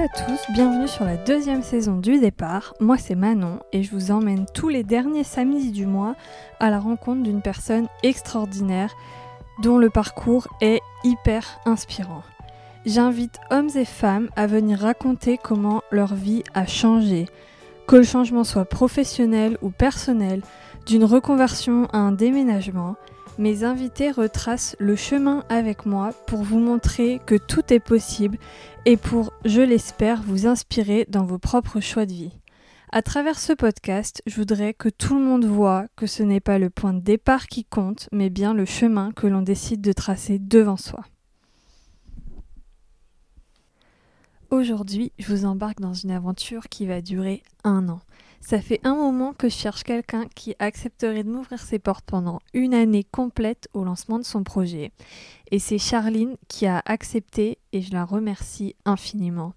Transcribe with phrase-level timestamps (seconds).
[0.00, 2.74] à tous, bienvenue sur la deuxième saison du départ.
[2.80, 6.16] Moi c'est Manon et je vous emmène tous les derniers samedis du mois
[6.58, 8.92] à la rencontre d'une personne extraordinaire
[9.62, 12.22] dont le parcours est hyper inspirant.
[12.84, 17.26] J'invite hommes et femmes à venir raconter comment leur vie a changé,
[17.86, 20.42] que le changement soit professionnel ou personnel,
[20.86, 22.96] d'une reconversion à un déménagement.
[23.36, 28.38] Mes invités retracent le chemin avec moi pour vous montrer que tout est possible
[28.84, 32.38] et pour, je l'espère, vous inspirer dans vos propres choix de vie.
[32.92, 36.60] À travers ce podcast, je voudrais que tout le monde voit que ce n'est pas
[36.60, 40.38] le point de départ qui compte, mais bien le chemin que l'on décide de tracer
[40.38, 41.02] devant soi.
[44.50, 47.98] Aujourd'hui, je vous embarque dans une aventure qui va durer un an.
[48.46, 52.40] Ça fait un moment que je cherche quelqu'un qui accepterait de m'ouvrir ses portes pendant
[52.52, 54.92] une année complète au lancement de son projet.
[55.50, 59.54] Et c'est Charline qui a accepté et je la remercie infiniment.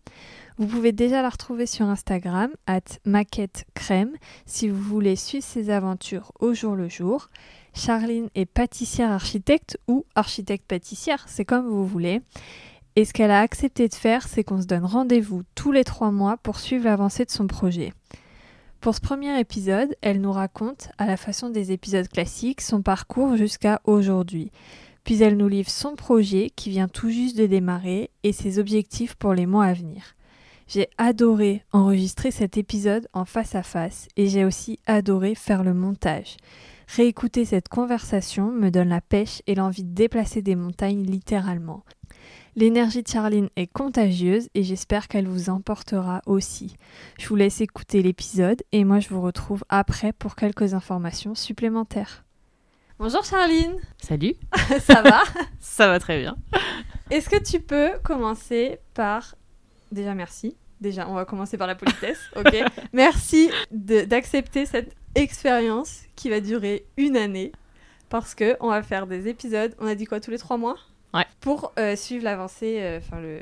[0.58, 5.69] Vous pouvez déjà la retrouver sur Instagram, at maquette crème, si vous voulez suivre ses
[5.69, 7.28] aventures au jour le jour.
[7.73, 12.22] Charline est pâtissière architecte ou architecte pâtissière, c'est comme vous voulez.
[12.95, 16.12] Et ce qu'elle a accepté de faire, c'est qu'on se donne rendez-vous tous les trois
[16.12, 17.92] mois pour suivre l'avancée de son projet.
[18.80, 23.36] Pour ce premier épisode, elle nous raconte, à la façon des épisodes classiques, son parcours
[23.36, 24.52] jusqu'à aujourd'hui.
[25.03, 29.16] Puis elle nous livre son projet qui vient tout juste de démarrer et ses objectifs
[29.16, 30.16] pour les mois à venir.
[30.67, 35.73] J'ai adoré enregistrer cet épisode en face à face et j'ai aussi adoré faire le
[35.73, 36.38] montage.
[36.88, 41.84] Réécouter cette conversation me donne la pêche et l'envie de déplacer des montagnes littéralement.
[42.58, 46.75] L'énergie de Charline est contagieuse et j'espère qu'elle vous emportera aussi.
[47.19, 52.25] Je vous laisse écouter l'épisode et moi je vous retrouve après pour quelques informations supplémentaires.
[52.97, 54.33] Bonjour Charline Salut
[54.80, 55.22] Ça va?
[55.59, 56.35] Ça va très bien.
[57.11, 59.35] Est-ce que tu peux commencer par...
[59.91, 60.57] Déjà merci.
[60.81, 62.56] Déjà, on va commencer par la politesse, ok?
[62.91, 67.51] Merci d'accepter cette expérience qui va durer une année
[68.09, 69.75] parce que on va faire des épisodes.
[69.78, 70.78] On a dit quoi tous les trois mois?
[71.39, 73.39] Pour euh, suivre l'avancée, euh, enfin le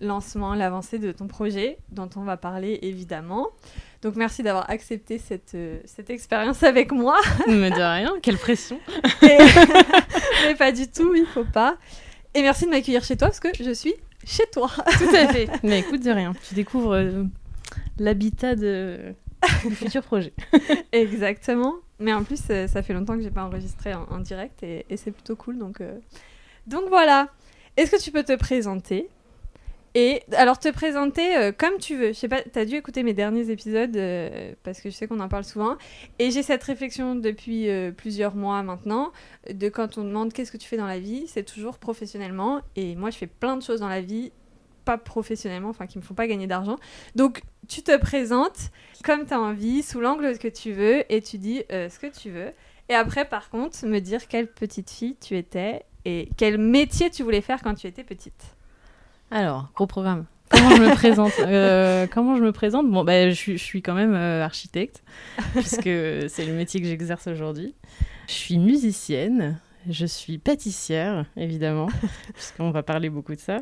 [0.00, 3.48] lancement, l'avancée de ton projet, dont on va parler évidemment.
[4.02, 7.18] Donc merci d'avoir accepté cette, euh, cette expérience avec moi.
[7.46, 8.80] Mais de rien, quelle pression.
[9.22, 11.76] Mais pas du tout, il faut pas.
[12.32, 14.70] Et merci de m'accueillir chez toi parce que je suis chez toi.
[14.98, 15.50] Tout à fait.
[15.62, 16.32] Mais écoute, de rien.
[16.48, 16.98] Tu découvres
[17.98, 19.14] l'habitat de...
[19.66, 20.32] du futur projet.
[20.92, 21.74] Exactement.
[21.98, 25.10] Mais en plus, ça fait longtemps que j'ai pas enregistré en, direct et, et c'est
[25.10, 25.58] plutôt cool.
[25.58, 25.82] Donc,
[26.66, 27.28] donc voilà.
[27.76, 29.08] Est-ce que tu peux te présenter
[29.94, 32.08] et alors te présenter euh, comme tu veux.
[32.08, 35.18] Je sais pas, t'as dû écouter mes derniers épisodes euh, parce que je sais qu'on
[35.18, 35.76] en parle souvent.
[36.20, 39.12] Et j'ai cette réflexion depuis euh, plusieurs mois maintenant
[39.52, 42.60] de quand on demande qu'est-ce que tu fais dans la vie, c'est toujours professionnellement.
[42.76, 44.30] Et moi, je fais plein de choses dans la vie,
[44.84, 46.76] pas professionnellement, enfin qui me font pas gagner d'argent.
[47.16, 48.70] Donc tu te présentes
[49.04, 52.30] comme tu as envie, sous l'angle que tu veux, et tu dis ce que tu
[52.30, 52.52] veux.
[52.88, 57.22] Et après, par contre, me dire quelle petite fille tu étais et quel métier tu
[57.22, 58.56] voulais faire quand tu étais petite
[59.30, 60.26] Alors, gros programme.
[60.50, 62.90] Comment je me présente euh, Comment je me présente?
[62.90, 65.02] Bon, bah, je, suis quand même euh, architecte,
[65.54, 65.84] puisque
[66.28, 67.74] c'est le métier que j'exerce aujourd'hui.
[68.26, 71.88] Je suis musicienne, je suis pâtissière, évidemment,
[72.34, 73.60] puisqu'on va parler beaucoup de ça.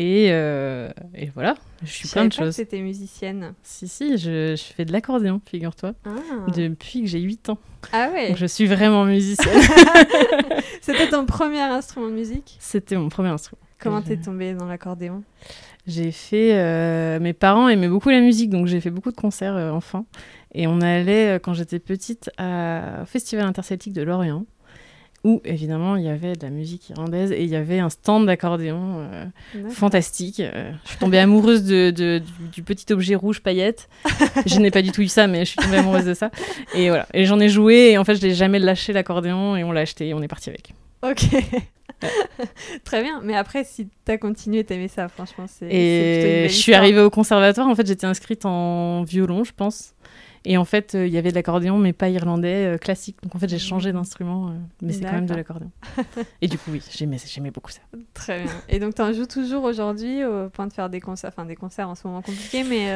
[0.00, 2.50] Et, euh, et, voilà, je suis plein de choses.
[2.50, 3.54] que c'était musicienne.
[3.64, 6.10] Si, si, je, je fais de l'accordéon, figure-toi, ah.
[6.54, 7.58] depuis que j'ai 8 ans.
[7.92, 9.60] Ah ouais Donc je suis vraiment musicienne.
[10.82, 12.56] c'était ton premier instrument de musique?
[12.60, 13.58] C'était mon premier instrument.
[13.80, 15.24] Comment t'es tombée dans l'accordéon?
[15.88, 16.54] J'ai fait...
[16.54, 20.06] Euh, mes parents aimaient beaucoup la musique, donc j'ai fait beaucoup de concerts euh, enfants.
[20.54, 23.00] Et on allait, quand j'étais petite, à...
[23.02, 24.44] au Festival interceltique de Lorient
[25.24, 28.26] où évidemment il y avait de la musique irlandaise et il y avait un stand
[28.26, 29.24] d'accordéon euh,
[29.70, 30.40] fantastique.
[30.40, 33.88] Euh, je suis tombée amoureuse de, du, petit objet rouge paillette.
[34.46, 36.30] je n'ai pas du tout eu ça, mais je suis tombée amoureuse de ça.
[36.74, 37.06] Et voilà.
[37.14, 39.80] Et j'en ai joué et en fait je n'ai jamais lâché l'accordéon et on l'a
[39.80, 40.72] acheté et on est parti avec.
[41.02, 41.26] Ok.
[42.84, 45.66] Très bien, mais après, si tu as continué, t'aimais ça, franchement, c'est.
[45.66, 49.94] Et je suis arrivée au conservatoire, en fait, j'étais inscrite en violon, je pense.
[50.50, 53.18] Et en fait, euh, il y avait de l'accordéon, mais pas irlandais, euh, classique.
[53.22, 55.70] Donc en fait, j'ai changé d'instrument, euh, mais c'est quand même de l'accordéon.
[56.40, 57.82] et du coup, oui, j'aimais, beaucoup ça.
[58.14, 58.52] Très bien.
[58.70, 61.54] Et donc, tu en joues toujours aujourd'hui au point de faire des concerts, enfin des
[61.54, 62.90] concerts en ce moment compliqués, mais.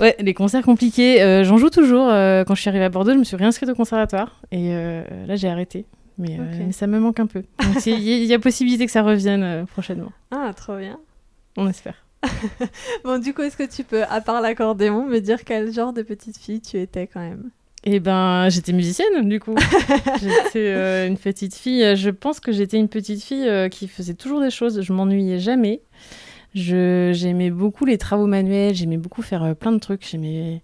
[0.00, 1.44] Ouais, les concerts compliqués.
[1.44, 2.06] j'en joue toujours.
[2.08, 4.40] quand je suis arrivée à Bordeaux, je me suis réinscrite au conservatoire.
[4.50, 5.84] Et là, j'ai arrêté.
[6.16, 7.42] Mais, mais, ça me manque un peu.
[7.58, 10.12] Donc il y, y, a possibilité que ça revienne prochainement.
[10.30, 10.98] Ah, trop bien.
[11.56, 12.03] On espère.
[13.04, 16.02] bon, du coup, est-ce que tu peux, à part l'accordéon, me dire quel genre de
[16.02, 17.50] petite fille tu étais quand même?
[17.86, 19.54] Eh ben, j'étais musicienne, du coup.
[20.20, 21.94] j'étais euh, une petite fille.
[21.96, 24.80] Je pense que j'étais une petite fille euh, qui faisait toujours des choses.
[24.80, 25.82] Je m'ennuyais jamais.
[26.54, 30.06] Je- J'aimais beaucoup les travaux manuels, j'aimais beaucoup faire euh, plein de trucs.
[30.08, 30.62] J'aimais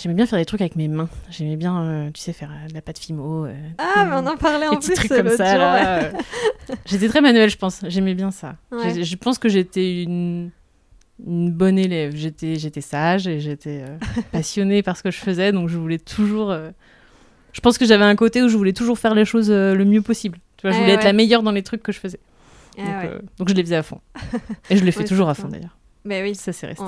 [0.00, 1.08] j'aimais bien faire des trucs avec mes mains.
[1.30, 3.46] J'aimais bien, tu sais, faire de la pâte fimo.
[3.78, 5.56] Ah, mais on en parlait en plus trucs comme ça.
[5.58, 6.10] là.
[6.86, 7.82] J'étais très manuelle, je pense.
[7.86, 8.56] J'aimais bien ça.
[8.72, 9.04] Ouais.
[9.04, 10.50] Je pense que j'étais une,
[11.26, 12.14] une bonne élève.
[12.16, 13.98] J'étais j'étais sage et j'étais euh,
[14.32, 16.50] passionnée par ce que je faisais, donc je voulais toujours.
[16.50, 16.70] euh,
[17.52, 19.84] Je pense que j'avais un côté où je voulais toujours faire les choses euh, le
[19.84, 20.38] mieux possible.
[20.56, 22.20] Tu vois, je Ah voulais être la meilleure dans les trucs que je faisais.
[22.78, 23.06] Donc, ouais.
[23.08, 24.00] euh, donc je les faisais à fond.
[24.70, 25.76] Et je les fais toujours à fond d'ailleurs.
[26.04, 26.82] Mais oui, Ça c'est resté.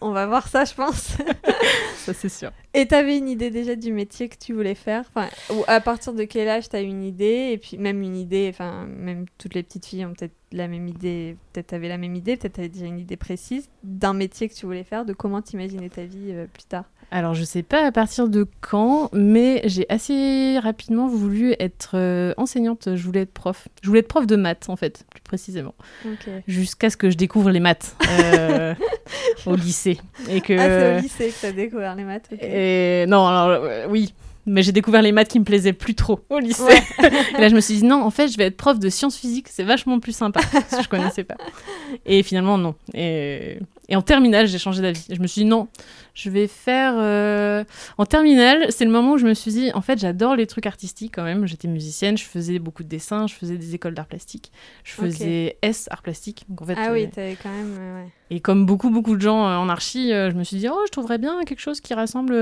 [0.00, 1.16] On va voir ça, je pense.
[2.04, 2.50] Ça c'est sûr.
[2.72, 5.04] Et t'avais une idée déjà du métier que tu voulais faire?
[5.14, 7.50] Enfin, Ou à partir de quel âge t'as eu une idée?
[7.52, 10.88] Et puis même une idée, enfin, même toutes les petites filles ont peut-être la même
[10.88, 14.54] idée, peut-être t'avais la même idée, peut-être t'avais déjà une idée précise d'un métier que
[14.54, 16.84] tu voulais faire, de comment t'imaginais ta vie euh, plus tard?
[17.10, 22.34] Alors je sais pas à partir de quand, mais j'ai assez rapidement voulu être euh,
[22.36, 22.90] enseignante.
[22.96, 23.66] Je voulais être prof.
[23.82, 25.74] Je voulais être prof de maths en fait, plus précisément.
[26.04, 26.28] Ok.
[26.46, 28.74] jusqu'à ce que je découvre les maths euh,
[29.46, 32.28] au lycée et que Ah, c'est au lycée que t'as découvert les maths.
[32.40, 34.12] et non alors euh, oui
[34.50, 36.82] mais j'ai découvert les maths qui me plaisaient plus trop au lycée Ouais.
[37.36, 39.16] et là je me suis dit non en fait je vais être prof de sciences
[39.16, 41.36] physiques c'est vachement plus sympa que je connaissais pas
[42.06, 43.58] et finalement non et,
[43.88, 45.68] et en terminale j'ai changé d'avis je me suis dit non
[46.14, 47.64] je vais faire euh,
[47.96, 50.66] en terminale c'est le moment où je me suis dit en fait j'adore les trucs
[50.66, 54.06] artistiques quand même j'étais musicienne je faisais beaucoup de dessins je faisais des écoles d'art
[54.06, 54.52] plastique
[54.84, 57.76] je faisais S art plastique donc en fait Ah euh, oui, t'avais quand même.
[57.78, 58.08] euh, ouais.
[58.30, 60.90] et comme beaucoup, beaucoup de gens euh, en archi, je me suis dit, oh, je
[60.92, 62.34] trouverais bien quelque chose qui rassemble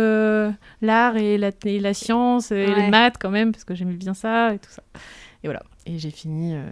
[0.82, 2.74] l'art et la, et la science et Ouais.
[2.74, 4.82] les maths quand même, parce que j'aimais bien ça et tout ça.
[5.46, 5.62] Et voilà.
[5.86, 6.64] Et j'ai fini euh,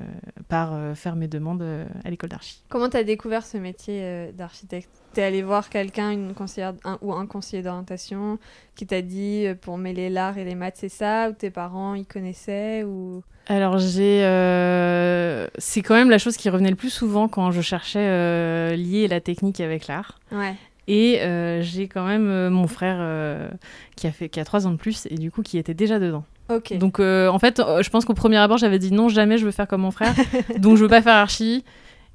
[0.49, 2.61] par euh, faire mes demandes euh, à l'école d'archi.
[2.69, 4.88] Comment t'as découvert ce métier d'architecte?
[5.12, 8.41] T'es allé voir quelqu'un, une conseillère un- ou un conseiller d'orientation,
[8.75, 11.31] qui t'a dit pour mêler l'art et les maths, c'est ça?
[11.31, 13.23] Ou tes parents y connaissaient ou...
[13.47, 14.23] Alors j'ai,
[15.59, 19.21] c'est quand même la chose qui revenait le plus souvent quand je cherchais lier la
[19.21, 20.19] technique avec l'art.
[20.32, 20.55] Ouais.
[20.88, 21.21] Et
[21.62, 23.50] j'ai quand même mon frère
[23.94, 26.00] qui a fait qui a trois ans de plus et du coup qui était déjà
[26.00, 26.25] dedans.
[26.79, 29.44] Donc euh, en fait, euh, je pense qu'au premier abord, j'avais dit non, jamais je
[29.44, 30.14] veux faire comme mon frère,
[30.58, 31.64] donc je veux pas faire archi.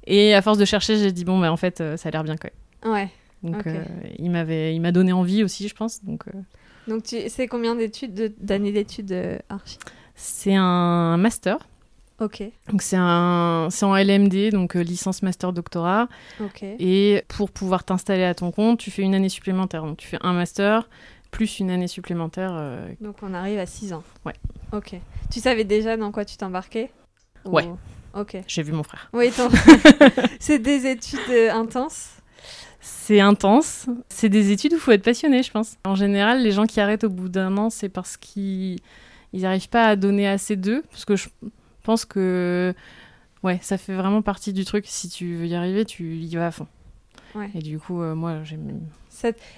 [0.06, 2.24] Et à force de chercher, j'ai dit bon, bah en fait, euh, ça a l'air
[2.24, 2.48] bien quand
[2.84, 2.92] même.
[2.94, 3.08] Ouais.
[3.42, 3.82] Donc euh,
[4.18, 6.04] il m'avait, il m'a donné envie aussi, je pense.
[6.04, 6.24] Donc
[6.88, 9.78] Donc tu c'est combien d'études de- d'années d'études archi?
[10.14, 11.58] C'est un master.
[12.20, 12.42] Ok.
[12.68, 16.06] Donc c'est un, c'est en LMD, donc licence, master, doctorat.
[16.40, 16.62] Ok.
[16.62, 19.84] Et pour pouvoir t'installer à ton compte, tu fais une année supplémentaire.
[19.84, 20.88] Donc tu fais un master
[21.30, 22.50] plus une année supplémentaire.
[22.54, 24.02] euh, Donc on arrive à 6 ans.
[24.24, 24.34] Ouais.
[24.72, 24.94] Ok.
[25.30, 26.90] Tu savais déjà dans quoi tu t'embarquais
[27.44, 27.68] Ou- Ouais.
[28.14, 28.36] Ok.
[28.48, 29.08] J'ai vu mon frère.
[29.12, 29.48] Oui, ton-
[30.40, 32.10] c'est des études euh, intenses.
[32.80, 33.86] C'est intense.
[34.08, 35.76] C'est des études où il faut être passionné, je pense.
[35.84, 38.78] En général, les gens qui arrêtent au bout d'un an, c'est parce qu'ils
[39.32, 40.82] n'arrivent pas à donner assez d'eux.
[40.90, 41.28] Parce que je
[41.84, 42.74] pense que
[43.42, 44.86] ouais, ça fait vraiment partie du truc.
[44.88, 46.66] Si tu veux y arriver, tu y vas à fond.
[47.36, 47.50] Ouais.
[47.54, 48.80] Et du coup, euh, moi, j'aime.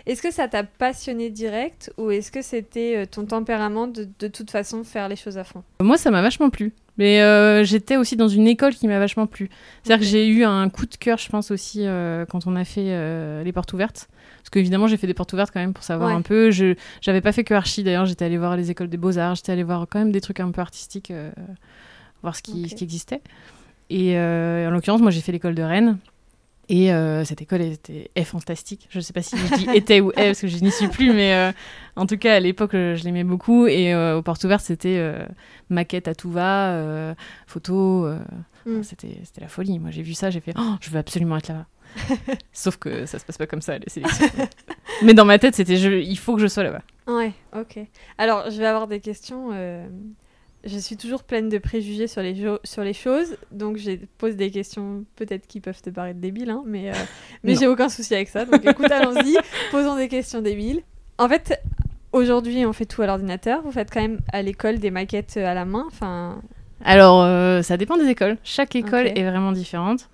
[0.07, 4.29] Est-ce que ça t'a passionné direct ou est-ce que c'était euh, ton tempérament de de
[4.29, 5.63] toute façon faire les choses à fond?
[5.81, 6.73] Moi, ça m'a vachement plu.
[6.99, 9.49] Mais euh, j'étais aussi dans une école qui m'a vachement plu.
[9.83, 12.65] C'est-à-dire que j'ai eu un coup de cœur, je pense aussi, euh, quand on a
[12.65, 14.09] fait euh, les portes ouvertes.
[14.43, 16.15] Parce qu'évidemment, j'ai fait des portes ouvertes quand même pour savoir Ouais.
[16.15, 16.51] un peu.
[16.51, 18.05] Je j'avais pas fait que archi d'ailleurs.
[18.05, 19.37] J'étais allée voir les écoles des beaux-arts.
[19.37, 21.11] J'étais allée voir quand même des trucs un peu artistiques,
[22.23, 22.71] voir ce qui, Ok.
[22.71, 23.23] ce qui existait.
[23.89, 25.97] Et en l'occurrence, moi, j'ai fait l'école de Rennes.
[26.73, 28.89] Et euh, cette école était est fantastique.
[28.89, 31.13] Je sais pas si je dis était ou est parce que je n'y suis plus,
[31.13, 31.53] mais euh,
[31.97, 33.67] en tout cas à l'époque euh, je l'aimais beaucoup.
[33.67, 35.15] Et euh, aux portes ouvertes c'était
[35.69, 37.15] maquette à tout va,
[37.47, 38.09] photo.
[38.65, 38.83] Mm.
[38.85, 39.79] C'était c'était la folie.
[39.81, 41.67] Moi j'ai vu ça, j'ai fait oh, je veux absolument être là-bas.
[42.55, 44.27] Sauf que ça se passe pas comme ça les sélections.
[45.03, 46.83] mais dans ma tête c'était il faut que je sois là-bas.
[47.07, 47.81] Ouais, ok.
[48.17, 49.51] Alors, je vais avoir des questions.
[50.65, 54.37] Je suis toujours pleine de préjugés sur les, jo- sur les choses, donc je pose
[54.37, 56.95] des questions peut-être qui peuvent te paraître débiles, hein, mais, euh,
[57.43, 58.45] mais j'ai aucun souci avec ça.
[58.45, 59.37] Donc écoute, allons-y,
[59.73, 60.83] posons des questions débiles.
[61.19, 61.61] En fait,
[62.13, 63.61] aujourd'hui, on fait tout à l'ordinateur.
[63.63, 65.85] Vous faites quand même à l'école des maquettes à la main.
[65.89, 66.41] Enfin,
[66.85, 68.39] Alors, euh, ça dépend des écoles.
[68.45, 70.09] Chaque école est vraiment différente.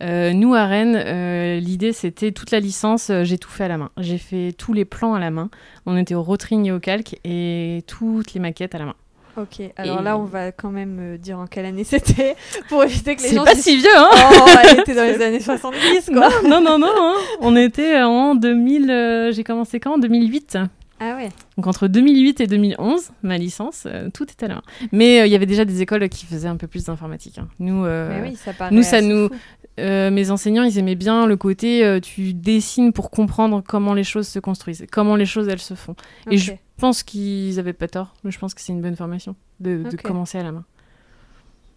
[0.00, 3.68] Euh, nous, à Rennes, euh, l'idée, c'était toute la licence, euh, j'ai tout fait à
[3.68, 3.90] la main.
[3.98, 5.50] J'ai fait tous les plans à la main.
[5.86, 8.94] On était au rotring et au calque et toutes les maquettes à la main.
[9.42, 9.70] Ok.
[9.76, 12.36] Alors Et- là, on va quand même euh, dire en quelle année c'était
[12.68, 15.02] pour éviter que les C'est gens pas disent, si vieux, hein Oh, elle était dans
[15.18, 16.28] les années 70, quoi.
[16.48, 17.14] Non, non, non, hein.
[17.40, 18.90] On était en 2000...
[18.90, 19.94] euh, j'ai commencé quand?
[19.94, 20.58] En 2008.
[21.00, 21.28] Ah ouais.
[21.56, 24.62] Donc entre 2008 et 2011, ma licence, euh, tout était main.
[24.90, 27.38] Mais euh, il y avait déjà des écoles qui faisaient un peu plus d'informatique.
[27.38, 27.46] hein.
[27.60, 29.34] Nous, euh, oui, ça nous, ça nous- fou.
[29.78, 34.04] Euh, mes enseignants, ils aimaient bien le côté euh, tu dessines pour comprendre comment les
[34.04, 35.94] choses se construisent, comment les choses elles se font.
[36.30, 39.36] Et je pense qu'ils avaient pas tort, mais je pense que c'est une bonne formation
[39.60, 40.64] de, commencer à la main.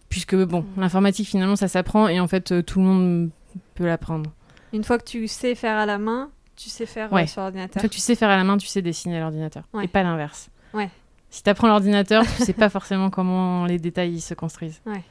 [0.08, 3.30] Puisque bon, l'informatique finalement ça s'apprend et en fait euh, tout le monde
[3.74, 4.30] peut l'apprendre.
[4.72, 7.26] Une fois que tu sais faire à la main, tu sais faire Ouais.
[7.26, 7.80] sur Une ordinateur.
[7.80, 9.64] fois que tu sais faire à la main, tu sais dessiner à l'ordinateur.
[9.72, 9.84] Ouais.
[9.84, 10.50] Et pas l'inverse.
[10.74, 10.90] Ouais.
[11.30, 14.82] Si tu apprends l'ordinateur, tu sais pas forcément comment les détails ils se construisent.
[14.84, 15.02] Ouais.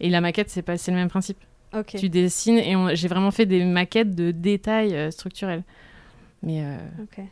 [0.00, 1.38] Et la maquette, c'est pas c'est le même principe.
[1.98, 5.62] Tu dessines et on- j'ai vraiment fait des maquettes de détails euh, structurels.
[6.42, 6.76] Mais euh,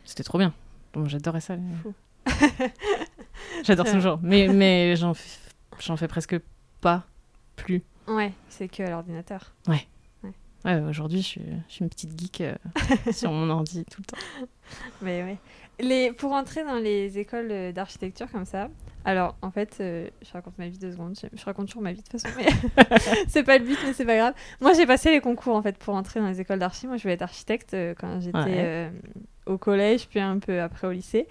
[0.05, 0.53] c'était trop bien.
[0.93, 1.55] Bon, j'adorais ça.
[3.63, 4.19] J'adore Très toujours.
[4.21, 6.37] Mais, mais j'en fais, presque
[6.81, 7.05] pas
[7.55, 7.83] plus.
[8.07, 9.53] Ouais, c'est que à l'ordinateur.
[10.65, 12.55] Ouais, aujourd'hui, je suis, je suis une petite geek euh,
[13.11, 14.47] sur mon ordi tout le temps.
[15.01, 15.37] Mais ouais.
[15.79, 18.69] Les, pour entrer dans les écoles euh, d'architecture comme ça,
[19.05, 21.17] alors en fait, euh, je raconte ma vie deux secondes.
[21.19, 22.45] Je, je raconte toujours ma vie de toute façon, mais
[23.27, 24.33] c'est pas le but, mais c'est pas grave.
[24.61, 26.85] Moi, j'ai passé les concours en fait pour entrer dans les écoles d'archi.
[26.87, 28.45] Moi, je voulais être architecte euh, quand j'étais Ouais.
[28.57, 28.89] euh,
[29.47, 31.27] au collège, puis un peu après au lycée.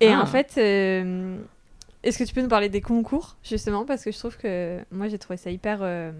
[0.00, 0.20] Et Ah.
[0.20, 1.38] en fait, euh,
[2.02, 3.84] est-ce que tu peux nous parler des concours justement?
[3.86, 6.12] Parce que je trouve que moi j'ai trouvé ça hyper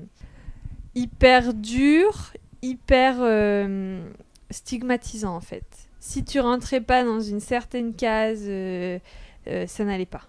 [0.94, 3.16] hyper dur, hyper
[4.50, 5.64] stigmatisant en fait.
[6.06, 8.98] Si tu rentrais pas dans une certaine case, euh,
[9.48, 10.20] euh, ça n'allait pas.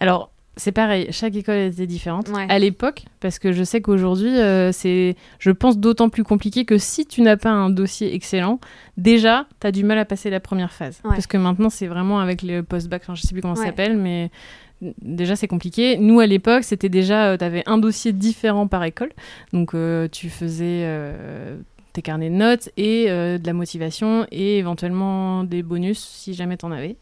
[0.00, 2.46] Alors, c'est pareil, chaque école était différente Ouais.
[2.48, 6.76] à l'époque, parce que je sais qu'aujourd'hui, euh, c'est, je pense, d'autant plus compliqué que
[6.76, 8.58] si tu n'as pas un dossier excellent,
[8.96, 11.00] déjà, tu as du mal à passer la première phase.
[11.04, 11.10] Ouais.
[11.10, 13.96] Parce que maintenant, c'est vraiment avec le post-bac, enfin, je sais plus comment ça s'appelle,
[13.96, 14.32] mais
[15.00, 15.98] déjà, c'est compliqué.
[15.98, 19.12] Nous, à l'époque, c'était déjà, tu avais un dossier différent par école.
[19.52, 21.58] Donc, euh, tu faisais euh,
[21.94, 26.58] tes carnets de notes et euh, de la motivation et éventuellement des bonus si jamais
[26.58, 26.96] tu en avais.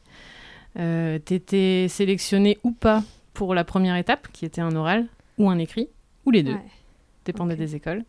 [0.79, 3.03] Euh, T'étais sélectionné ou pas
[3.35, 5.07] pour la première étape, qui était un oral
[5.39, 5.89] ou un écrit,
[6.27, 6.61] ou les deux, Ouais.
[7.25, 8.05] dépendait des écoles.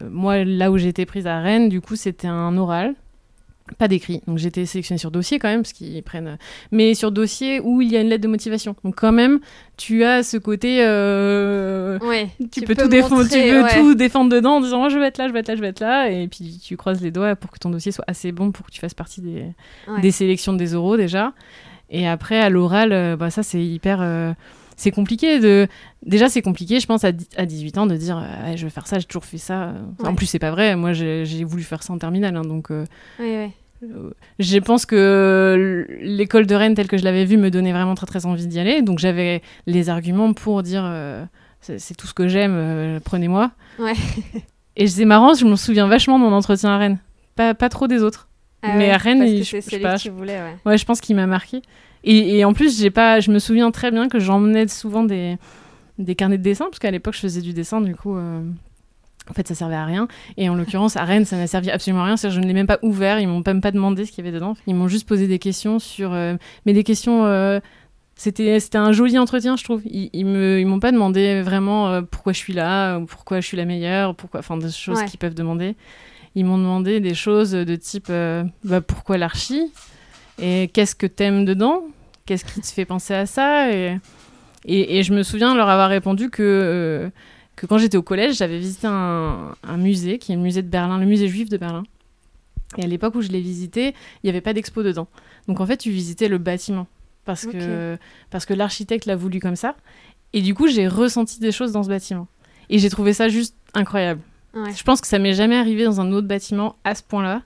[0.00, 2.94] Euh, moi, là où été prise à Rennes, du coup, c'était un oral,
[3.76, 4.22] pas d'écrit.
[4.26, 6.26] Donc j'étais sélectionnée sur dossier quand même, parce qu'ils prennent.
[6.28, 6.36] euh,
[6.72, 8.74] Mais sur dossier où il y a une lettre de motivation.
[8.84, 9.40] Donc quand même,
[9.76, 10.78] tu as ce côté.
[10.82, 13.74] euh, Ouais, Tu, peux, tout défendre, tu peux ouais.
[13.74, 15.60] tout défendre dedans en disant Moi, je vais être là, je vais être là, je
[15.60, 18.32] vais être là, et puis tu croises les doigts pour que ton dossier soit assez
[18.32, 19.44] bon pour que tu fasses partie des,
[19.88, 20.00] Ouais.
[20.00, 21.32] des sélections des oraux déjà.
[21.90, 23.98] Et après, à l'oral, euh, bah, ça, c'est hyper.
[24.02, 24.32] euh,
[24.78, 25.66] c'est compliqué de.
[26.06, 28.86] Déjà, c'est compliqué, je pense, à, à 18 ans, de dire euh, Je vais faire
[28.86, 29.74] ça, j'ai toujours fait ça.
[30.02, 30.14] En Ouais.
[30.14, 30.74] plus, c'est pas vrai.
[30.76, 32.34] Moi, j'ai voulu faire ça en terminale.
[32.36, 32.86] hein, donc, euh,
[33.18, 33.50] Ouais,
[33.82, 37.94] euh, je pense que l'école de Rennes, telle que je l'avais vue, me donnait vraiment
[37.94, 38.80] très, très envie d'y aller.
[38.82, 41.24] Donc, j'avais les arguments pour dire euh,
[41.60, 43.50] C'est tout ce que j'aime, euh, prenez-moi.
[43.78, 43.94] Ouais.
[44.76, 46.98] Et c'est marrant, je me souviens vachement de mon entretien à Rennes.
[47.34, 48.28] Pas, pas trop des autres.
[48.62, 50.56] Ah Mais ouais, à Rennes, parce il- que je- pas, ouais.
[50.66, 51.62] Ouais, je pense qu'il m'a marqué.
[52.10, 55.36] Et, et en plus, j'ai pas, je me souviens très bien que j'emmenais souvent des,
[55.98, 58.40] des carnets de dessin, parce qu'à l'époque, je faisais du dessin, du coup, euh,
[59.30, 60.08] en fait, ça servait à rien.
[60.38, 62.16] Et en l'occurrence, à Rennes, ça n'a servi absolument à rien.
[62.16, 64.26] C'est-à-dire, je ne l'ai même pas ouvert, ils m'ont même pas demandé ce qu'il y
[64.28, 64.54] avait dedans.
[64.66, 66.14] Ils m'ont juste posé des questions sur.
[66.14, 67.26] euh, mais des questions.
[67.26, 67.60] euh,
[68.16, 69.82] c'était, c'était un joli entretien, je trouve.
[69.84, 73.40] Ils, ils me, ils m'ont pas demandé vraiment euh, pourquoi je suis là, ou pourquoi
[73.40, 75.04] je suis la meilleure, pourquoi, enfin, des choses Ouais.
[75.04, 75.76] qu'ils peuvent demander.
[76.34, 78.10] Ils m'ont demandé des choses de type
[78.64, 79.70] bah, pourquoi l'archi?
[80.40, 81.82] Et qu'est-ce que t'aimes dedans?
[82.28, 83.98] Qu'est-ce qui te fait penser à ça et,
[84.66, 87.08] et, et je me souviens leur avoir répondu que, euh,
[87.56, 90.68] que quand j'étais au collège, j'avais visité un, un musée, qui est le musée de
[90.68, 91.84] Berlin, le musée juif de Berlin.
[92.76, 95.08] Et à l'époque où je l'ai visité, il n'y avait pas d'expo dedans.
[95.46, 96.86] Donc en fait, tu visitais le bâtiment.
[97.24, 97.96] Parce que,
[98.28, 99.74] parce que l'architecte l'a voulu comme ça.
[100.34, 102.28] Et du coup, j'ai ressenti des choses dans ce bâtiment.
[102.68, 104.20] Et j'ai trouvé ça juste incroyable.
[104.52, 104.74] Ouais.
[104.74, 107.40] Je pense que ça m'est jamais arrivé dans un autre bâtiment à ce point-là.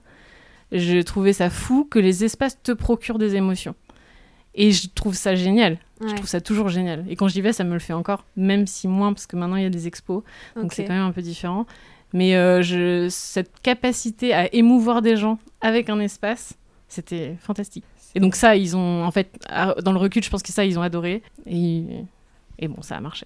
[0.73, 3.75] Je trouvais ça fou que les espaces te procurent des émotions.
[4.55, 5.77] Et je trouve ça génial.
[6.05, 7.05] Je trouve ça toujours génial.
[7.09, 9.55] Et quand j'y vais, ça me le fait encore, même si moins, parce que maintenant
[9.55, 10.21] il y a des expos.
[10.55, 11.65] Donc c'est quand même un peu différent.
[12.11, 16.53] Mais euh, je, cette capacité à émouvoir des gens avec un espace,
[16.87, 17.85] c'était fantastique.
[18.15, 19.29] Et donc ça, ils ont, en fait,
[19.83, 21.23] dans le recul, je pense que ça, ils ont adoré.
[21.47, 21.85] Et,
[22.59, 23.25] et bon, ça a marché.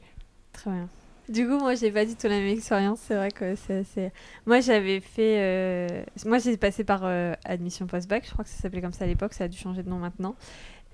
[0.53, 0.88] Très bien.
[1.27, 3.00] Du coup, moi, j'ai pas du tout la même expérience.
[3.05, 4.12] C'est vrai que c'est assez.
[4.46, 5.39] Moi, j'avais fait.
[5.39, 5.88] euh,
[6.25, 8.24] Moi, j'ai passé par euh, admission post-bac.
[8.25, 9.34] Je crois que ça s'appelait comme ça à l'époque.
[9.34, 10.36] Ça a dû changer de nom maintenant.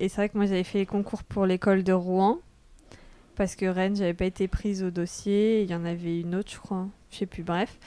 [0.03, 2.39] Et c'est vrai que moi, j'avais fait les concours pour l'école de Rouen.
[3.37, 5.61] Parce que Rennes, j'avais pas été prise au dossier.
[5.61, 6.87] Il y en avait une autre, je crois.
[7.09, 7.77] Je sais plus, bref.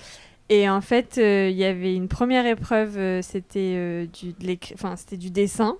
[0.48, 2.96] Et en fait, euh, il y avait une première épreuve.
[2.96, 5.76] euh, c'était euh, du, du dessin.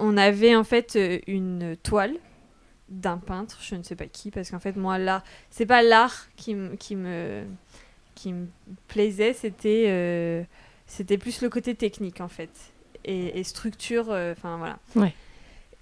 [0.00, 2.16] On avait en fait une toile
[2.88, 6.26] d'un peintre, je ne sais pas qui, parce qu'en fait, moi, l'art, c'est pas l'art
[6.34, 7.44] qui, qui, me,
[8.16, 8.48] qui me
[8.88, 10.48] plaisait, c'était
[10.86, 12.50] c'était plus le côté technique, en fait,
[13.04, 14.78] et, et structure, euh, enfin voilà.
[14.96, 15.14] Ouais.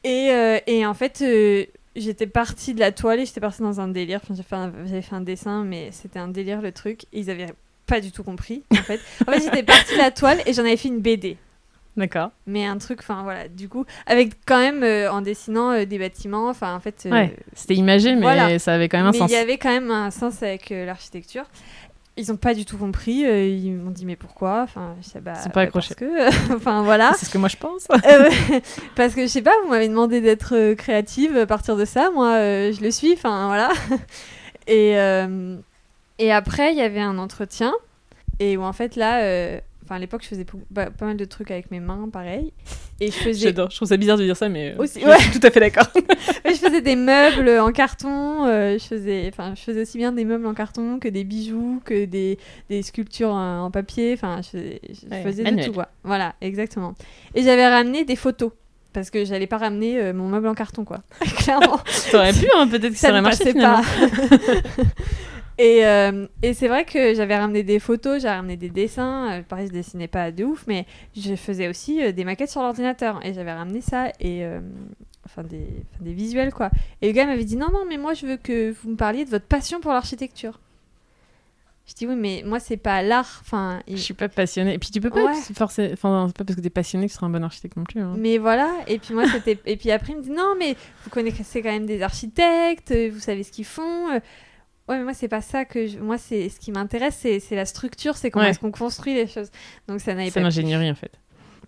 [0.04, 1.64] Et, euh, et en fait, euh,
[1.96, 4.20] j'étais partie de la toile et j'étais partie dans un délire.
[4.22, 7.52] Enfin, fait J'avais fait un dessin, mais c'était un délire le truc, et ils avaient
[7.86, 9.00] pas du tout compris, en fait.
[9.26, 11.36] En fait, j'étais partie de la toile et j'en avais fait une BD
[11.98, 12.30] D'accord.
[12.46, 15.98] mais un truc enfin voilà du coup avec quand même euh, en dessinant euh, des
[15.98, 18.58] bâtiments enfin en fait euh, Ouais, c'était imagé, mais voilà.
[18.60, 19.30] ça avait quand même un mais sens.
[19.30, 21.44] il y avait quand même un sens avec l'architecture
[22.18, 23.24] ils ont pas du tout compris.
[23.24, 24.62] euh, ils m'ont dit mais pourquoi?
[24.64, 25.70] Enfin, je sais bah, Ils sont pas bah.
[25.72, 27.12] Parce que, enfin voilà.
[27.16, 27.86] C'est ce que moi je pense.
[27.90, 28.30] Euh,
[28.96, 32.10] parce que je sais pas, vous m'avez demandé d'être euh, créative à partir de ça.
[32.10, 33.12] Moi, euh, je le suis.
[33.12, 33.70] Enfin voilà.
[34.66, 35.56] Et euh,
[36.18, 37.72] et après, il y avait un entretien
[38.40, 39.20] et où en fait là,
[39.88, 42.52] enfin à l'époque, je faisais pou- pas, pas mal de trucs avec mes mains, pareil.
[43.00, 43.70] Et je faisais J'adore.
[43.70, 45.18] Je trouve ça bizarre de dire ça, mais euh, Aussi, je ouais.
[45.18, 45.86] suis tout à fait d'accord.
[46.44, 50.24] Je faisais des meubles en carton, euh, je faisais, enfin, je faisais aussi bien des
[50.24, 54.12] meubles en carton que des bijoux, que des, des sculptures en, en papier.
[54.14, 55.88] Enfin, je faisais, je Ouais, faisais de tout quoi.
[56.04, 56.94] Voilà, exactement.
[57.34, 58.50] Et j'avais ramené des photos
[58.92, 61.02] parce que j'allais pas ramener euh, mon meuble en carton quoi.
[61.38, 61.78] Clairement,
[62.10, 63.82] T'aurais pu, hein, peut-être que ça, ça aurait marché pas.
[65.58, 69.32] Et euh, et c'est vrai que j'avais ramené des photos, j'avais ramené des dessins.
[69.32, 70.86] euh, pareil, je dessinais pas de ouf, mais
[71.16, 74.60] je faisais aussi euh, des maquettes sur l'ordinateur et j'avais ramené ça et euh,
[75.26, 76.70] enfin des, enfin, des visuels quoi.
[77.02, 79.24] Et le gars m'avait dit non non mais moi je veux que vous me parliez
[79.24, 80.58] de votre passion pour l'architecture.
[81.88, 83.80] Je dis oui mais moi c'est pas l'art, enfin.
[83.88, 84.74] Je il- suis pas passionnée.
[84.74, 85.32] Et puis tu peux pas Ouais.
[85.50, 88.00] Enfin, c'est pas parce que t'es passionné que tu seras un bon architecte non plus.
[88.00, 88.14] hein.
[88.18, 91.10] Mais voilà, et puis moi c'était et puis après il me dit non mais vous
[91.10, 94.20] connaissez quand même des architectes, vous savez ce qu'ils font.
[94.88, 97.56] Ouais mais moi c'est pas ça que je- moi c'est ce qui m'intéresse c'est c'est
[97.56, 98.50] la structure, c'est comment Ouais.
[98.52, 99.50] est-ce qu'on construit les choses.
[99.86, 100.44] Donc ça n'avait C'est pas.
[100.44, 101.12] l'ingénierie en fait.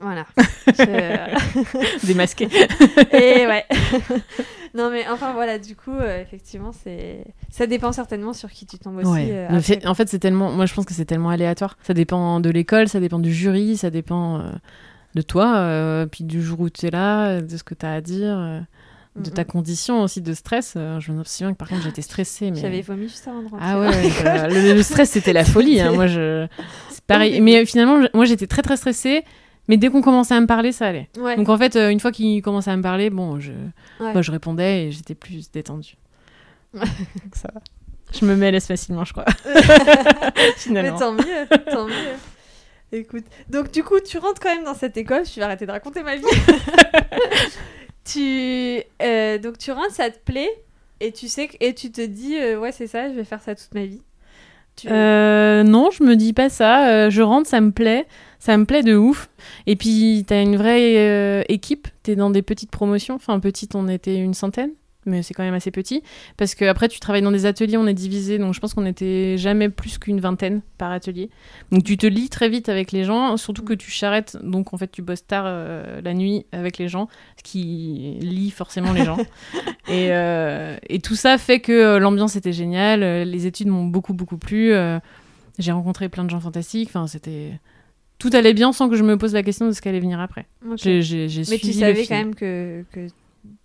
[0.00, 0.24] Voilà.
[0.66, 2.44] Je- Démasqué.
[3.12, 3.64] et ouais.
[4.74, 8.78] non mais enfin voilà du coup euh, effectivement c'est ça dépend certainement sur qui tu
[8.78, 9.08] tombes aussi.
[9.10, 9.28] Ouais.
[9.30, 9.86] euh, après.
[9.86, 10.50] en fait, c'est tellement.
[10.52, 11.76] Moi, je pense que c'est tellement aléatoire.
[11.82, 14.50] Ça dépend de l'école, ça dépend du jury, ça dépend euh,
[15.16, 18.00] de toi, puis du jour où tu es là, de ce que tu as à
[18.00, 18.62] dire,
[19.16, 20.74] de Mm, ta condition aussi de stress.
[20.76, 22.50] Euh, je me souviens que par contre, j'étais stressée.
[22.50, 22.60] Mais...
[22.60, 23.58] J'avais vomi juste avant de rentrer.
[23.68, 25.80] Ah ouais, bah, le, le stress c'était la folie.
[25.80, 25.92] hein.
[25.92, 26.46] Moi, je...
[26.90, 27.40] c'est pareil.
[27.42, 29.24] Mais euh, finalement, moi j'étais très très stressée.
[29.68, 31.08] Mais dès qu'on commençait à me parler, ça allait.
[31.18, 31.36] Ouais.
[31.36, 33.52] Donc en fait, euh, une fois qu'il commençait à me parler, bon, je,
[34.00, 34.12] Ouais.
[34.14, 35.94] bah, je répondais et j'étais plus détendue.
[36.74, 36.84] Donc
[37.34, 37.60] ça va.
[38.12, 39.24] Je me l'aise facilement, je crois.
[40.70, 41.94] Mais tant mieux, tant mieux.
[42.92, 45.22] Écoute, donc du coup, tu rentres quand même dans cette école.
[45.24, 46.24] Je vais arrêter de raconter ma vie.
[48.12, 50.50] Tu, euh, donc tu rentres, ça te plaît,
[51.00, 53.54] et tu sais que, tu te dis, euh, ouais, c'est ça, je vais faire ça
[53.54, 54.02] toute ma vie.
[54.86, 57.10] Euh, non, je me dis pas ça.
[57.10, 58.06] Je rentre, ça me plaît.
[58.38, 59.28] Ça me plaît de ouf.
[59.66, 61.88] Et puis, t'as une vraie équipe.
[62.02, 63.16] T'es dans des petites promotions.
[63.16, 64.70] Enfin, petite, on était une centaine.
[65.10, 66.02] Mais c'est quand même assez petit.
[66.36, 68.38] Parce que après, tu travailles dans des ateliers, on est divisé.
[68.38, 71.28] Donc, je pense qu'on était jamais plus qu'une vingtaine par atelier.
[71.72, 73.36] Donc, tu te lis très vite avec les gens.
[73.36, 74.38] Surtout que tu charrettes.
[74.42, 77.08] Donc, en fait, tu bosses tard euh, la nuit avec les gens.
[77.36, 79.18] Ce qui lie forcément les gens.
[79.88, 83.00] et, euh, et tout ça fait que euh, l'ambiance était géniale.
[83.28, 84.72] Les études m'ont beaucoup, beaucoup plu.
[84.72, 84.98] euh,
[85.58, 86.88] j'ai rencontré plein de gens fantastiques.
[86.90, 87.52] Enfin, c'était.
[88.18, 90.46] Tout allait bien sans que je me pose la question de ce qu'allait venir après.
[91.50, 93.06] Mais tu savais quand même que, que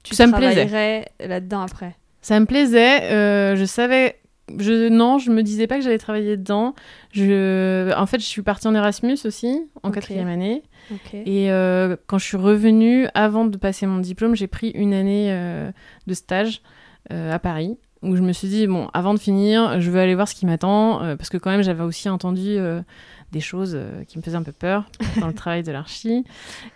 [0.03, 1.95] tu Ça travaillerais là-dedans après?
[2.21, 3.03] Ça me plaisait.
[3.11, 4.17] euh, je savais.
[4.59, 6.75] Je, non, je me disais pas que j'allais travailler dedans.
[7.11, 10.61] Je, en fait, je suis partie en Erasmus aussi, en quatrième année.
[10.91, 11.15] Ok.
[11.15, 15.29] Et euh, quand je suis revenue, avant de passer mon diplôme, j'ai pris une année
[15.31, 15.71] euh,
[16.05, 16.61] de stage
[17.11, 20.13] euh, à Paris, où je me suis dit, bon, avant de finir, je veux aller
[20.13, 22.81] voir ce qui m'attend, euh, parce que quand même, j'avais aussi entendu euh,
[23.35, 24.85] des choses euh, qui me faisaient un peu peur
[25.19, 26.23] dans le travail de l'archi.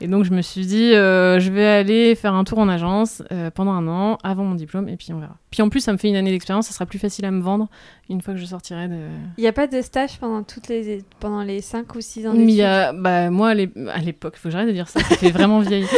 [0.02, 3.24] Et donc, je me suis dit, euh, je vais aller faire un tour en agence
[3.32, 5.38] euh, pendant un an, avant mon diplôme, et puis on verra.
[5.52, 7.42] Puis en plus, ça me fait une année d'expérience, ça sera plus facile à me
[7.42, 7.70] vendre
[8.10, 8.98] une fois que je sortirai de...
[9.38, 12.34] Il n'y a pas de stage pendant toutes les pendant les 5 ou 6 ans
[12.34, 12.66] Mais il y d'études?
[12.66, 15.32] a, bah, moi, à l'ép- à l'époque, faut que j'arrête de dire ça, ça fait
[15.32, 15.86] vraiment vieille.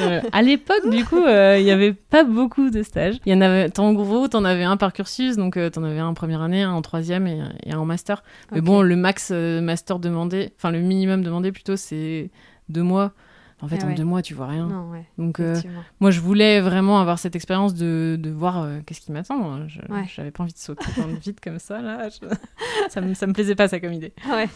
[0.00, 3.16] Euh, à l'époque, du coup, euh, il y avait pas beaucoup de stages.
[3.26, 5.98] Il y en avait, en gros, t'en avais un par cursus, donc euh, t'en avais
[5.98, 8.22] un en première année, un en troisième et, et un en master.
[8.52, 12.30] Mais bon, le max euh, master demandé, enfin le minimum demandé plutôt, c'est
[12.68, 13.12] deux mois.
[13.60, 14.66] En fait, Ah en deux mois, tu vois rien.
[14.68, 15.56] Non, ouais, Donc, euh,
[15.98, 19.66] moi, je voulais vraiment avoir cette expérience de, de voir euh, qu'est-ce qui m'attend.
[19.66, 20.04] Je, Ouais.
[20.14, 22.08] J'avais pas envie de sauter dans le vide comme ça, là.
[22.08, 22.24] Je-
[22.88, 24.12] ça, me, ça me plaisait pas, ça, comme idée.
[24.30, 24.48] Ouais.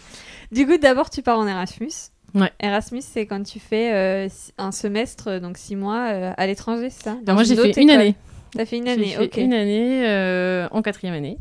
[0.53, 1.91] Du coup, d'abord, tu pars en Erasmus.
[2.37, 2.53] Ouais.
[2.61, 7.03] Erasmus, c'est quand tu fais euh, un semestre, donc 6 mois, euh, à l'étranger, c'est
[7.03, 7.17] ça?
[7.27, 8.15] Moi, j'ai fait une année.
[8.57, 9.37] T'as fait une J'ai année, fait ok.
[9.39, 11.39] une année euh, en quatrième année.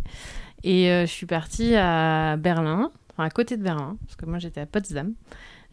[0.63, 4.61] Et je suis partie à Berlin, enfin à côté de Berlin, parce que moi j'étais
[4.61, 5.13] à Potsdam.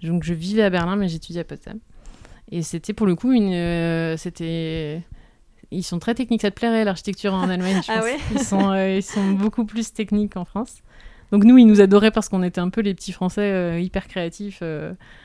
[0.03, 1.79] Donc je vivais à Berlin, mais j'étudiais à Potsdam.
[2.51, 3.53] Et c'était pour le coup une.
[3.53, 5.03] euh, c'était.
[5.71, 8.05] Ils sont très techniques, ça te plairait l'architecture en Allemagne, je Ah pense.
[8.05, 10.79] ouais ils, sont, euh, ils sont beaucoup plus techniques qu'en France.
[11.31, 14.09] Donc nous, ils nous adoraient parce qu'on était un peu les petits Français euh, hyper
[14.09, 14.63] créatifs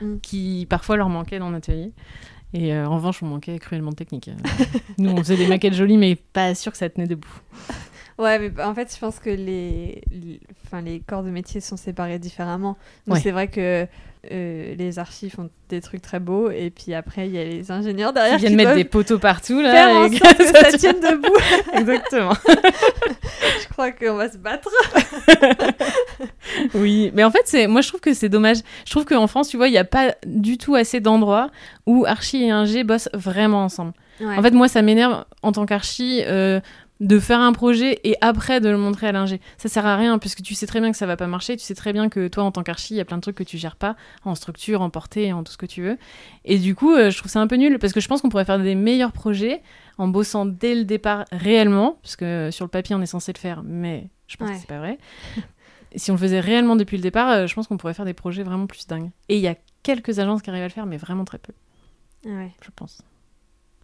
[0.02, 0.16] Mm.
[0.20, 1.92] qui parfois leur manquaient dans l'atelier.
[2.52, 4.30] Et en revanche, on manquait cruellement de technique.
[4.98, 7.40] nous, on faisait des maquettes jolies, mais pas sûr que ça tenait debout.
[8.18, 11.76] Ouais, mais en fait, je pense que les, les, enfin, les corps de métier sont
[11.76, 12.76] séparés différemment.
[13.06, 13.20] Donc Ouais.
[13.22, 13.86] c'est vrai que
[14.32, 17.70] euh, les archives font des trucs très beaux, et puis après, il y a les
[17.70, 19.72] ingénieurs derrière Ils viennent qui mettre des poteaux partout là.
[19.72, 21.34] faire en et sorte que ça tienne debout.
[21.74, 22.32] Exactement.
[22.46, 24.70] je crois qu'on va se battre.
[26.74, 28.58] Oui, mais en fait, c'est moi je trouve que c'est dommage.
[28.86, 31.50] Je trouve qu'en France, tu vois, il n'y a pas du tout assez d'endroits
[31.86, 33.92] où Archie et Ingé bossent vraiment ensemble.
[34.20, 34.36] Ouais.
[34.38, 36.60] En fait, moi, ça m'énerve en tant qu'Archie euh,
[37.00, 39.40] de faire un projet et après de le montrer à l'ingé.
[39.58, 41.56] Ça sert à rien puisque tu sais très bien que ça va pas marcher.
[41.56, 43.36] Tu sais très bien que toi, en tant qu'Archie, il y a plein de trucs
[43.36, 45.98] que tu gères pas en structure, en portée, en tout ce que tu veux.
[46.44, 48.28] Et du coup, euh, je trouve ça un peu nul parce que je pense qu'on
[48.28, 49.60] pourrait faire des meilleurs projets
[49.98, 53.32] en bossant dès le départ réellement, parce que euh, sur le papier, on est censé
[53.32, 54.54] le faire, mais je pense Ouais.
[54.54, 54.98] que c'est pas vrai.
[55.96, 58.14] Si on le faisait réellement depuis le départ, euh, je pense qu'on pourrait faire des
[58.14, 59.10] projets vraiment plus dingues.
[59.28, 59.54] Et il y a
[59.84, 61.52] quelques agences qui arrivent à le faire, mais vraiment très peu,
[62.24, 62.50] Ouais.
[62.64, 63.00] je pense.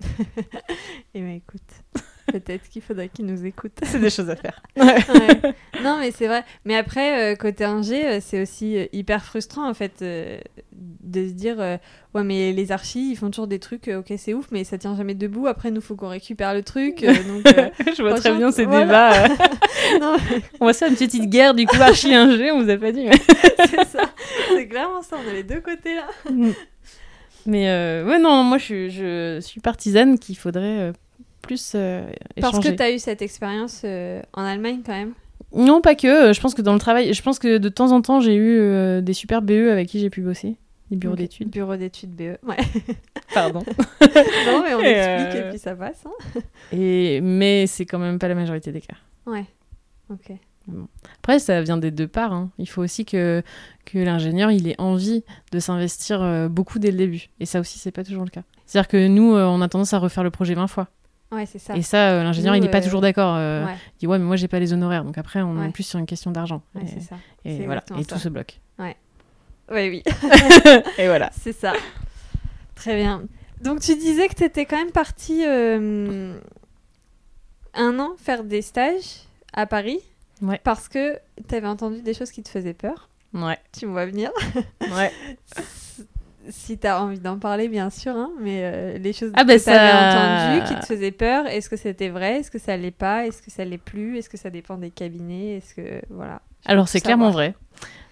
[1.14, 1.60] Et ben écoute,
[2.32, 3.78] peut-être qu'il faudrait qu'ils nous écoutent.
[3.82, 4.62] C'est des choses à faire.
[4.76, 5.54] Ouais.
[5.82, 6.44] Non, mais c'est vrai.
[6.64, 10.38] Mais après, euh, côté ingé, euh, c'est aussi euh, hyper frustrant, en fait, euh,
[10.72, 11.76] de se dire euh,
[12.14, 14.96] Ouais, mais les archis, ils font toujours des trucs, ok, c'est ouf, mais ça tient
[14.96, 15.46] jamais debout.
[15.46, 17.02] Après, nous, faut qu'on récupère le truc.
[17.04, 19.28] donc, je vois très bien ces voilà.
[19.28, 20.16] débats.
[20.60, 23.04] On va faire une petite guerre du coup archi ingé, on vous a pas dit.
[23.04, 23.18] Mais,
[23.66, 24.10] c'est ça.
[24.48, 25.16] C'est clairement ça.
[25.24, 26.08] On a les deux côtés là.
[27.46, 30.92] mais euh, ouais, non, moi je suis, je suis partisane qu'il faudrait
[31.42, 32.08] plus euh,
[32.40, 35.12] Parce que tu as eu cette expérience euh, en Allemagne quand même?
[35.54, 36.06] Non, pas que.
[36.06, 38.34] euh, Je pense que dans le travail, je pense que de temps en temps j'ai
[38.34, 40.56] eu euh, des super BE avec qui j'ai pu bosser,
[40.90, 41.18] des bureaux Ok.
[41.20, 41.50] d'études.
[41.50, 42.38] Bureau d'études BE.
[42.46, 42.56] Ouais.
[43.34, 43.60] Pardon.
[44.00, 46.04] non, mais on Et, explique euh, et puis ça passe.
[46.06, 46.40] hein.
[46.72, 48.94] Et mais c'est quand même pas la majorité des cas.
[49.26, 49.44] Ouais.
[50.10, 50.30] Ok.
[51.18, 52.32] Après, ça vient des deux parts.
[52.32, 52.50] hein.
[52.58, 53.42] Il faut aussi que,
[53.86, 57.28] que l'ingénieur il ait envie de s'investir beaucoup dès le début.
[57.40, 58.42] Et ça aussi, c'est pas toujours le cas.
[58.66, 60.86] C'est-à-dire que nous, on a tendance à refaire le projet 20 fois.
[61.32, 61.76] Ouais, c'est ça.
[61.76, 63.36] Et ça, euh, l'ingénieur, il n'est pas euh, toujours d'accord.
[63.36, 65.04] euh, Ouais, Il dit ouais, mais moi, j'ai pas les honoraires.
[65.04, 66.62] Donc après, on est plus sur une question d'argent.
[66.80, 67.16] et c'est ça.
[67.44, 68.14] et C'est voilà, et ça.
[68.14, 68.58] tout se bloque.
[68.78, 68.96] Ouais,
[69.88, 70.02] oui.
[70.98, 71.30] et voilà.
[71.38, 71.72] C'est ça.
[72.74, 73.22] Très bien.
[73.62, 76.36] Donc tu disais que tu étais quand même partie euh,
[77.74, 79.20] un an faire des stages
[79.52, 80.00] à Paris.
[80.42, 80.60] Ouais.
[80.64, 81.16] Parce que
[81.48, 83.08] tu avais entendu des choses qui te faisaient peur.
[83.32, 83.58] Ouais.
[83.78, 84.32] Tu me vois venir.
[84.80, 85.12] ouais.
[86.48, 88.16] si tu as envie d'en parler, bien sûr.
[88.16, 91.10] hein, mais euh, les choses Ah bah que tu avais ça- entendues qui te faisaient
[91.10, 94.16] peur, est-ce que c'était vrai Est-ce que ça l'est pas Est-ce que ça l'est plus
[94.18, 96.00] Est-ce que ça dépend des cabinets Est-ce que.
[96.10, 96.40] Voilà.
[96.66, 97.54] Alors, c'est clairement vrai.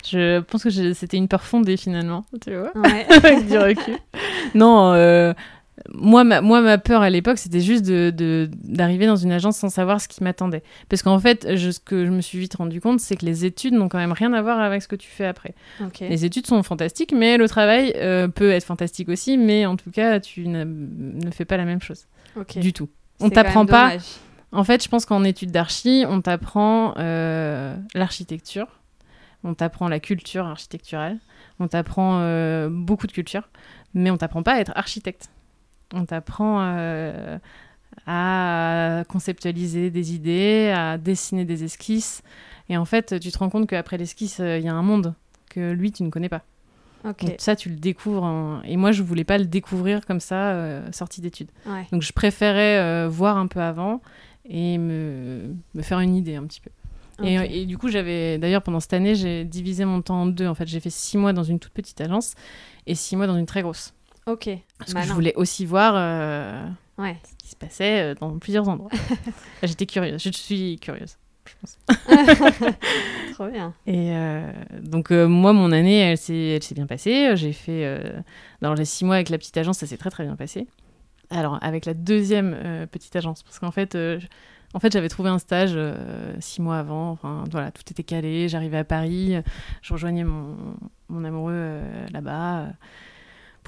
[0.09, 2.25] Je pense que c'était une peur fondée finalement.
[2.45, 3.07] Tu vois Ouais.
[3.11, 3.97] avec du recul.
[4.55, 5.33] Non, euh,
[5.93, 9.57] moi, ma, moi, ma peur à l'époque, c'était juste de- de- d'arriver dans une agence
[9.57, 10.63] sans savoir ce qui m'attendait.
[10.89, 13.45] Parce qu'en fait, je- ce que je me suis vite rendu compte, c'est que les
[13.45, 15.55] études n'ont quand même rien à voir avec ce que tu fais après.
[16.09, 19.91] Les études sont fantastiques, mais le travail euh, peut être fantastique aussi, mais en tout
[19.91, 22.07] cas, tu ne fais pas la même chose
[22.61, 22.89] du tout.
[23.21, 23.89] On t'apprend pas.
[24.53, 28.67] En fait, je pense qu'en études d'archi, on t'apprend euh, l'architecture,
[29.45, 31.19] on t'apprend la culture architecturale,
[31.61, 33.49] on t'apprend euh, beaucoup de culture,
[33.95, 35.29] mais on t'apprend pas à être architecte.
[35.95, 37.39] On t'apprend euh,
[38.07, 42.23] à conceptualiser des idées, à dessiner des esquisses.
[42.69, 45.15] Et en fait, tu te rends compte qu'après l'esquisse, euh, il y a un monde
[45.51, 46.43] que lui, tu ne connais pas.
[47.05, 47.25] Ok.
[47.25, 48.25] Donc ça, tu le découvres.
[48.25, 51.51] en- Et moi, je voulais pas le découvrir comme ça, euh, sortie d'études.
[51.67, 51.87] Ouais.
[51.93, 54.01] Donc je préférais euh, voir un peu avant
[54.45, 56.71] et me, me faire une idée un petit peu.
[57.25, 60.47] Et, et du coup, j'avais d'ailleurs pendant cette année, j'ai divisé mon temps en deux.
[60.47, 62.35] En fait, j'ai fait six mois dans une toute petite agence
[62.87, 63.93] et six mois dans une très grosse.
[64.29, 64.51] Ok.
[64.79, 65.07] Parce que Malin.
[65.09, 66.67] je voulais aussi voir euh,
[66.99, 67.17] Ouais.
[67.25, 68.91] ce qui se passait euh, dans plusieurs endroits.
[69.63, 71.17] J'étais curieuse, je suis curieuse.
[71.47, 71.79] Je pense.
[73.35, 73.73] Trop bien.
[73.87, 74.51] Et euh,
[74.83, 77.37] donc euh, moi, mon année, elle s'est, bien passée.
[77.37, 78.03] J'ai fait
[78.61, 80.67] dans les six mois avec la petite agence, ça s'est très très bien passé.
[81.31, 84.27] Alors avec la deuxième petite agence, parce qu'en fait, je-
[84.75, 87.11] en fait, j'avais trouvé un stage euh, six mois avant.
[87.11, 88.49] Enfin voilà, tout était calé.
[88.51, 89.35] J'arrivais à Paris,
[89.81, 90.57] je rejoignais mon,
[91.09, 92.67] mon amoureux euh, là-bas.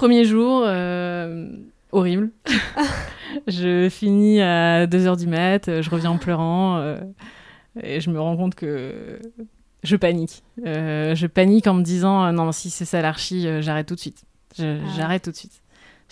[0.01, 0.63] Premier jour.
[0.65, 1.47] euh,
[1.93, 2.31] Horrible.
[3.47, 6.99] je finis à 2h du mat, je reviens en pleurant euh,
[7.83, 9.19] et je me rends compte que
[9.83, 10.43] je panique.
[10.65, 13.95] Euh, je panique en me disant euh, non, si c'est ça l'archi, euh, j'arrête tout
[13.95, 14.25] de suite.
[14.59, 14.77] Ah.
[14.97, 15.61] J'arrête tout de suite.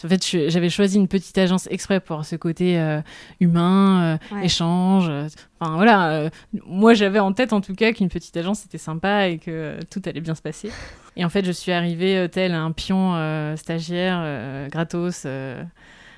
[0.04, 3.00] En fait, j'avais choisi une petite agence exprès pour ce côté euh,
[3.40, 4.44] humain, euh, Ouais.
[4.46, 5.06] échange.
[5.08, 5.26] euh,
[5.61, 6.30] Enfin voilà,
[6.66, 10.00] moi j'avais en tête en tout cas qu'une petite agence c'était sympa et que tout
[10.06, 10.70] allait bien se passer.
[11.16, 13.14] Et en fait, je suis arrivée tel un pion
[13.56, 15.26] stagiaire, gratos,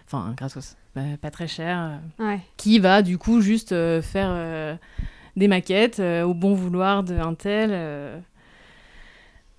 [0.06, 2.40] enfin gratos, bah, pas très cher, Ouais.
[2.58, 3.70] qui va du coup juste
[4.02, 4.78] faire
[5.36, 7.70] des maquettes au bon vouloir d'un tel.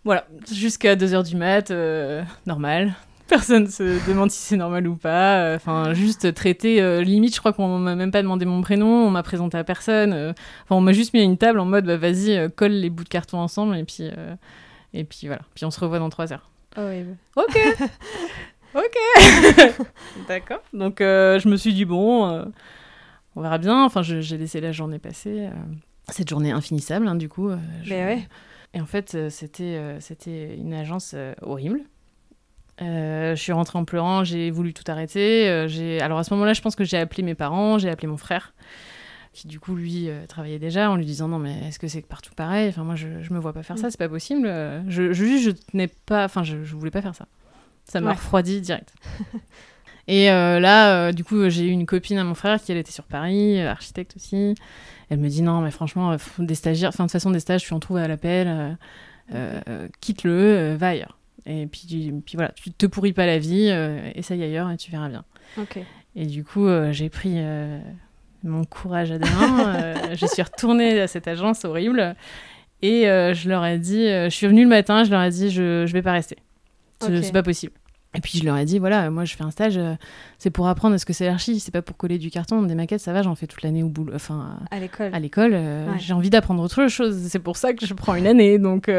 [0.03, 2.93] Voilà, jusqu'à 2h du mat, euh, normal.
[3.31, 5.55] Personne se demande si c'est normal ou pas.
[5.55, 6.81] Enfin, juste traité.
[6.81, 9.07] euh, limite, je crois qu'on m'a même pas demandé mon prénom.
[9.07, 10.11] On m'a présenté à personne.
[10.13, 10.33] euh.
[10.63, 12.89] Enfin, on m'a juste mis à une table en mode, bah, vas-y, euh, colle les
[12.89, 14.09] bouts de carton ensemble et puis,
[14.93, 15.41] et puis voilà.
[15.55, 16.49] Puis on se revoit dans trois heures.
[16.77, 17.15] Horrible.
[17.37, 17.57] Ok.
[18.75, 19.77] ok.
[20.27, 20.59] D'accord.
[20.73, 22.51] Donc, je me suis dit, bon,
[23.35, 23.83] on verra bien.
[23.85, 25.47] Enfin, j'ai laissé la journée passer.
[26.09, 27.49] cette journée infinissable, hein, du coup.
[27.83, 28.27] je- Mais ouais.
[28.73, 31.81] Et en fait, c'était c'était une agence horrible.
[32.81, 35.47] Euh, je suis rentrée en pleurant, j'ai voulu tout arrêter.
[35.49, 38.07] euh, j'ai- Alors à ce moment-là, je pense que j'ai appelé mes parents, j'ai appelé
[38.07, 38.53] mon frère,
[39.33, 42.01] qui du coup, lui, euh, travaillait déjà, en lui disant non, mais est-ce que c'est
[42.01, 42.69] partout pareil?
[42.69, 44.47] Enfin, moi, je, je me vois pas faire ça, c'est pas possible.
[44.87, 47.27] Je, je, juste, je tenais pas, enfin, je, je voulais pas faire ça.
[47.85, 48.15] Ça m'a Ouais.
[48.15, 48.93] refroidi direct.
[50.07, 53.03] Et là, du coup, j'ai eu une copine à mon frère qui, elle, était sur
[53.05, 54.55] Paris, architecte aussi.
[55.09, 57.73] Elle me dit non, mais franchement, des stagiaires, enfin, de toute façon, des stages, tu
[57.73, 58.77] en trouves à l'appel,
[60.01, 61.17] quitte-le, va ailleurs.
[61.45, 64.91] Et puis, puis voilà, tu te pourris pas la vie, euh, essaye ailleurs et tu
[64.91, 65.23] verras bien.
[66.15, 67.79] Et du coup, euh, j'ai pris euh,
[68.43, 69.93] mon courage à deux mains.
[70.15, 72.15] je suis retournée à cette agence horrible
[72.81, 75.29] et euh, je leur ai dit, euh, je suis revenue le matin, je leur ai
[75.29, 76.37] dit, je, je vais pas rester.
[77.01, 77.23] C'est Ok.
[77.23, 77.73] c'est pas possible.
[78.13, 79.93] Et puis je leur ai dit, voilà, moi je fais un stage, euh,
[80.37, 82.99] c'est pour apprendre ce que c'est l'archi, c'est pas pour coller du carton, des maquettes,
[82.99, 85.15] ça va, j'en fais toute l'année au boulot, enfin À l'école.
[85.15, 85.53] à l'école.
[85.53, 85.85] Ouais.
[85.97, 88.59] J'ai envie d'apprendre autre chose, c'est pour ça que je prends une année.
[88.59, 88.89] Donc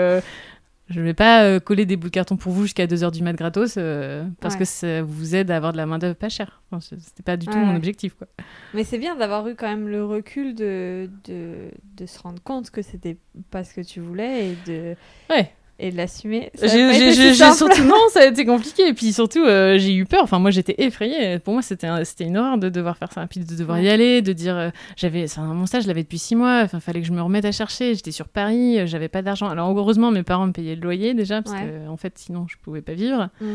[0.93, 3.33] je vais pas euh, coller des bouts de carton pour vous jusqu'à 2h du mat
[3.33, 4.61] gratos euh, parce Ouais.
[4.61, 6.63] que ça vous aide à avoir de la main-d'œuvre pas chère.
[6.71, 8.15] Enfin, C'était pas du tout Ouais, mon objectif.
[8.15, 8.27] Quoi.
[8.75, 12.71] Mais c'est bien d'avoir eu quand même le recul de, de, de se rendre compte
[12.71, 13.17] que c'était
[13.51, 14.95] pas ce que tu voulais et de,
[15.31, 15.51] Ouais.
[15.79, 16.51] Et de l'assumer.
[16.63, 20.21] J'ai surtout non, ça a été compliqué et puis surtout euh, j'ai eu peur.
[20.23, 21.39] Enfin moi j'étais effrayée.
[21.41, 23.89] Pour moi c'était un- c'était une horreur de devoir faire ça, puis de devoir y
[23.89, 26.61] aller, de dire euh, j'avais enfin mon stage je l'avais depuis six mois.
[26.65, 27.95] Enfin fallait que je me remette à chercher.
[27.95, 29.49] J'étais sur Paris, euh, j'avais pas d'argent.
[29.49, 31.67] Alors heureusement mes parents me payaient le loyer déjà parce Ouais.
[31.67, 33.29] que en fait sinon je pouvais pas vivre.
[33.41, 33.47] Mm.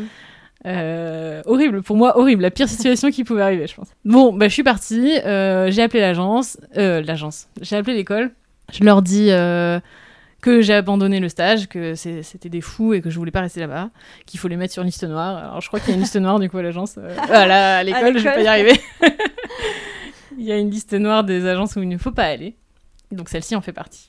[1.46, 2.42] Horrible, pour moi, horrible.
[2.42, 3.88] La pire situation qui pouvait arriver, je pense.
[4.04, 5.12] Bon, bah, je suis partie.
[5.24, 6.58] j'ai appelé l'agence.
[6.74, 7.46] L'agence.
[7.62, 8.32] J'ai appelé l'école.
[8.72, 9.30] Je leur dis
[10.40, 13.60] que j'ai abandonné le stage, que c'était des fous et que je voulais pas rester
[13.60, 13.90] là-bas,
[14.26, 15.36] qu'il faut les mettre sur liste noire.
[15.36, 16.94] Alors, je crois qu'il y a une liste noire, du coup, à l'agence.
[16.98, 18.80] Euh, à l'école, je vais pas y arriver.
[20.38, 22.54] Il y a une liste noire des agences où il ne faut pas aller.
[23.10, 24.08] Donc, celle-ci en fait partie.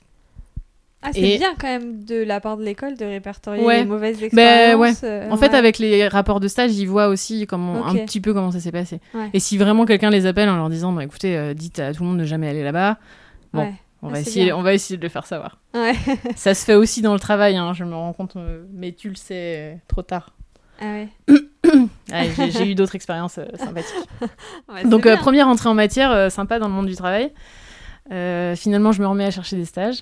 [1.02, 3.80] Ah, c'est Et- bien quand même de la part de l'école de répertorier Ouais.
[3.80, 4.89] les mauvaises Ben, ouais.
[4.89, 5.02] expériences.
[5.04, 8.34] euh, En fait, avec les rapports de stage, ils voient aussi comment, un petit peu
[8.34, 9.00] comment ça s'est passé.
[9.34, 12.04] Et si vraiment quelqu'un les appelle en leur disant, bah, écoutez, euh, dites à tout
[12.04, 12.98] le monde de jamais aller là-bas,
[13.54, 14.58] bon, on, Ah, va essayer, bien.
[14.58, 15.59] on va essayer de le faire savoir.
[15.73, 15.93] Ouais.
[16.36, 19.10] ça se fait aussi dans le travail, hein, je me rends compte, euh, mais tu
[19.10, 20.32] le sais euh, trop tard.
[20.82, 21.10] Ah ouais.
[22.12, 23.93] Ah, j'ai- eu d'autres expériences euh, sympathiques.
[24.73, 27.32] Ouais, Donc, euh, première entrée en matière, euh, sympa dans le monde du travail.
[28.10, 29.99] Finalement, je me remets à chercher des stages.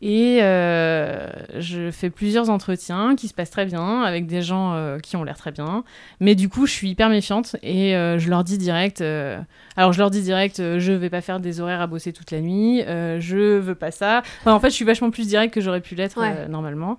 [0.00, 1.26] Et euh,
[1.58, 5.24] je fais plusieurs entretiens qui se passent très bien avec des gens euh, qui ont
[5.24, 5.82] l'air très bien.
[6.20, 9.00] Mais du coup, je suis hyper méfiante et euh, je leur dis direct.
[9.00, 9.40] euh,
[9.76, 12.40] alors, je leur dis direct, je vais pas faire des horaires à bosser toute la
[12.40, 12.82] nuit.
[12.82, 14.22] euh, je veux pas ça.
[14.40, 16.46] Enfin, en fait, je suis vachement plus direct que j'aurais pu l'être Ouais.
[16.48, 16.96] normalement.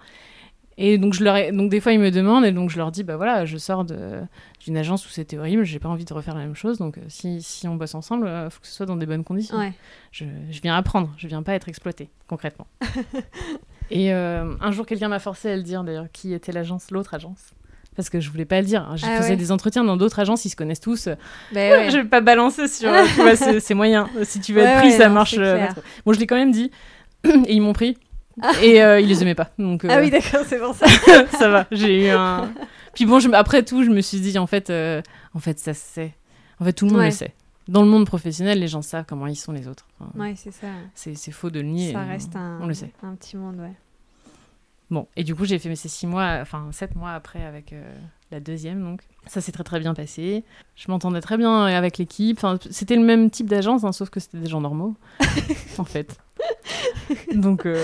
[0.81, 2.89] Et donc, je leur ai- donc, des fois, ils me demandent et donc je leur
[2.89, 4.21] dis, bah voilà, je sors de,
[4.65, 6.77] d'une agence où c'était horrible, j'ai pas envie de refaire la même chose.
[6.77, 9.25] Donc, euh, si, si on bosse ensemble, il faut que ce soit dans des bonnes
[9.25, 9.57] conditions.
[9.57, 9.73] Ouais.
[10.13, 12.65] Je, je viens apprendre, je viens pas être exploitée, concrètement.
[13.91, 17.13] et euh, un jour, quelqu'un m'a forcé à le dire, d'ailleurs, qui était l'agence, l'autre
[17.13, 17.51] agence.
[17.95, 18.89] Parce que je voulais pas le dire.
[18.95, 19.35] Je Ah faisais ouais.
[19.35, 21.09] des entretiens dans d'autres agences, ils se connaissent tous.
[21.53, 21.91] Ben ouais.
[21.91, 22.87] Je vais pas balancer sur.
[22.89, 24.07] euh, tu vois, c'est c'est moyen.
[24.23, 25.35] Si tu veux être pris, ça non, marche.
[25.37, 25.67] euh.
[26.05, 26.71] Bon, je l'ai quand même dit.
[27.25, 27.97] et ils m'ont pris.
[28.63, 29.49] et euh, ils les aimaient pas.
[29.57, 30.87] Donc, Ah euh, oui, d'accord, c'est pour ça.
[31.37, 31.67] ça va.
[31.71, 32.51] J'ai eu un.
[32.93, 35.01] Puis bon, je, après tout, je me suis dit, en fait, euh,
[35.33, 36.13] en fait, ça se sait.
[36.59, 37.05] En fait, tout le monde Ouais.
[37.07, 37.33] le sait.
[37.67, 39.85] Dans le monde professionnel, les gens savent comment ils sont les autres.
[39.99, 40.67] Enfin, Ouais, c'est ça.
[40.95, 41.93] c'est, c'est faux de le nier.
[41.93, 42.91] Ça on- reste un, On le sait.
[43.03, 43.73] un petit monde, ouais.
[44.89, 47.73] Bon, et du coup, j'ai fait mes ces six mois, enfin sept mois après avec
[47.73, 47.93] euh,
[48.31, 50.43] la deuxième, donc ça s'est très très bien passé.
[50.75, 52.37] Je m'entendais très bien avec l'équipe.
[52.37, 54.95] Enfin, c'était le même type d'agence, hein, sauf que c'était des gens normaux,
[55.77, 56.17] en fait.
[57.33, 57.83] Donc euh,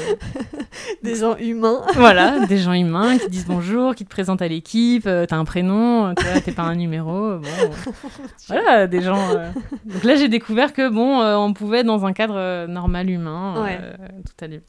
[1.03, 1.81] Des gens humains.
[1.95, 5.45] voilà, des gens humains qui disent bonjour, qui te présentent à l'équipe, euh, t'as un
[5.45, 7.11] prénom, t'es pas un numéro.
[7.25, 7.71] euh, Bon,
[8.47, 9.35] voilà, des gens.
[9.35, 9.51] euh.
[9.85, 13.79] Donc là, j'ai découvert que bon, on pouvait dans un cadre normal humain, Ouais.
[14.25, 14.59] tout allait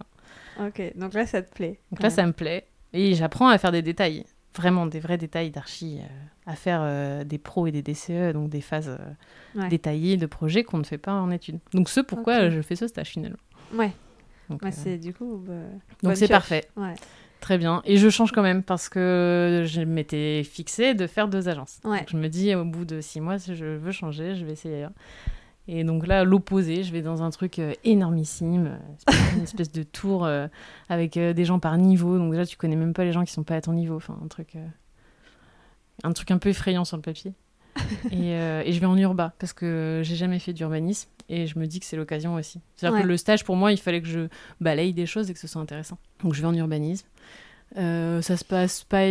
[0.59, 0.67] bien.
[0.69, 1.79] Ok, donc là, ça te plaît.
[1.93, 2.17] Donc là, même.
[2.17, 2.67] ça me plaît.
[2.93, 4.25] Et j'apprends à faire des détails.
[4.57, 5.99] Vraiment, des vrais détails d'archi.
[6.01, 6.07] euh,
[6.49, 9.69] à faire euh, des pros et des DCE, donc des phases euh, Ouais.
[9.69, 11.59] détaillées de projets qu'on ne fait pas en études.
[11.73, 13.39] Donc, ce pourquoi je fais ce stage finalement.
[13.75, 13.91] Ouais,
[14.49, 15.43] Donc, ouais c'est du coup.
[15.47, 15.53] bah,
[16.05, 16.65] donc c'est parfait.
[16.77, 16.95] Ouais.
[17.41, 17.83] Très bien.
[17.85, 21.81] Et je change quand même parce que je m'étais fixée de faire deux agences.
[21.85, 21.99] Ouais.
[21.99, 24.53] Donc, je me dis, au bout de six mois, si je veux changer, je vais
[24.53, 24.93] essayer ailleurs.
[25.69, 29.83] Et donc là, l'opposé, je vais dans un truc euh, énormissime, euh, une espèce de
[29.83, 30.47] tour euh,
[30.89, 32.19] avec des gens par niveau.
[32.19, 33.97] Donc déjà, tu connais même pas les gens qui sont pas à ton niveau.
[33.97, 34.57] Enfin, un truc.
[36.05, 37.33] un truc un peu effrayant sur le papier.
[38.11, 41.59] et, euh, et je vais en urba parce que j'ai jamais fait d'urbanisme et je
[41.59, 42.61] me dis que c'est l'occasion aussi.
[42.75, 43.03] C'est-à-dire Ouais.
[43.03, 44.29] que le stage, pour moi, il fallait que je
[44.63, 45.99] balaye des choses et que ce soit intéressant.
[46.23, 47.07] Donc je vais en urbanisme.
[47.77, 49.03] Euh, ça se passe pas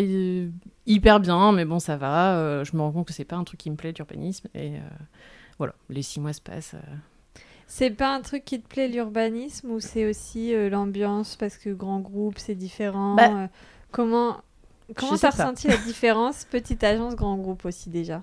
[0.87, 2.37] hyper bien, mais bon, ça va.
[2.37, 4.47] Euh, je me rends compte que c'est pas un truc qui me plaît, l'urbanisme.
[4.55, 4.75] Et
[5.57, 6.73] voilà, les six mois se passent.
[6.75, 6.95] euh.
[7.67, 11.69] C'est pas un truc qui te plaît l'urbanisme ou c'est aussi euh, l'ambiance parce que
[11.71, 13.47] grand groupe c'est différent Bah, euh,
[13.91, 14.37] Comment
[14.95, 18.21] comment t'as ressenti la différence petite agence grand groupe aussi déjà?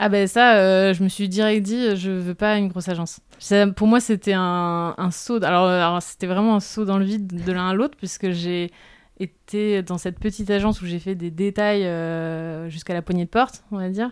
[0.00, 3.20] Ah ben ça, euh, je me suis direct dit, je veux pas une grosse agence.
[3.38, 5.40] Ça, pour moi, c'était un, un saut.
[5.44, 8.72] Alors, alors, c'était vraiment un saut dans le vide de l'un à l'autre, puisque j'ai
[9.20, 13.30] été dans cette petite agence où j'ai fait des détails euh, jusqu'à la poignée de
[13.30, 14.10] porte, on va dire.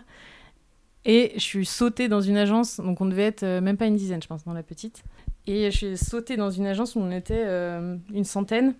[1.05, 3.95] Et je suis sautée dans une agence, donc on devait être euh, même pas une
[3.95, 5.03] dizaine, je pense, dans la petite.
[5.47, 8.75] Et je suis sautée dans une agence où on était euh, une centaine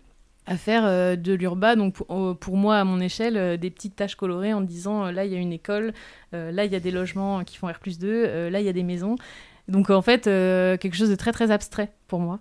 [0.46, 4.16] à faire euh, de l'urba, donc pour, pour moi, à mon échelle, des petites tâches
[4.16, 5.94] colorées en disant là, il y a une école,
[6.32, 8.74] là, il y a des logements qui font R plus 2, là, il y a
[8.74, 9.16] des maisons.
[9.70, 12.40] Donc, en fait, quelque chose de très, très abstrait pour moi.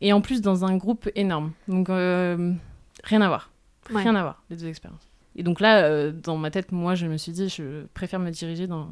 [0.00, 1.52] Et en plus, dans un groupe énorme.
[1.66, 3.50] Donc, rien à voir.
[3.92, 4.02] Ouais.
[4.02, 5.08] Rien à voir, les deux expériences.
[5.36, 8.30] Et donc là, euh, dans ma tête, moi, je me suis dit, je préfère me
[8.30, 8.88] diriger dans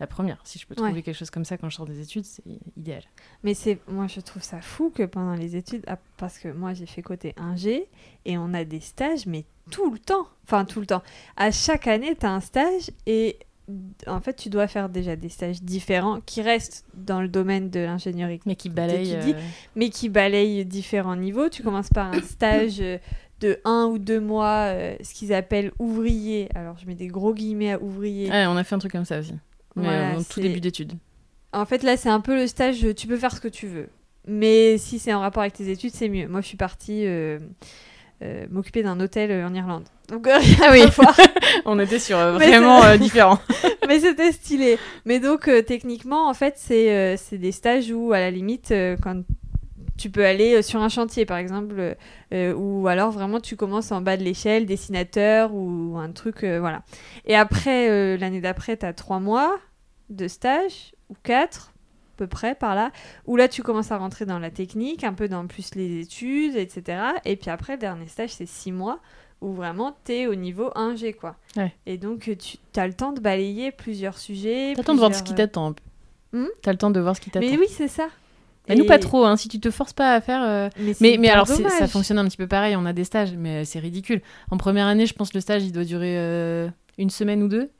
[0.00, 0.38] la première.
[0.44, 1.02] Si je peux trouver Ouais.
[1.02, 2.44] quelque chose comme ça quand je sors des études, c'est
[2.76, 3.02] idéal.
[3.42, 6.72] Mais c'est moi je trouve ça fou que pendant les études ah, parce que moi
[6.72, 7.88] j'ai fait côté ingé
[8.24, 10.28] et on a des stages mais tout le temps.
[10.44, 11.02] Enfin tout le temps.
[11.36, 13.40] À chaque année tu as un stage et
[14.06, 17.80] en fait tu dois faire déjà des stages différents qui restent dans le domaine de
[17.80, 19.02] l'ingénierie Mais qui balaye.
[19.02, 19.40] qui dit- euh,
[19.74, 21.48] mais qui balayent différents niveaux.
[21.48, 22.98] Tu commences par un stage euh,
[23.40, 26.48] de un ou deux mois, euh, ce qu'ils appellent ouvrier.
[26.54, 28.30] Alors je mets des gros guillemets à ouvrier.
[28.30, 29.34] Ouais, on a fait un truc comme ça aussi.
[29.76, 30.94] Mais Voilà, euh, en tout début d'études.
[31.52, 33.88] En fait, là, c'est un peu le stage, tu peux faire ce que tu veux.
[34.26, 36.28] Mais si c'est en rapport avec tes études, c'est mieux.
[36.28, 37.38] Moi, je suis partie euh,
[38.22, 39.84] euh, m'occuper d'un hôtel en Irlande.
[40.08, 40.82] Donc, Ah oui.
[41.64, 43.38] On était sur vraiment différents.
[43.88, 44.78] Mais c'était stylé.
[45.06, 49.22] Mais donc, techniquement, en fait, c'est des stages où, à la limite, quand
[49.98, 51.94] tu peux aller euh, sur un chantier, par exemple, euh,
[52.32, 56.60] euh, ou alors vraiment tu commences en bas de l'échelle, dessinateur ou un truc, euh,
[56.60, 56.82] voilà.
[57.26, 59.58] Et après, euh, l'année d'après, tu as trois mois
[60.08, 61.72] de stage, ou quatre,
[62.14, 62.90] à peu près, par là,
[63.26, 66.56] où là, tu commences à rentrer dans la technique, un peu dans plus les études,
[66.56, 66.98] etc.
[67.24, 69.00] Et puis après, le dernier stage, c'est six mois,
[69.40, 71.36] où vraiment, tu es au niveau 1G, quoi.
[71.56, 71.72] Ouais.
[71.86, 74.72] Et donc, tu as le temps de balayer plusieurs sujets.
[74.74, 75.74] T'as le temps de voir ce qui t'attend.
[76.32, 77.46] Hmm T'as le temps de voir ce qui t'attend.
[77.46, 78.08] Mais oui, c'est ça.
[78.68, 79.24] Mais nous, Et- pas trop.
[79.24, 79.36] Hein.
[79.36, 80.42] Si tu te forces pas à faire.
[80.42, 80.68] euh,
[81.00, 82.76] Mais, Mais, alors, ça fonctionne un petit peu pareil.
[82.76, 84.20] On a des stages, mais c'est ridicule.
[84.50, 87.48] En première année, je pense que le stage, il doit durer euh, une semaine ou
[87.48, 87.70] deux.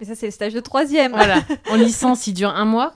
[0.00, 1.12] Mais ça, c'est le stage de troisième.
[1.12, 1.42] Voilà.
[1.70, 2.94] en licence, il dure un mois.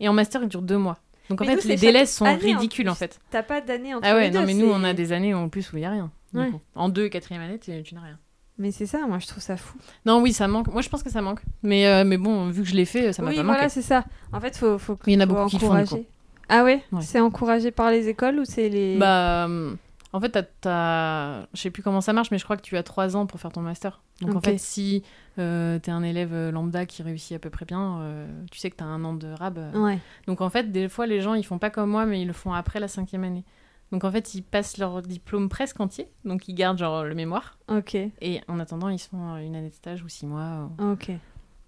[0.00, 0.98] Et en master, il dure deux mois.
[1.30, 3.20] Donc, en Mais nous, fait, les délais sont en ridicules, en, fait.
[3.30, 4.38] T'as pas d'année entre Ah ouais, les deux.
[4.40, 6.10] non, mais nous, on a des années en plus où il y a rien.
[6.34, 6.50] Ouais.
[6.74, 8.18] En deux et quatrième année, tu, tu n'as rien.
[8.58, 9.78] Mais c'est ça, moi, je trouve ça fou.
[10.04, 10.66] Non, oui, ça manque.
[10.72, 11.40] Moi, je pense que ça manque.
[11.62, 13.68] Mais, euh, mais bon, vu que je l'ai fait, ça m'a oui, pas voilà, manqué.
[13.70, 14.04] c'est ça.
[14.32, 16.08] En fait, faut, faut, Il y en a beaucoup qui le font, du encourager.
[16.48, 17.00] Ah ouais, Ouais.
[17.02, 18.96] C'est encouragé par les écoles ou c'est les...
[18.98, 19.74] Bah, euh,
[20.12, 20.30] en fait,
[20.62, 23.26] t'as, je sais plus comment ça marche, mais je crois que tu as trois ans
[23.26, 24.00] pour faire ton master.
[24.22, 25.02] Donc en fait, si
[25.38, 28.70] euh, t'es un élève euh, lambda qui réussit à peu près bien, euh, tu sais
[28.70, 29.58] que t'as un an de rab.
[29.58, 29.72] euh.
[29.78, 29.98] Ouais.
[30.26, 32.32] Donc en fait, des fois, les gens, ils font pas comme moi, mais ils le
[32.32, 33.44] font après la cinquième année.
[33.92, 37.58] Donc en fait, ils passent leur diplôme presque entier, donc ils gardent genre le mémoire.
[37.68, 40.70] Ok, Et en attendant, ils se font une année de stage ou six mois.
[40.78, 41.10] ok,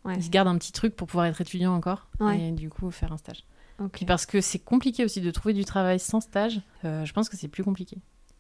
[0.06, 0.14] Ouais.
[0.16, 2.40] Ils se gardent un petit truc pour pouvoir être étudiant encore Ouais.
[2.40, 3.44] et du coup faire un stage.
[3.92, 7.28] Puis parce que c'est compliqué aussi de trouver du travail sans stage, euh, je pense
[7.28, 7.96] que c'est plus compliqué.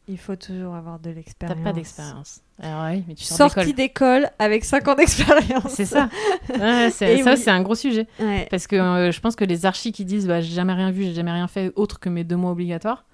[0.08, 1.64] Il faut toujours avoir de T'as l'expérience.
[1.64, 2.40] pas d'expérience.
[2.60, 4.28] Alors oui, mais tu sors Sortie d'école.
[4.38, 5.72] avec 5 ans d'expérience.
[5.72, 6.08] C'est ça.
[6.48, 7.22] Ouais, ça, oui.
[7.36, 8.08] c'est un gros sujet.
[8.18, 8.48] Ouais.
[8.50, 11.04] Parce que euh, je pense que les archis qui disent bah, j'ai jamais rien vu,
[11.04, 13.04] j'ai jamais rien fait autre que mes deux mois obligatoires.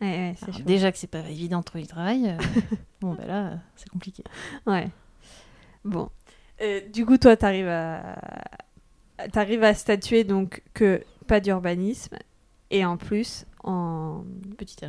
[0.00, 0.34] Alors,
[0.66, 2.36] déjà que c'est pas évident de trouver du travail, euh,
[3.00, 4.24] bon, bah là, c'est compliqué.
[4.66, 4.88] Ouais.
[5.84, 6.10] Bon.
[6.60, 8.18] Euh, du coup, toi, t'arrives à...
[9.32, 12.16] T'arrives à statuer donc que pas d'urbanisme
[12.70, 14.24] et en plus en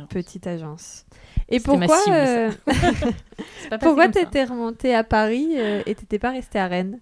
[0.08, 1.04] Petite agence.
[1.48, 2.50] Et pourquoi, euh,
[3.70, 7.00] pas pourquoi t'étais remontée à Paris euh, et t'étais pas restée à Rennes?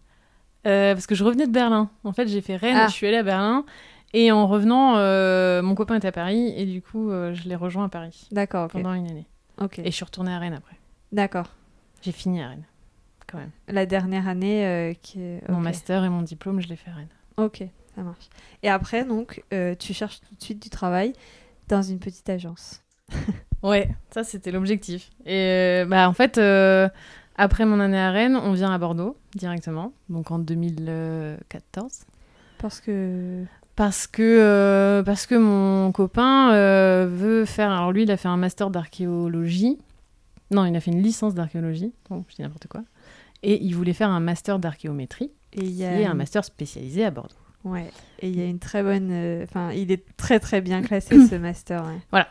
[0.66, 1.90] Euh, Parce que je revenais de Berlin.
[2.02, 2.86] En fait, j'ai fait Rennes, Ah.
[2.88, 3.64] je suis allée à Berlin.
[4.14, 6.54] Et en revenant, euh, mon copain était à Paris.
[6.56, 9.26] Et du coup, euh, je l'ai rejoint à Paris D'accord, pendant une année.
[9.60, 9.78] Ok.
[9.78, 10.76] Et je suis retournée à Rennes après.
[11.12, 11.50] D'accord.
[12.02, 12.64] J'ai fini à Rennes,
[13.26, 13.50] quand même.
[13.68, 15.18] La dernière année qui.
[15.48, 17.08] Mon master et mon diplôme, je l'ai fait à Rennes.
[17.36, 17.64] Ok,
[17.94, 18.28] ça marche.
[18.62, 21.12] Et après, donc, euh, tu cherches tout de suite du travail
[21.68, 22.82] dans une petite agence.
[23.62, 25.10] Ouais, ça c'était l'objectif.
[25.24, 25.32] Et
[25.82, 26.88] euh, bah en fait, euh,
[27.36, 32.04] après mon année à Rennes, on vient à Bordeaux directement, donc en 2014.
[32.58, 33.44] Parce que...
[33.74, 37.70] Parce que, euh, parce que mon copain euh, veut faire.
[37.70, 39.78] Alors lui, il a fait un master d'archéologie.
[40.50, 41.92] Non, il a fait une licence d'archéologie.
[42.08, 42.82] Bon, je dis n'importe quoi.
[43.42, 46.44] Et il voulait faire un master d'archéométrie, Et il y qui a est un master
[46.44, 47.34] spécialisé à Bordeaux.
[47.64, 47.90] Ouais.
[48.20, 49.08] Et il y a une très bonne.
[49.10, 51.84] euh, Enfin, il est très très bien classé ce master.
[51.84, 51.98] ouais.
[52.10, 52.28] Voilà.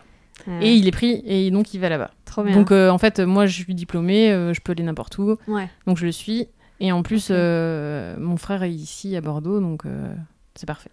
[0.48, 0.68] Ouais.
[0.68, 2.12] Et il est pris, et donc il va là-bas.
[2.26, 2.54] Trop bien.
[2.56, 5.70] Donc euh, en fait, moi je suis diplômée, euh, je peux aller n'importe où, ouais.
[5.88, 6.48] donc je le suis.
[6.82, 9.84] Et en plus, euh, mon frère est ici à Bordeaux, donc
[10.56, 10.90] c'est parfait.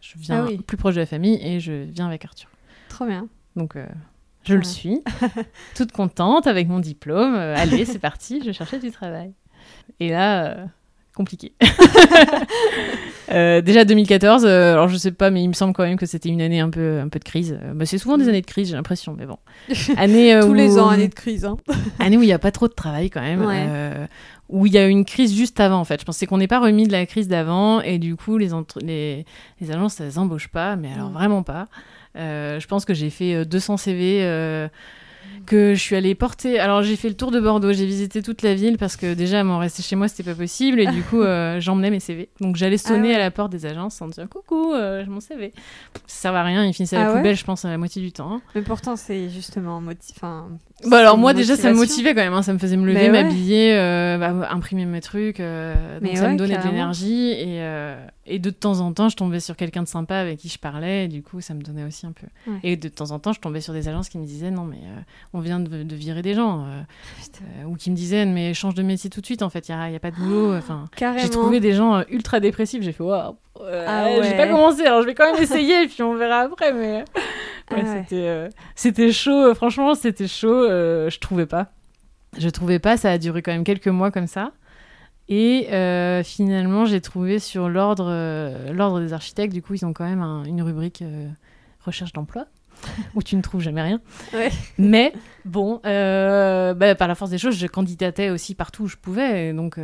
[0.00, 0.58] Je viens Ah oui.
[0.58, 2.48] plus proche de la famille et je viens avec Arthur.
[2.88, 3.26] Trop bien.
[3.56, 3.74] Donc
[4.44, 5.02] je le suis,
[5.74, 7.34] toute contente avec mon diplôme.
[7.34, 9.32] Allez, c'est parti, je cherchais du travail.
[9.98, 10.68] Et là,
[11.16, 11.52] compliqué.
[13.32, 16.06] Euh, déjà 2014, euh, alors je sais pas, mais il me semble quand même que
[16.06, 17.58] c'était une année un peu, un peu de crise.
[17.60, 18.28] Euh, bah, c'est souvent des Mm.
[18.28, 19.36] années de crise, j'ai l'impression, mais bon.
[19.96, 21.44] Année, Tous les où- ans, année de crise.
[21.44, 21.56] Hein.
[21.98, 23.66] année où il n'y a pas trop de travail quand même, Ouais.
[24.48, 25.98] où il y a une crise juste avant en fait.
[26.00, 28.78] Je pensais qu'on n'est pas remis de la crise d'avant et du coup les, entre-
[28.80, 29.26] les,
[29.60, 31.14] les agences elles embauchent pas, mais alors Mm.
[31.14, 31.66] vraiment pas.
[32.14, 34.20] Je pense que j'ai fait euh, 200 CV.
[35.46, 36.58] Que je suis allée porter.
[36.58, 39.42] Alors j'ai fait le tour de Bordeaux, j'ai visité toute la ville parce que déjà
[39.44, 42.28] m'en rester chez moi c'était pas possible et du coup euh, j'emmenais mes CV.
[42.40, 43.14] Donc j'allais sonner Ah ouais.
[43.14, 45.52] à la porte des agences en disant coucou, euh, j'ai mon CV.
[46.06, 47.78] Ça servait à rien, il finissait à la Ah ouais poubelle je pense à la
[47.78, 48.40] moitié du temps.
[48.54, 50.16] Mais pourtant, c'est justement motiv...
[50.16, 50.48] enfin,
[50.84, 52.42] Bah alors moi déjà ça me motivait quand même, hein.
[52.42, 53.22] ça me faisait me lever, ouais.
[53.22, 57.62] m'habiller, euh, bah, imprimer mes trucs, euh, donc Mais ça me donnait de l'énergie et,
[58.26, 61.04] et de temps en temps je tombais sur quelqu'un de sympa avec qui je parlais
[61.04, 62.26] et du coup ça me donnait aussi un peu.
[62.50, 62.58] Ouais.
[62.62, 64.78] Et de temps en temps je tombais sur des agences qui me disaient non mais
[64.78, 65.00] euh,
[65.32, 66.80] on vient de, de virer des gens euh,
[67.60, 69.74] euh, ou qui me disaient mais change de métier tout de suite en fait, il
[69.76, 70.54] n'y a, a pas de boulot.
[70.56, 71.22] Enfin, Carrément.
[71.22, 73.36] j'ai trouvé des gens ultra dépressifs, j'ai fait waouh,
[73.86, 76.72] Ah j'ai pas commencé alors je vais quand même essayer et puis on verra après
[76.72, 77.04] mais...
[77.70, 78.50] Ah Ouais, ouais.
[78.76, 81.72] c'était chaud franchement c'était chaud je trouvais pas
[82.38, 84.52] je trouvais pas ça a duré quand même quelques mois comme ça
[85.28, 89.92] et euh, finalement j'ai trouvé sur l'ordre euh, l'ordre des architectes du coup ils ont
[89.92, 91.28] quand même un- une rubrique euh,
[91.84, 92.46] recherche d'emploi
[93.14, 94.00] où tu ne trouves jamais rien
[94.34, 94.50] Ouais.
[94.78, 95.12] mais
[95.44, 99.78] bon bah, par la force des choses je candidatais aussi partout où je pouvais donc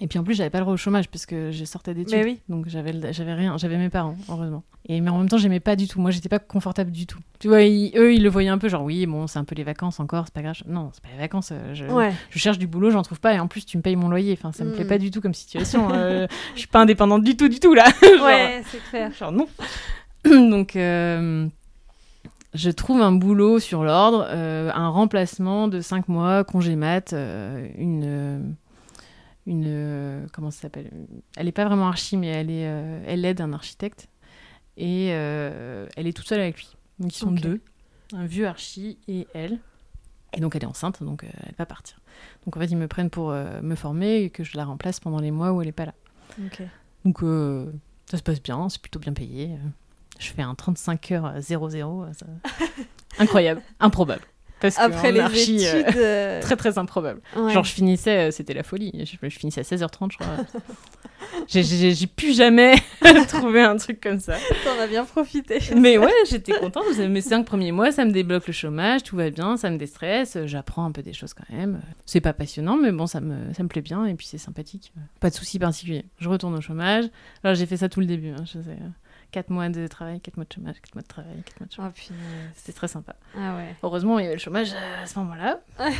[0.00, 2.22] et puis en plus j'avais pas le droit au chômage parce que je sortais d'études
[2.24, 2.38] oui.
[2.50, 2.90] donc j'avais
[3.32, 6.10] rien j'avais mes parents heureusement et mais en même temps j'aimais pas du tout moi
[6.10, 8.82] j'étais pas confortable du tout tu vois ils- eux ils le voyaient un peu genre
[8.84, 11.18] oui bon c'est un peu les vacances encore c'est pas grave non c'est pas les
[11.18, 12.12] vacances euh, je, Ouais.
[12.30, 14.34] je cherche du boulot j'en trouve pas et en plus tu me payes mon loyer
[14.38, 14.74] enfin ça me Mm.
[14.74, 17.72] plaît pas du tout comme situation euh, je suis pas indépendante du tout du tout
[17.72, 19.10] là Genre, Ouais, c'est clair.
[19.12, 19.46] Genre non.
[20.24, 21.46] Donc euh,
[22.54, 27.66] je trouve un boulot sur l'ordre, euh, un remplacement de 5 mois, congé mat, euh,
[27.78, 28.54] une
[29.46, 30.90] une euh, comment ça s'appelle
[31.36, 34.08] Elle est pas vraiment archi mais elle est euh, elle aide un architecte
[34.76, 36.76] et euh, elle est toute seule avec lui.
[36.98, 37.40] Donc ils sont Ok.
[37.40, 37.60] deux,
[38.12, 39.58] un vieux archi et elle.
[40.32, 41.98] Et donc elle est enceinte donc elle va partir.
[42.44, 45.20] Donc en fait ils me prennent pour me former et que je la remplace pendant
[45.20, 45.94] les mois où elle est pas là.
[47.04, 47.20] Donc
[48.10, 49.56] ça se passe bien, c'est plutôt bien payé.
[50.18, 52.04] Je fais un 35 heures à 0-0.
[52.04, 52.26] euh, ça-
[53.18, 54.22] Incroyable, improbable.
[54.60, 55.96] Parce Après les archi, euh, études.
[55.98, 57.20] euh, très très improbable.
[57.36, 57.52] ouais.
[57.52, 58.90] Genre je finissais, euh, c'était la folie.
[59.04, 60.36] Je, je finissais à 16h30 je crois.
[61.48, 62.76] J'ai- pu jamais
[63.28, 64.36] trouver un truc comme ça.
[64.64, 65.58] T'en as bien profité.
[65.76, 66.84] Mais ouais, j'étais contente.
[66.98, 70.38] Mes cinq premiers mois, ça me débloque le chômage, tout va bien, ça me déstresse,
[70.46, 71.80] j'apprends un peu des choses quand même.
[72.04, 74.92] C'est pas passionnant, mais bon, ça me, ça me plaît bien et puis c'est sympathique.
[75.20, 76.04] Pas de soucis particuliers.
[76.18, 77.04] Je retourne au chômage.
[77.44, 78.30] Alors j'ai fait ça tout le début.
[78.30, 78.44] Hein.
[78.46, 78.76] Je faisais
[79.30, 81.72] 4 mois de travail, 4 mois de chômage, 4 mois de travail, 4 mois de
[81.72, 81.92] chômage.
[82.10, 82.14] Oh.
[82.54, 83.16] C'était très sympa.
[83.36, 83.74] Ah ouais.
[83.82, 85.60] Heureusement, il y avait le chômage euh, à ce moment-là.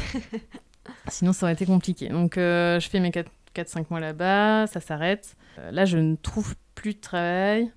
[1.09, 2.09] Sinon, ça aurait été compliqué.
[2.09, 5.37] Donc, euh, je fais mes 4-5 mois là-bas, ça s'arrête.
[5.59, 7.71] Euh, là, je ne trouve plus de travail.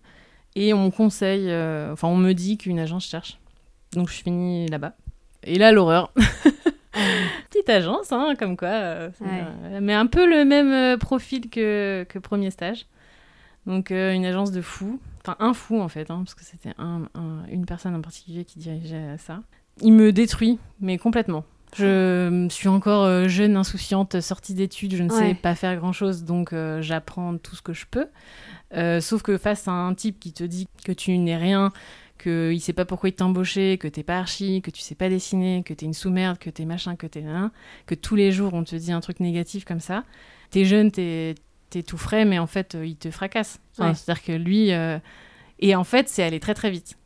[0.55, 3.39] Et on me conseille, euh, enfin, on me dit qu'une agence cherche.
[3.93, 4.93] Donc, je finis là-bas.
[5.43, 6.11] Et là, l'horreur.
[7.49, 9.09] Petite agence, hein, comme quoi.
[9.21, 9.79] Ouais.
[9.79, 12.87] mais un peu le même profil que, que premier stage.
[13.65, 14.99] Donc, euh, une agence de fous.
[15.21, 18.45] Enfin, un fou, en fait, hein, parce que c'était un- un- une personne en particulier
[18.45, 19.41] qui dirigeait ça.
[19.81, 21.43] Il me détruit, mais complètement.
[21.77, 25.19] Je suis encore euh, jeune, insouciante, sortie d'études, je ne Ouais.
[25.29, 28.07] sais pas faire grand-chose, donc euh, j'apprends tout ce que je peux.
[28.73, 31.71] Euh, sauf que face à un type qui te dit que tu n'es rien,
[32.21, 34.95] qu'il ne sait pas pourquoi il t'a embauché, que t'es pas archi, que tu sais
[34.95, 37.51] pas dessiner, que t'es une sous-merde, que t'es machin, que t'es un,
[37.85, 40.03] que tous les jours on te dit un truc négatif comme ça.
[40.49, 41.35] T'es jeune, t'es
[41.77, 43.59] es tout frais, mais en fait euh, il te fracasse.
[43.73, 43.95] Enfin, Ouais.
[43.95, 44.71] C'est-à-dire que lui...
[44.73, 44.97] euh,
[45.59, 46.97] Et en fait c'est allé très très vite.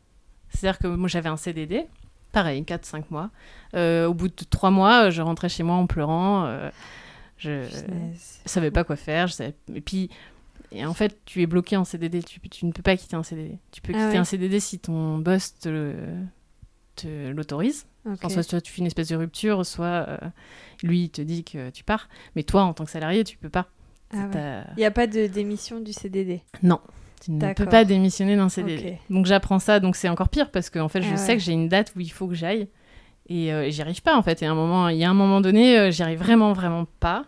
[0.48, 1.86] C'est-à-dire que moi j'avais un CDD,
[2.32, 3.30] pareil, 4-5 mois.
[3.74, 6.44] Euh, au bout de 3 mois, je rentrais chez moi en pleurant.
[6.46, 6.70] euh,
[7.36, 9.26] je je savais pas quoi faire.
[9.26, 9.54] Je savais...
[9.74, 10.08] Et puis,
[10.70, 12.22] et en fait, tu es bloqué en CDD.
[12.22, 13.58] Tu, tu ne peux pas quitter un CDD.
[13.72, 14.16] Tu peux Ah quitter ouais.
[14.18, 15.94] un CDD si ton boss te,
[17.32, 17.86] l'autorise.
[18.06, 20.18] Enfin, soit, soit tu fais une espèce de rupture, soit euh,
[20.82, 22.08] lui il te dit que tu pars.
[22.36, 23.68] Mais toi, en tant que salarié, tu peux pas.
[24.16, 24.30] Ah ouais.
[24.32, 26.42] T'as- Il n'y a pas de démission du CDD.
[26.62, 26.80] Non.
[27.22, 28.98] Tu ne peux pas démissionner d'un CDD.
[29.08, 31.36] Donc j'apprends ça, donc c'est encore pire parce que en fait je Ah sais ouais.
[31.38, 32.68] que j'ai une date où il faut que j'aille
[33.30, 34.42] et euh, j'y arrive pas en fait.
[34.42, 36.86] Et à un moment, il y a un moment donné, euh, j'y arrive vraiment vraiment
[37.00, 37.24] pas.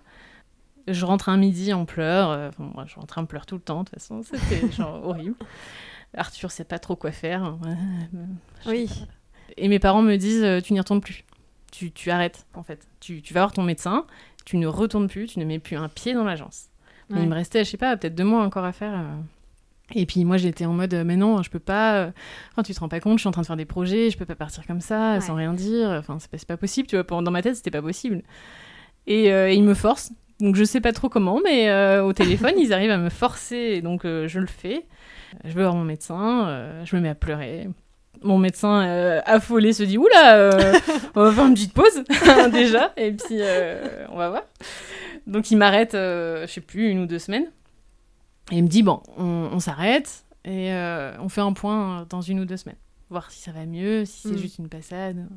[0.87, 2.31] Je rentre un midi en pleurs.
[2.31, 4.23] euh, Enfin, moi, je rentre en pleurs tout le temps, de toute façon.
[4.23, 5.35] C'était genre horrible.
[6.17, 7.57] Arthur sait pas trop quoi faire.
[7.67, 7.75] Euh,
[8.61, 8.87] je sais Oui.
[8.87, 8.95] pas.
[9.57, 11.25] Et mes parents me disent euh, tu n'y retournes plus.
[11.73, 12.87] Tu, tu arrêtes, en fait.
[13.01, 14.05] Tu, tu vas voir ton médecin,
[14.45, 16.67] tu ne retournes plus, tu ne mets plus un pied dans l'agence.
[17.11, 17.23] Mais Ouais.
[17.25, 18.93] Il me restait, je sais pas, peut-être deux mois encore à faire.
[18.95, 19.05] euh.
[19.95, 21.95] Et puis moi, j'étais en mode, mais non, je peux pas.
[21.99, 22.11] euh,
[22.53, 24.19] Enfin, tu te rends pas compte, je suis en train de faire des projets, je
[24.19, 25.21] peux pas partir comme ça, Ouais.
[25.21, 25.91] sans rien dire.
[25.91, 27.23] Enfin, c'est pas, pas possible, tu vois.
[27.23, 28.23] Dans ma tête, c'était pas possible.
[29.07, 30.11] Et euh, ils me forcent.
[30.41, 33.57] Donc je sais pas trop comment, mais euh, au téléphone, ils arrivent à me forcer.
[33.77, 34.85] Et donc euh, je le fais.
[35.45, 37.69] Je vais voir mon médecin, je me mets à pleurer.
[38.23, 40.73] Mon médecin euh, affolé se dit Oula, euh,
[41.15, 42.03] on va faire une petite pause
[42.53, 44.43] déjà, et puis euh, on va voir.
[45.27, 47.51] Donc il m'arrête, euh, je sais plus, une ou deux semaines.
[48.53, 52.21] Et il me dit Bon, on, on s'arrête et euh, on fait un point dans
[52.21, 52.77] une ou deux semaines.
[53.11, 54.39] Voir si ça va mieux, si c'est Mm.
[54.39, 55.29] juste une passade.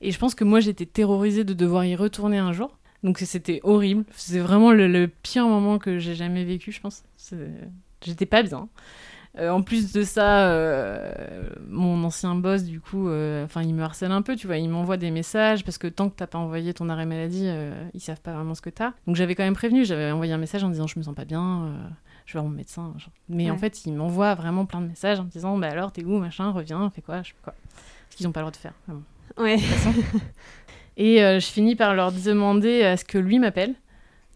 [0.00, 2.78] Et je pense que moi j'étais terrorisée de devoir y retourner un jour.
[3.02, 4.04] Donc c'était horrible.
[4.12, 7.02] C'est vraiment le, le pire moment que j'ai jamais vécu, je pense.
[8.04, 8.68] J'étais pas bien.
[9.38, 11.10] Euh, en plus de ça, euh,
[11.68, 14.58] mon ancien boss, du coup, euh, enfin, il me harcèle un peu, tu vois.
[14.58, 17.48] Il m'envoie des messages parce que tant que t'as pas envoyé ton arrêt maladie,
[17.94, 18.92] ils savent pas vraiment ce que t'as.
[19.06, 21.24] Donc j'avais quand même prévenu, j'avais envoyé un message en disant je me sens pas
[21.24, 21.72] bien,
[22.26, 22.92] je vais voir mon médecin.
[22.98, 23.12] genre.
[23.30, 26.04] Mais en fait, il m'envoie vraiment plein de messages en me disant bah alors t'es
[26.04, 27.54] où, machin, reviens, fais quoi, je sais pas quoi.
[28.10, 28.74] Ce qu'ils ont pas le droit de faire.
[28.86, 29.02] vraiment.
[29.38, 29.56] Ouais.
[30.98, 33.74] Et euh, je finis par leur demander à ce que lui m'appelle,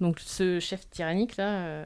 [0.00, 1.48] donc ce chef tyrannique là.
[1.48, 1.84] euh,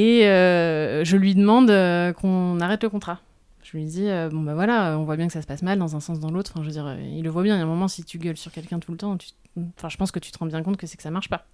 [0.00, 3.20] et euh, je lui demande euh, qu'on arrête le contrat.
[3.62, 5.78] Je lui dis, euh, bon bah voilà, on voit bien que ça se passe mal
[5.78, 6.52] dans un sens dans l'autre.
[6.54, 7.54] Enfin, je veux dire, il le voit bien.
[7.56, 9.28] Il y a un moment, si tu gueules sur quelqu'un tout le temps, tu...
[9.76, 11.44] enfin, je pense que tu te rends bien compte que c'est que ça marche pas.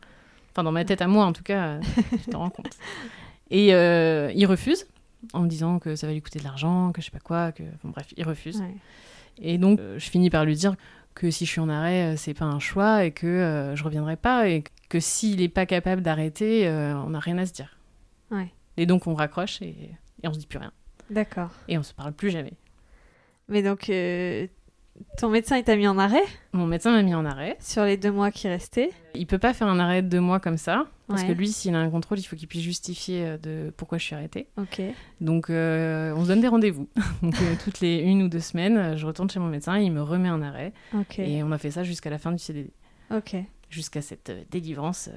[0.52, 1.80] Enfin, dans ma tête à moi, en tout cas,
[2.22, 2.70] tu t'en rends compte.
[3.50, 4.86] Et il refuse
[5.32, 7.50] en me disant que ça va lui coûter de l'argent, que je sais pas quoi,
[7.50, 8.60] que bon, bref, il refuse.
[8.60, 8.76] Ouais.
[9.42, 10.76] Et donc, je finis par lui dire
[11.14, 14.48] que si je suis en arrêt, c'est pas un choix et que je reviendrai pas
[14.48, 17.75] et que s'il est pas capable d'arrêter, on n'a rien à se dire.
[18.30, 18.52] Ouais.
[18.76, 19.90] Et donc, on raccroche et,
[20.22, 20.72] et on se dit plus rien.
[21.10, 21.50] D'accord.
[21.68, 22.54] Et on se parle plus jamais.
[23.48, 24.46] Mais donc, euh,
[25.18, 26.22] ton médecin, il t'a mis en arrêt?
[26.52, 27.56] Mon médecin m'a mis en arrêt.
[27.60, 28.90] sur les deux mois qui restaient?
[29.14, 30.86] Il peut pas faire un arrêt de deux mois comme ça.
[31.06, 31.28] Parce Ouais.
[31.28, 34.04] que lui, s'il a un contrôle, il faut qu'il puisse justifier euh, de pourquoi je
[34.04, 34.48] suis arrêtée.
[34.56, 34.82] Ok.
[35.20, 36.88] Donc, euh, on se donne des rendez-vous.
[37.22, 40.02] donc, euh, toutes les une ou deux semaines, je retourne chez mon médecin, il me
[40.02, 40.72] remet un arrêt.
[40.94, 41.20] Ok.
[41.20, 42.72] Et on a fait ça jusqu'à la fin du CDD.
[43.14, 43.36] Ok.
[43.70, 45.08] Jusqu'à cette délivrance.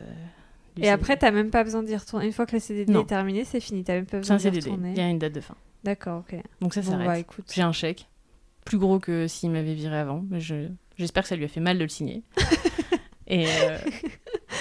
[0.82, 2.26] Et après, t'as même pas besoin d'y retourner.
[2.26, 3.02] Une fois que le CDD Non.
[3.02, 3.84] est terminé, c'est fini.
[3.84, 4.92] T'as même pas besoin d'y retourner.
[4.92, 5.56] Il y a une date de fin.
[5.84, 6.40] D'accord, ok.
[6.62, 7.08] Donc ça Bon, s'arrête.
[7.08, 7.46] bah écoute.
[7.54, 8.08] J'ai un chèque,
[8.66, 10.24] plus gros que s'il m'avait viré avant.
[10.30, 10.68] Mais je...
[10.98, 12.24] j'espère que ça lui a fait mal de le signer.
[13.28, 13.78] et, euh,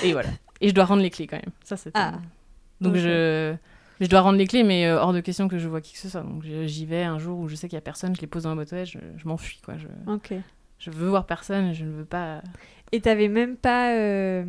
[0.05, 0.29] et voilà.
[0.61, 1.53] Et je dois rendre les clés quand même.
[1.65, 1.91] Ça, c'est.
[1.95, 2.19] Ah.
[2.81, 3.55] Donc je...
[4.01, 5.99] je dois rendre les clés, mais euh, hors de question que je vois qui que
[5.99, 6.23] ce soit.
[6.23, 8.45] Donc j'y vais un jour où je sais qu'il y a personne, je les pose
[8.45, 9.75] dans la aux lettres, je, je m'enfuis quoi.
[9.77, 9.89] Je...
[10.13, 10.33] Ok.
[10.79, 12.43] je veux voir personne, je ne veux pas.
[12.93, 14.45] Et t'avais même pas euh,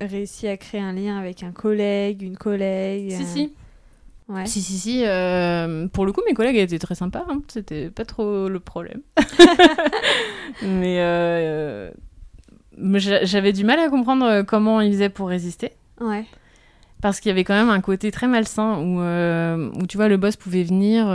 [0.00, 3.52] réussi à créer un lien avec un collègue, une collègue Si un- si.
[4.28, 4.46] Ouais.
[4.46, 5.02] Si, si, si.
[5.06, 7.24] euh, pour le coup, mes collègues étaient très sympas.
[7.30, 7.40] hein.
[7.48, 9.00] C'était pas trop le problème.
[10.62, 11.90] mais euh,
[13.22, 15.72] j'avais du mal à comprendre euh, comment ils faisaient pour résister.
[16.00, 16.24] Ouais.
[17.00, 20.08] Parce qu'il y avait quand même un côté très malsain où, euh, où tu vois,
[20.08, 21.06] le boss pouvait venir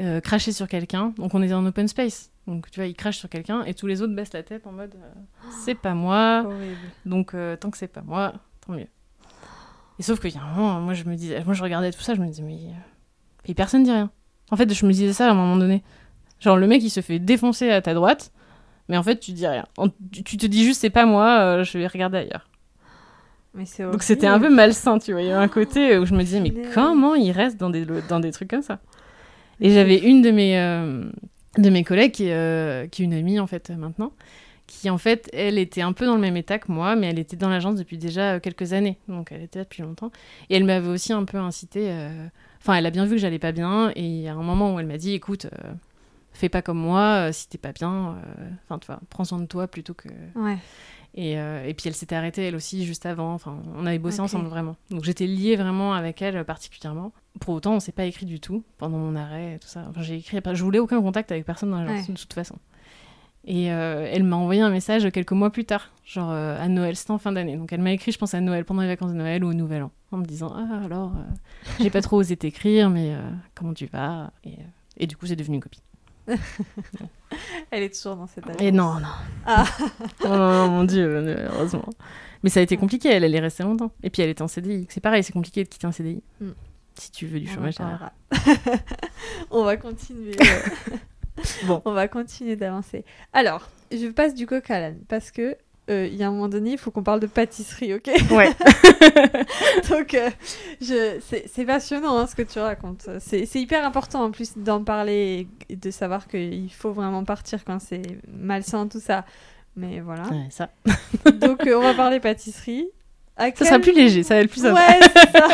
[0.00, 1.12] euh, cracher sur quelqu'un.
[1.16, 2.32] Donc on était en open space.
[2.46, 4.72] Donc tu vois, il crache sur quelqu'un et tous les autres baissent la tête en
[4.72, 6.42] mode euh, c'est pas moi.
[6.44, 6.76] Horrible.
[7.06, 8.32] Donc euh, tant que c'est pas moi,
[8.66, 8.88] tant mieux.
[9.98, 12.00] Et sauf qu'il y a un moment, moi je me disais, moi je regardais tout
[12.00, 12.58] ça, je me disais mais
[13.46, 14.10] et personne dit rien.
[14.50, 15.84] En fait, je me disais ça à un moment donné.
[16.40, 18.32] Genre le mec il se fait défoncer à ta droite,
[18.88, 19.66] mais en fait tu dis rien.
[19.76, 22.48] En- tu, te dis juste c'est pas moi, je vais regarder ailleurs.
[23.54, 25.22] Mais c'est Donc c'était un peu malsain, tu vois.
[25.22, 27.86] Il y a un côté où je me disais mais comment il reste dans des
[28.08, 28.80] dans des trucs comme ça?
[29.60, 31.04] Et j'avais une de mes euh,
[31.58, 34.12] de mes collègues qui, est, euh, qui est une amie en fait maintenant,
[34.66, 37.18] qui en fait elle était un peu dans le même état que moi, mais elle
[37.18, 40.10] était dans l'agence depuis déjà euh, quelques années, donc elle était là depuis longtemps.
[40.50, 41.86] Et elle m'avait aussi un peu incité.
[41.90, 42.26] euh,
[42.60, 44.74] Enfin, elle a bien vu que j'allais pas bien, et il y a un moment
[44.74, 45.72] où elle m'a dit, écoute, euh,
[46.32, 48.16] fais pas comme moi, euh, si t'es pas bien,
[48.64, 50.08] enfin tu vois, prends soin de toi plutôt que.
[50.34, 50.56] Ouais.
[51.14, 53.34] Et, et puis elle s'était arrêtée elle aussi juste avant.
[53.34, 54.74] Enfin, on avait bossé ensemble vraiment.
[54.90, 57.12] Donc j'étais liée vraiment avec elle particulièrement.
[57.40, 59.84] Pour autant, on s'est pas écrit du tout pendant mon arrêt et tout ça.
[59.90, 60.38] Enfin, j'ai écrit.
[60.52, 62.14] Je voulais aucun contact avec personne dans l'agence Ouais.
[62.14, 62.56] de toute façon.
[63.46, 66.96] Et euh, elle m'a envoyé un message quelques mois plus tard, genre euh, à Noël,
[66.96, 67.56] c'était en fin d'année.
[67.56, 69.52] Donc elle m'a écrit, je pense, à Noël, pendant les vacances de Noël ou au
[69.52, 73.20] Nouvel An, en me disant Ah, alors, euh, j'ai pas trop osé t'écrire, mais euh,
[73.54, 74.32] comment tu vas?
[74.44, 74.56] Et,
[74.96, 75.82] et du coup, c'est devenu une copine.
[77.70, 78.62] Elle est toujours dans cette agence.
[78.62, 79.08] Et non, non.
[79.44, 79.66] Ah.
[80.24, 81.88] non, non, mon Dieu, heureusement.
[82.42, 83.90] Mais ça a été compliqué, elle, elle est restée longtemps.
[84.02, 84.86] Et puis elle était en CDI.
[84.88, 86.22] C'est pareil, c'est compliqué de quitter un CDI.
[86.40, 86.50] Mm.
[86.96, 87.74] Si tu veux du On chômage.
[89.50, 90.36] On va continuer.
[90.40, 90.94] euh,
[91.64, 91.82] Bon.
[91.86, 93.04] On va continuer d'avancer.
[93.32, 95.56] Alors, je passe du coq à l'âne parce que
[95.90, 98.08] euh, il y a un moment donné, il faut qu'on parle de pâtisserie, ok?
[98.30, 98.48] Ouais.
[99.90, 100.30] Donc, euh,
[100.80, 103.08] je- c'est passionnant hein, ce que tu racontes.
[103.18, 107.80] C'est hyper important en plus d'en parler et de savoir qu'il faut vraiment partir quand
[107.80, 109.24] c'est malsain, tout ça.
[109.76, 110.22] Mais voilà.
[110.28, 110.70] Ouais, ça.
[111.34, 112.86] Donc, euh, on va parler pâtisserie.
[113.36, 114.80] À Ça quel sera plus léger, ça va être plus sympa.
[114.80, 115.48] Ouais, c'est ça.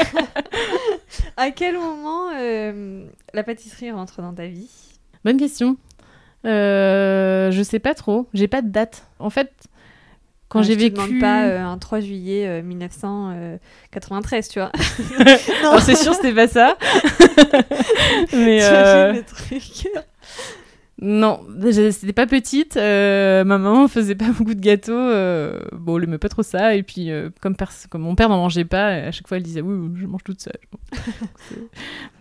[1.40, 4.68] À quel moment euh, la pâtisserie rentre dans ta vie?
[5.24, 5.76] Bonne question.
[6.46, 8.28] Euh, je sais pas trop.
[8.34, 9.06] J'ai pas de date.
[9.18, 9.50] En fait,
[10.48, 10.94] quand Ah, j'ai vécu.
[10.96, 14.72] demande pas euh, un 3 juillet euh, 1993, tu vois.
[15.62, 16.76] non, c'est sûr, c'était pas ça.
[18.32, 19.88] Mais euh, le truc.
[21.00, 21.40] Non,
[21.72, 22.76] c'était pas petite.
[22.76, 24.92] euh, ma maman faisait pas beaucoup de gâteaux.
[24.92, 26.74] euh, bon, elle aimait pas trop ça.
[26.76, 27.56] Et puis, euh, comme,
[27.88, 30.40] comme mon père n'en mangeait pas, à chaque fois, elle disait oui, je mange toute
[30.42, 30.60] seule.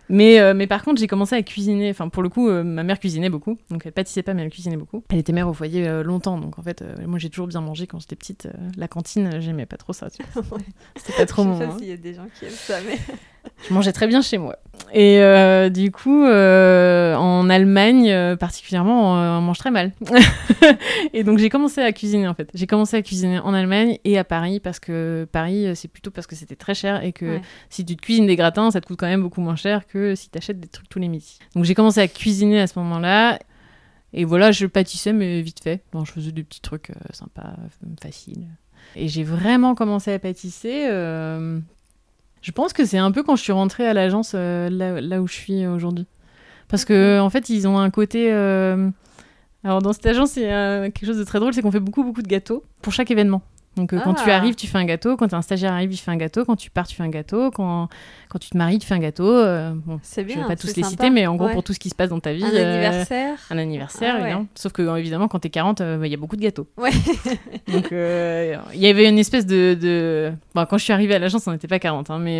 [0.10, 1.90] mais, euh, mais par contre, j'ai commencé à cuisiner.
[1.90, 3.58] Enfin, pour le coup, euh, ma mère cuisinait beaucoup.
[3.70, 5.04] Donc, elle pâtissait pas, mais elle cuisinait beaucoup.
[5.10, 6.38] Elle était mère au foyer euh, longtemps.
[6.40, 8.48] Donc, en fait, euh, moi, j'ai toujours bien mangé quand j'étais petite.
[8.48, 10.10] euh, la cantine, j'aimais pas trop ça.
[10.10, 10.44] tu vois.
[10.58, 10.64] Ouais.
[10.96, 11.60] C'était pas trop Je mon.
[11.60, 11.78] sais pas hein.
[11.80, 12.98] s'il y a des gens qui aiment ça, mais.
[13.68, 14.58] Je mangeais très bien chez moi.
[14.94, 19.92] Et euh, du coup, euh, en Allemagne euh, particulièrement, on, on mange très mal.
[21.14, 22.50] et donc j'ai commencé à cuisiner en fait.
[22.54, 26.28] J'ai commencé à cuisiner en Allemagne et à Paris parce que Paris, c'est plutôt parce
[26.28, 27.42] que c'était très cher et que Ouais.
[27.70, 29.99] si tu te cuisines des gratins, ça te coûte quand même beaucoup moins cher que
[30.16, 31.40] si tu achètes des trucs tous les midis.
[31.56, 33.40] Donc j'ai commencé à cuisiner à ce moment-là.
[34.14, 35.84] Et voilà, je pâtissais, mais vite fait.
[35.92, 38.48] Bon, je faisais des petits trucs euh, sympas, euh, faciles.
[38.96, 40.88] Et j'ai vraiment commencé à pâtisser.
[40.90, 41.60] euh,
[42.42, 45.22] je pense que c'est un peu quand je suis rentrée à l'agence euh, là, là
[45.22, 46.08] où je suis aujourd'hui.
[46.70, 48.32] Parce que, en fait, ils ont un côté.
[49.64, 51.80] Alors, dans cette agence, il y a quelque chose de très drôle c'est qu'on fait
[51.80, 53.42] beaucoup, beaucoup de gâteaux pour chaque événement.
[53.80, 54.36] Donc, euh, quand tu Ah.
[54.36, 55.16] arrives, tu fais un gâteau.
[55.16, 56.44] Quand un stagiaire arrive, il fait un gâteau.
[56.44, 57.50] Quand tu pars, tu fais un gâteau.
[57.50, 57.88] Quand,
[58.28, 59.26] quand tu te maries, tu fais un gâteau.
[59.30, 60.42] Euh, bon, C'est je bien.
[60.42, 60.90] vais pas tous c'est les sympa.
[60.92, 61.54] citer, mais en gros, Ouais.
[61.54, 62.44] pour tout ce qui se passe dans ta vie.
[62.44, 63.38] Un euh, anniversaire.
[63.50, 64.36] un anniversaire, Ah ouais.
[64.56, 66.68] Sauf que, évidemment, quand t'es 40, euh, bah, il y a beaucoup de gâteaux.
[66.78, 66.92] Ouais.
[67.72, 69.74] Donc, il y avait une espèce de.
[69.80, 70.34] de...
[70.56, 72.40] Bon, quand je suis arrivée à l'agence, on n'était pas 40, hein, mais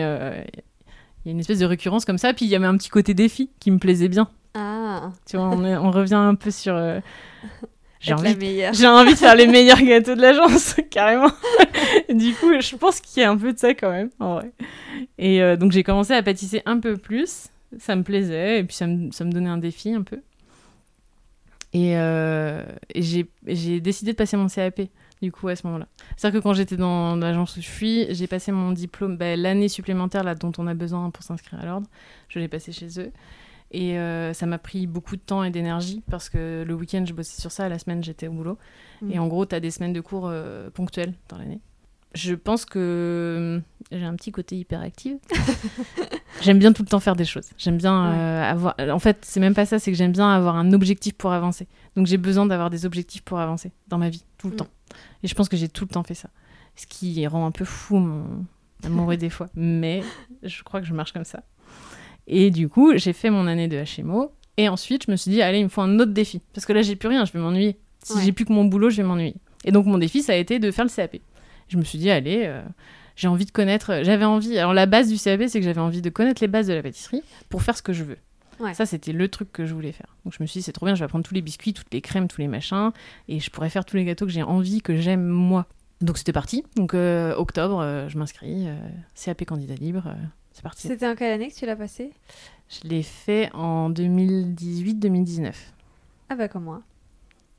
[1.26, 2.34] il y a une espèce de récurrence comme ça.
[2.34, 4.28] Puis il y avait un petit côté défi qui me plaisait bien.
[4.56, 6.76] Ah, Tu vois, on, est- on revient un peu sur.
[8.00, 11.32] J'ai envie, j'ai de faire les meilleurs gâteaux de l'agence, carrément.
[12.10, 14.52] du coup, je pense qu'il y a un peu de ça quand même, en vrai.
[15.18, 17.48] Et euh, donc, j'ai commencé à pâtisser un peu plus.
[17.78, 20.22] Ça me plaisait, et puis ça me, ça me donnait un défi un peu.
[21.74, 22.64] Et, euh,
[22.96, 24.82] et j'ai j'ai décidé de passer mon CAP,
[25.22, 25.88] du coup, à ce moment-là.
[26.16, 29.68] C'est-à-dire que quand j'étais dans l'agence où je suis, j'ai passé mon diplôme, bah, l'année
[29.68, 31.88] supplémentaire là, dont on a besoin pour s'inscrire à l'ordre.
[32.30, 33.12] Je l'ai passé chez eux.
[33.72, 37.14] Et euh, ça m'a pris beaucoup de temps et d'énergie parce que le week-end, je
[37.14, 38.58] bossais sur ça, la semaine, j'étais au boulot.
[39.02, 39.12] Mm.
[39.12, 41.60] Et en gros, tu as des semaines de cours euh, ponctuelles dans l'année.
[42.16, 43.62] Je pense que
[43.92, 45.18] j'ai un petit côté hyperactif.
[46.42, 47.46] j'aime bien tout le temps faire des choses.
[47.58, 48.18] J'aime bien Ouais.
[48.18, 48.76] euh, avoir.
[48.92, 51.68] En fait, c'est même pas ça, c'est que j'aime bien avoir un objectif pour avancer.
[51.96, 54.58] Donc j'ai besoin d'avoir des objectifs pour avancer dans ma vie, tout le Mm.
[54.58, 54.68] temps.
[55.22, 56.30] Et je pense que j'ai tout le temps fait ça.
[56.76, 58.46] Ce qui rend un peu fou mon
[58.84, 59.48] amoureux des fois.
[59.54, 60.02] Mais
[60.42, 61.44] je crois que je marche comme ça.
[62.30, 64.32] Et du coup, j'ai fait mon année de HMO.
[64.58, 66.42] Et ensuite, je me suis dit, allez, il me faut un autre défi.
[66.54, 67.78] Parce que là, j'ai plus rien, je vais m'ennuyer.
[68.04, 68.22] Si Ouais.
[68.24, 69.36] j'ai plus que mon boulot, je vais m'ennuyer.
[69.66, 71.18] Et donc, mon défi, ça a été de faire le CAP.
[71.70, 72.62] Je me suis dit, allez, euh,
[73.16, 74.02] j'ai envie de connaître.
[74.04, 74.58] J'avais envie.
[74.58, 76.82] Alors, la base du CAP, c'est que j'avais envie de connaître les bases de la
[76.84, 78.18] pâtisserie pour faire ce que je veux.
[78.60, 78.74] Ouais.
[78.74, 80.18] Ça, c'était le truc que je voulais faire.
[80.26, 81.94] Donc, je me suis dit, c'est trop bien, je vais apprendre tous les biscuits, toutes
[81.94, 82.92] les crèmes, tous les machins.
[83.30, 85.66] Et je pourrais faire tous les gâteaux que j'ai envie, que j'aime moi.
[86.02, 86.64] Donc, c'était parti.
[86.76, 88.68] Donc, euh, octobre, euh, je m'inscris.
[89.24, 90.14] CAP candidat libre.
[90.54, 90.88] C'est parti.
[90.88, 92.12] C'était en quelle année que tu l'as passé?
[92.70, 95.52] Je l'ai fait en 2018-2019.
[96.30, 96.82] Ah bah comme moi.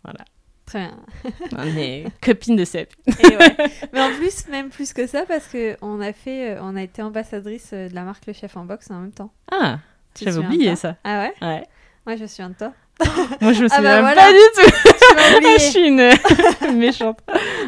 [0.04, 0.24] Voilà.
[0.66, 0.96] Très bien.
[1.58, 3.56] On est copines de ouais.
[3.92, 6.82] Mais en plus, même plus que ça, parce que on a fait, euh, on a
[6.82, 9.32] été ambassadrice euh, de la marque Le Chef en box en même temps.
[9.50, 9.80] Ah,
[10.20, 10.96] j'avais oublié ça.
[11.02, 11.34] Ah ouais?
[11.42, 11.64] Ouais.
[12.06, 12.72] Moi, je me souviens de toi.
[13.40, 14.14] Moi, je me Ah souviens bah même voilà.
[14.14, 14.76] pas du tout.
[15.12, 17.18] Ah, je suis une méchante.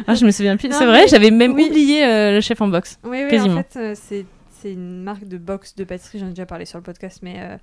[0.07, 0.71] Ah, je me souviens plus.
[0.71, 1.65] C'est vrai, mais- j'avais même oui.
[1.69, 2.97] oublié euh, le chef en box.
[3.03, 3.59] Oui, oui, Quasiment.
[3.59, 4.25] en fait, c'est
[4.63, 7.35] c'est une marque de box de pâtisserie, j'en ai déjà parlé sur le podcast, mais...
[7.39, 7.57] euh,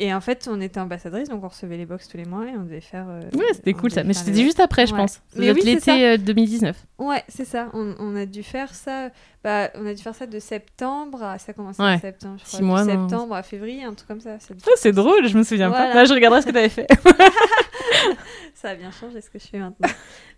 [0.00, 2.56] Et en fait, on était ambassadrice, donc on recevait les box tous les mois et
[2.56, 3.06] on devait faire...
[3.08, 4.04] euh, Ouais, c'était cool ça.
[4.04, 4.98] Mais c'était les- juste après, je Ouais.
[5.00, 5.12] pense.
[5.14, 6.76] Ça Mais oui, l'été euh, 2019.
[6.98, 7.68] Ouais, c'est ça.
[7.74, 9.10] On, on a dû faire ça...
[9.42, 11.38] Bah, on a dû faire ça de septembre à...
[11.38, 11.64] Ça Ouais.
[11.94, 12.58] en septembre, je crois.
[12.58, 13.08] Six mois, de non.
[13.08, 14.36] septembre à février, un truc comme ça.
[14.76, 15.92] C'est drôle, je me souviens pas.
[15.94, 16.86] Là, je regarderai ce que t'avais fait.
[18.54, 19.88] ça a bien changé ce que je fais maintenant.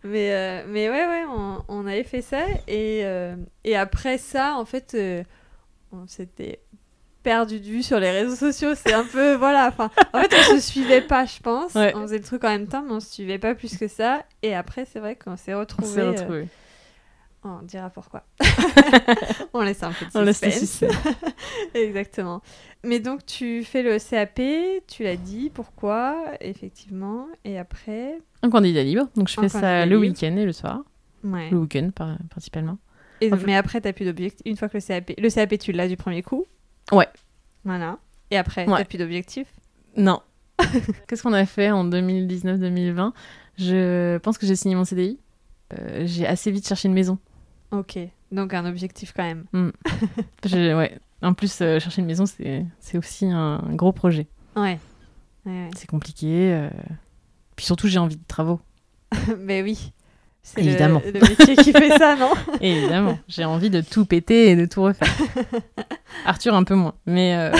[0.05, 2.41] mais, euh, mais ouais, ouais, on, on avait fait ça.
[2.69, 3.35] Et, euh,
[3.65, 5.23] et après ça, en fait, euh,
[5.93, 6.61] on s'était
[7.23, 8.75] perdu de vue sur les réseaux sociaux.
[8.75, 9.69] C'est un peu, voilà.
[9.69, 11.75] Enfin, en fait, on se suivait pas, je pense.
[11.75, 11.93] Ouais.
[11.95, 14.25] On faisait le truc en même temps, mais on se suivait pas plus que ça.
[14.43, 15.89] Et après, c'est vrai qu'on s'est On retrouvés.
[15.89, 16.49] s'est euh, retrouvés.
[17.45, 18.23] on dira pourquoi.
[19.53, 20.91] on laisse un peu de On laisse le suspense.
[20.91, 21.15] suspense.
[21.75, 22.41] Exactement.
[22.85, 24.41] Mais donc, tu fais le CAP,
[24.87, 27.27] tu l'as dit, pourquoi, effectivement.
[27.45, 29.09] Et après, Un candidat libre.
[29.17, 30.81] Donc, je fais ça le week-end et le soir.
[31.23, 31.51] Ouais.
[31.51, 32.79] le week-end par- principalement.
[33.21, 34.41] Et, Mais après, t'as plus d'objectif.
[34.47, 36.45] Une fois que le CAP, le CAP, tu l'as du premier coup.
[36.93, 37.09] Ouais.
[37.65, 37.99] Voilà.
[38.31, 38.79] Et après, Ouais.
[38.79, 39.47] t'as plus d'objectif.
[39.97, 40.21] Non.
[41.09, 43.13] Qu'est-ce qu'on a fait en 2019-2020
[43.59, 45.19] Je pense que j'ai signé mon CDI.
[45.79, 47.19] Euh, j'ai assez vite cherché une maison.
[47.71, 47.99] Ok.
[48.33, 49.45] Donc un objectif quand même.
[50.45, 50.99] J'ai- ouais.
[51.23, 54.27] En plus, euh, chercher une maison, c'est c'est aussi un gros projet.
[54.57, 54.79] Ouais.
[55.45, 55.71] Ouais, ouais.
[55.77, 56.53] C'est compliqué.
[56.53, 56.71] euh.
[57.57, 58.61] Puis surtout, j'ai envie de travaux.
[59.39, 59.93] mais oui.
[60.43, 61.03] C'est Évidemment.
[61.05, 62.31] Le, métier qui fait ça, non
[62.61, 65.09] Évidemment, j'ai envie de tout péter et de tout refaire.
[66.25, 67.53] Arthur un peu moins, mais euh,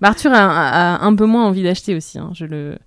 [0.00, 2.18] bah, Arthur a, a- a un peu moins envie d'acheter aussi.
[2.18, 2.30] hein.
[2.34, 2.78] Je le,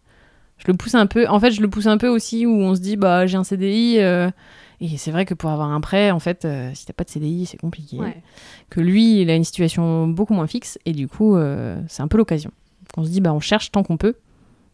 [0.57, 1.27] je le pousse un peu.
[1.27, 3.43] En fait, je le pousse un peu aussi où on se dit bah j'ai un
[3.43, 4.29] CDI euh,
[4.81, 7.09] et c'est vrai que pour avoir un prêt, en fait, euh, si t'as pas de
[7.09, 7.97] CDI, c'est compliqué.
[7.97, 8.21] Ouais.
[8.69, 12.07] Que lui, il a une situation beaucoup moins fixe et du coup, euh, c'est un
[12.07, 12.51] peu l'occasion.
[12.97, 14.15] On se dit bah on cherche tant qu'on peut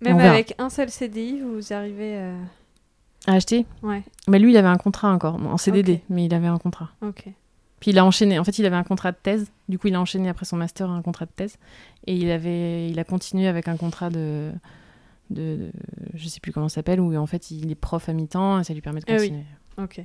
[0.01, 2.15] Même avec un seul CDI, vous arrivez.
[2.17, 2.35] euh,
[3.29, 3.65] à acheter.
[3.83, 4.03] Ouais.
[4.27, 6.89] Mais lui, il avait un contrat encore en CDD, mais il avait un contrat.
[7.01, 7.25] Ok.
[7.79, 8.37] Puis il a enchaîné.
[8.39, 9.51] En fait, il avait un contrat de thèse.
[9.69, 11.57] Du coup, il a enchaîné après son master un contrat de thèse.
[12.07, 14.51] Et il avait, il a continué avec un contrat de,
[15.29, 15.71] de, de-
[16.15, 18.63] je sais plus comment ça s'appelle, où en fait il est prof à mi-temps et
[18.63, 19.17] ça lui permet de oui.
[19.17, 19.43] continuer.
[19.77, 20.01] Ok.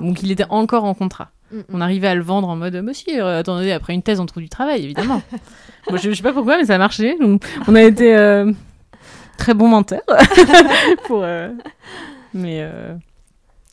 [0.00, 1.30] Donc il était encore en contrat.
[1.52, 1.62] Mm, mm.
[1.72, 4.42] On arrivait à le vendre en mode, monsieur, euh, attendez, après une thèse, on trouve
[4.42, 5.20] du travail, évidemment.
[5.90, 7.18] Moi, je, je sais pas pourquoi, mais ça a marché.
[7.18, 8.52] Donc, on a été euh,
[9.36, 10.02] très bons menteurs.
[11.06, 11.50] pour, euh,
[12.34, 12.94] Mais euh,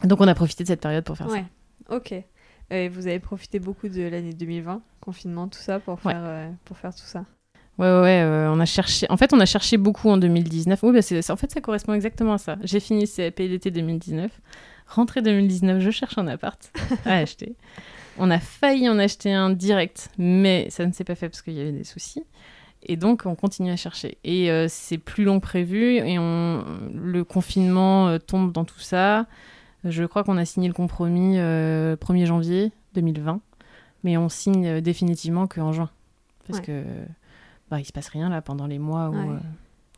[0.03, 1.45] donc on a profité de cette période pour faire Ouais.
[1.89, 2.13] Ok.
[2.69, 6.11] Et vous avez profité beaucoup de l'année 2020, confinement, tout ça, pour Ouais.
[6.13, 7.19] faire, euh, pour faire tout ça.
[7.19, 7.25] ça.
[7.77, 9.05] Ouais, ouais, ouais, euh, on a cherché.
[9.09, 10.81] En fait, on a cherché beaucoup en 2019.
[10.83, 12.57] Oui, bah, c'est- en fait, ça correspond exactement à ça.
[12.63, 14.31] J'ai fini CAP l'été 2019.
[14.87, 16.59] Rentrée 2019, je cherche un appart
[17.05, 17.55] à acheter.
[18.17, 21.53] On a failli en acheter un direct, mais ça ne s'est pas fait parce qu'il
[21.53, 22.23] y avait des soucis.
[22.83, 24.17] Et donc, on continue à chercher.
[24.23, 25.95] Et euh, c'est plus long que prévu.
[25.97, 26.63] Et on...
[26.93, 29.25] le confinement euh, tombe dans tout ça.
[29.83, 33.41] Je crois qu'on a signé le compromis euh, 1er janvier 2020.
[34.03, 35.89] Mais on signe euh, définitivement qu'en juin.
[36.47, 36.65] Parce Ouais.
[36.65, 36.83] que
[37.69, 39.37] bah, il se passe rien là pendant les mois où Ouais.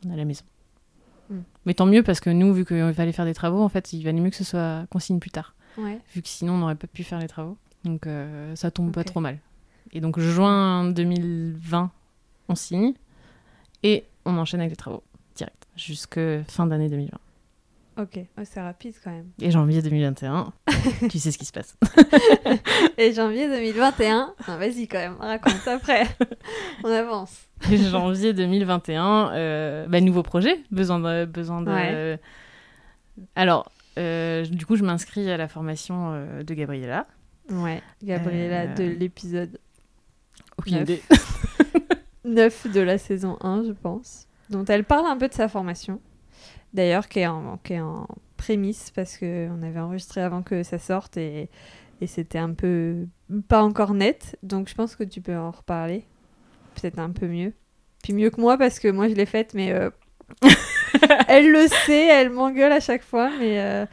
[0.06, 0.44] on est à la maison.
[1.28, 1.38] Mm.
[1.66, 4.02] Mais tant mieux parce que nous, vu qu'il fallait faire des travaux, en fait, il
[4.02, 5.54] valait mieux que ce soit qu'on signe plus tard.
[5.78, 5.98] Ouais.
[6.14, 7.56] Vu que sinon, on n'aurait pas pu faire les travaux.
[7.84, 8.06] Donc,
[8.56, 9.38] ça tombe pas trop mal.
[9.92, 11.90] Et donc, juin 2020,
[12.50, 12.92] on signe
[13.82, 15.02] et on enchaîne avec les travaux
[15.34, 17.16] direct jusque fin d'année 2020.
[18.02, 18.18] Ok.
[18.38, 19.28] Oh, c'est rapide quand même.
[19.40, 20.52] Et janvier 2021,
[21.10, 21.76] tu sais ce qui se passe.
[22.96, 24.34] Et janvier 2021.
[24.46, 26.06] Ah, Vas-y quand même, raconte après.
[26.84, 27.48] On avance.
[27.70, 31.26] Et janvier 2021, euh, bah, nouveau projet, besoin de...
[31.26, 31.70] Besoin de...
[31.70, 32.20] Ouais.
[33.34, 37.06] Alors, euh, du coup, je m'inscris à la formation euh, de Gabriella.
[37.50, 37.82] Ouais.
[38.02, 39.58] Gabriella Euh, de l'épisode
[40.56, 41.02] Aucune idée.
[42.34, 44.26] 9 de la saison 1, je pense.
[44.50, 46.00] Dont elle parle un peu de sa formation.
[46.74, 48.06] D'ailleurs, qui est en, qui est en
[48.36, 51.50] prémisse parce qu'on avait enregistré avant que ça sorte et,
[52.00, 53.06] et c'était un peu
[53.48, 54.36] pas encore net.
[54.42, 56.04] Donc je pense que tu peux en reparler.
[56.74, 57.52] Peut-être un peu mieux.
[58.02, 59.90] Puis mieux que moi parce que moi je l'ai faite, mais euh,
[61.28, 63.84] elle le sait, elle m'engueule à chaque fois, mais, euh,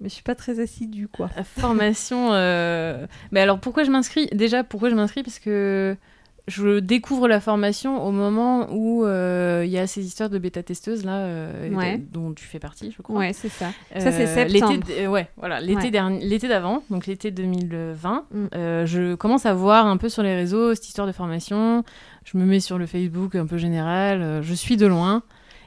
[0.00, 1.30] mais je suis pas très assidue quoi.
[1.36, 2.32] La formation.
[2.32, 4.26] euh, Mais alors, pourquoi je m'inscris?
[4.32, 5.22] Déjà, pourquoi je m'inscris?
[5.22, 5.96] Parce que
[6.46, 11.04] je découvre la formation au moment où euh, il y a ces histoires de bêta-testeuses
[11.04, 11.98] là, euh, Ouais.
[12.12, 13.18] dont tu fais partie, je crois.
[13.18, 13.70] Ouais, c'est ça.
[13.98, 14.72] Ça, c'est Euh, septembre.
[14.86, 15.90] L'été, ouais, voilà, l'été Ouais.
[15.90, 18.46] dernier, l'été d'avant, donc l'été 2020, Mm.
[18.84, 21.82] je commence à voir un peu sur les réseaux cette histoire de formation.
[22.24, 25.22] Je me mets sur le Facebook un peu général, je suis de loin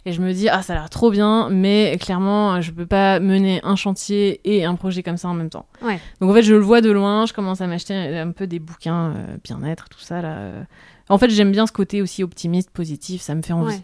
[0.08, 3.20] et je me dis ah ça a l'air trop bien, mais clairement je peux pas
[3.20, 5.66] mener un chantier et un projet comme ça en même temps.
[5.82, 6.00] Ouais.
[6.22, 8.60] Donc en fait je le vois de loin, je commence à m'acheter un peu des
[8.60, 10.38] bouquins euh, bien-être, tout ça là.
[10.38, 10.64] euh.
[11.10, 13.76] En fait j'aime bien ce côté aussi optimiste, positif, ça me fait envie.
[13.76, 13.82] Ouais.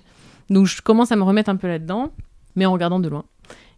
[0.50, 2.12] Donc je commence à me remettre un peu là-dedans,
[2.56, 3.26] mais en regardant de loin.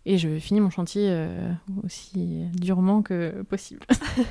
[0.07, 1.51] Et je finis mon chantier euh,
[1.83, 3.81] aussi durement que possible.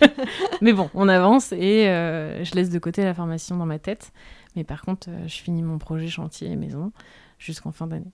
[0.61, 4.13] mais bon, on avance et euh, je laisse de côté la formation dans ma tête.
[4.55, 6.93] Mais par contre, euh, je finis mon projet chantier maison
[7.45, 8.13] jusqu'en fin d'année.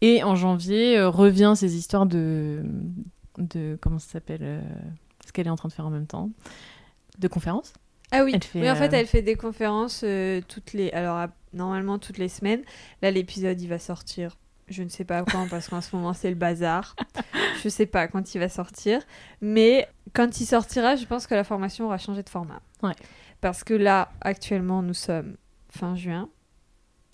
[0.00, 2.62] Et en janvier, euh, revient ces histoires de...
[3.38, 4.62] de comment ça s'appelle euh,
[5.26, 6.30] Ce qu'elle est en train de faire en même temps.
[7.18, 7.72] De conférences.
[8.10, 10.90] Ah oui, fait, oui en fait, euh, elle fait des conférences euh, toutes les.
[10.92, 12.62] Alors, normalement, toutes les semaines.
[13.02, 14.36] Là, l'épisode, il va sortir.
[14.68, 16.94] Je ne sais pas quand, parce qu'en ce moment, c'est le bazar.
[17.62, 19.00] Je sais pas quand il va sortir.
[19.40, 22.60] Mais quand il sortira, je pense que la formation aura changé de format.
[22.82, 22.94] Ouais.
[23.40, 25.36] Parce que là, actuellement, nous sommes
[25.70, 26.28] fin juin.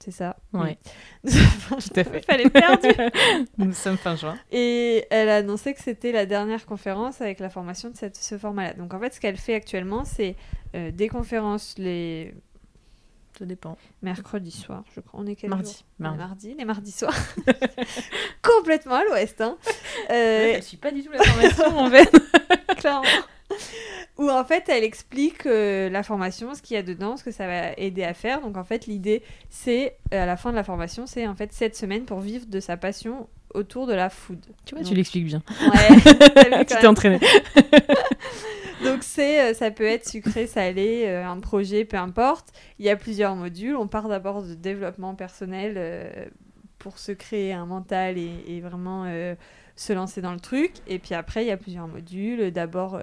[0.05, 0.77] C'est ça Ouais.
[1.25, 1.31] Oui.
[1.71, 2.21] Tout à fait.
[2.27, 2.89] Fallait perdu.
[3.59, 4.37] Nous sommes fin juin.
[4.53, 8.37] Et elle a annoncé que c'était la dernière conférence avec la formation de cette- ce
[8.37, 8.75] format-là.
[8.75, 10.37] Donc en fait, ce qu'elle fait actuellement, c'est
[10.75, 12.35] euh, des conférences les
[13.39, 13.79] Ça dépend.
[14.03, 15.21] Mercredi soir, je crois.
[15.21, 15.73] On est quel Mardi.
[15.73, 16.19] jour Mardi.
[16.19, 17.17] mardi, les mardis soirs.
[18.43, 19.57] Complètement à l'ouest, hein.
[20.11, 22.11] Euh, Je suis pas du tout la formation en fait.
[22.77, 23.03] clairement.
[24.19, 27.33] Où en fait, elle explique euh, la formation, ce qu'il y a dedans, ce que
[27.33, 28.41] ça va aider à faire.
[28.41, 31.53] Donc en fait, l'idée, c'est, euh, à la fin de la formation, c'est en fait
[31.53, 34.39] cette semaine pour vivre de sa passion autour de la food.
[34.65, 35.43] Tu vois, Donc- tu l'expliques bien.
[35.63, 37.19] Ouais, tu t'es entraîné.
[38.85, 42.53] Donc c'est, euh, ça peut être sucré, salé, un projet, peu importe.
[42.79, 43.77] Il y a plusieurs modules.
[43.77, 46.11] On part d'abord de développement personnel euh,
[46.79, 49.07] pour se créer un mental et, et vraiment
[49.77, 50.73] se lancer dans le truc.
[50.87, 52.51] Et puis après, il y a plusieurs modules.
[52.51, 53.03] D'abord, euh,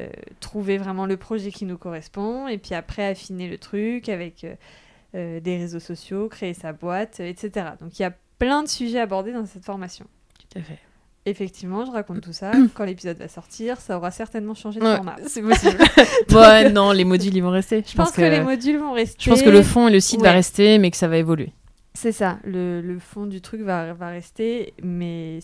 [0.00, 0.08] euh,
[0.40, 2.46] trouver vraiment le projet qui nous correspond.
[2.48, 4.46] Et puis après, affiner le truc avec
[5.14, 7.70] euh, des réseaux sociaux, créer sa boîte, etc.
[7.80, 10.06] Donc il y a plein de sujets abordés dans cette formation.
[10.38, 10.78] Tout à fait.
[11.26, 12.50] Effectivement, je raconte tout ça.
[12.74, 15.16] Quand l'épisode va sortir, ça aura certainement changé de Ouais, format.
[15.26, 15.76] c'est possible.
[16.32, 17.82] ouais, non, les modules ils vont rester.
[17.86, 19.16] Je pense que, les modules vont rester.
[19.22, 20.34] Je pense que le fond et le site va Ouais.
[20.36, 21.52] rester, mais que ça va évoluer.
[21.94, 25.40] C'est ça, le, le fond du truc va, va rester, mais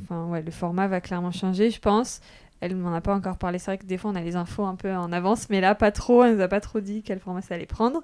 [0.00, 2.20] enfin, ouais, le format va clairement changer, je pense.
[2.60, 3.58] Elle m'en a pas encore parlé.
[3.58, 5.74] C'est vrai que des fois, on a les infos un peu en avance, mais là,
[5.74, 6.24] pas trop.
[6.24, 8.02] Elle nous a pas trop dit quel format ça allait prendre.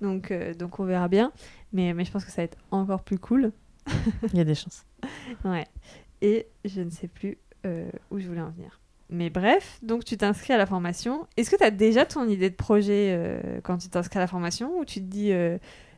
[0.00, 1.32] Donc, euh, donc on verra bien.
[1.72, 3.52] Mais, mais je pense que ça va être encore plus cool.
[4.32, 4.84] Il y a des chances.
[5.44, 5.66] Ouais.
[6.20, 8.80] Et je ne sais plus euh, où je voulais en venir.
[9.08, 11.26] Mais bref, donc tu t'inscris à la formation.
[11.36, 14.26] Est-ce que tu as déjà ton idée de projet euh, quand tu t'inscris à la
[14.26, 15.32] formation ou tu te dis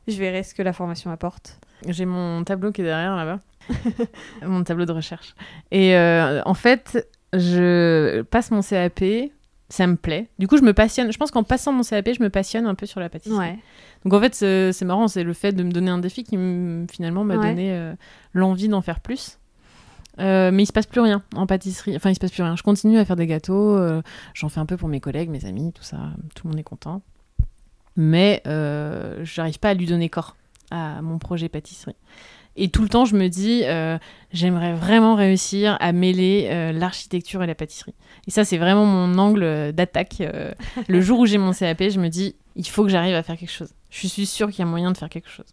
[0.09, 3.41] je verrai ce que la formation apporte J'ai mon tableau qui est derrière là-bas.
[4.47, 5.35] mon tableau de recherche.
[5.71, 9.05] Et euh, en fait, je passe mon CAP,
[9.69, 10.29] ça me plaît.
[10.39, 11.13] Du coup, je me passionne.
[11.13, 13.39] Je pense qu'en passant mon CAP, je me passionne un peu sur la pâtisserie.
[13.39, 13.59] Ouais.
[14.05, 16.37] Donc en fait, c'est marrant, c'est le fait de me donner un défi qui
[16.91, 17.49] finalement m'a Ouais.
[17.51, 17.95] donné euh,
[18.33, 19.39] l'envie d'en faire plus.
[20.19, 21.97] Euh, mais il se passe plus rien en pâtisserie.
[21.97, 22.55] Enfin, il se passe plus rien.
[22.57, 23.77] Je continue à faire des gâteaux.
[23.77, 24.03] euh,
[24.35, 25.99] J'en fais un peu pour mes collègues, mes amis, tout ça.
[26.35, 27.01] Tout le monde est content.
[27.97, 30.37] Mais euh, j'arrive pas à lui donner corps
[30.71, 31.97] à mon projet pâtisserie.
[32.57, 33.99] Et tout le temps, je me dis, euh,
[34.33, 37.95] j'aimerais vraiment réussir à mêler euh, l'architecture et la pâtisserie.
[38.27, 40.21] Et ça, c'est vraiment mon angle d'attaque.
[40.21, 40.53] euh,
[40.87, 43.39] le jour où j'ai mon CAP, je me dis, il faut que j'arrive à faire
[43.39, 43.73] quelque chose.
[43.91, 45.47] Je suis sûre qu'il y a moyen de faire quelque chose.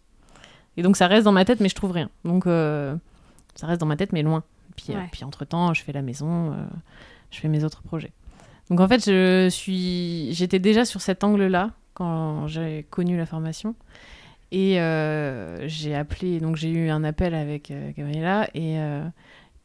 [0.76, 2.10] Et donc, ça reste dans ma tête, mais je trouve rien.
[2.24, 4.42] Donc, ça reste dans ma tête, mais loin.
[4.76, 5.08] Puis, Ouais.
[5.10, 6.54] puis entre-temps, je fais la maison,
[7.30, 8.12] je fais mes autres projets.
[8.70, 10.28] Donc, en fait, je suis...
[10.32, 11.70] j'étais déjà sur cet angle-là
[12.00, 13.74] quand j'ai connu la formation.
[14.52, 19.04] Et euh, j'ai appelé, donc j'ai eu un appel avec euh, Gabriella et, euh,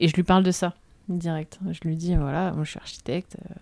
[0.01, 0.73] et je lui parle de ça
[1.07, 1.59] direct.
[1.71, 3.37] Je lui dis voilà, moi je suis architecte.
[3.39, 3.53] euh,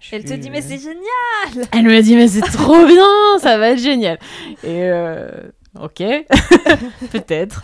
[0.00, 3.56] je Elle te dit mais c'est génial Elle me dit mais c'est trop bien, ça
[3.56, 4.18] va être génial.
[4.64, 4.90] Et
[5.82, 6.02] ok,
[7.12, 7.62] peut-être.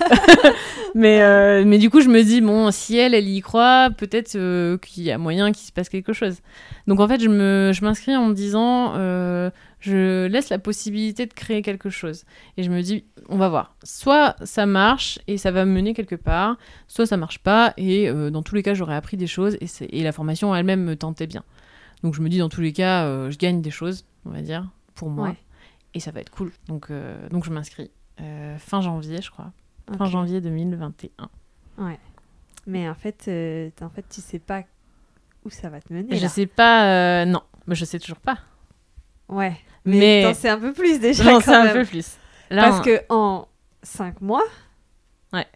[0.95, 4.35] mais euh, mais du coup je me dis bon si elle elle y croit, peut-être
[4.37, 6.37] euh, qu'il y a moyen qu'il se passe quelque chose.
[6.87, 9.51] Donc en fait je me je m'inscris en me disant euh,
[9.81, 12.25] je laisse la possibilité de créer quelque chose.
[12.57, 13.75] Et je me dis, on va voir.
[13.83, 16.57] Soit ça marche et ça va me mener quelque part,
[16.87, 19.87] soit ça marche pas et dans tous les cas, j'aurais appris des choses et, c'est-
[19.91, 21.43] et la formation elle-même me tentait bien.
[22.05, 24.69] Donc je me dis, dans tous les cas, je gagne des choses, on va dire,
[24.95, 25.29] pour moi.
[25.31, 25.37] Ouais.
[25.95, 26.53] Et ça va être cool.
[26.69, 26.89] Donc,
[27.31, 27.91] donc je m'inscris.
[28.21, 29.53] Euh, fin janvier, je crois.
[29.99, 31.29] Fin janvier 2021.
[32.67, 34.63] Mais en fait, euh, en fait, tu sais pas
[35.45, 36.17] où ça va te mener.
[36.17, 36.29] je là.
[36.29, 38.39] sais pas, euh, non, mais je sais toujours pas.
[39.29, 39.57] Ouais.
[39.85, 41.25] Mais, Mais t'en sais un peu plus déjà.
[41.25, 42.17] j'en sais un peu plus.
[42.51, 43.49] Là, Parce on- que en
[43.83, 44.45] 5 mois,
[45.33, 45.47] Ouais.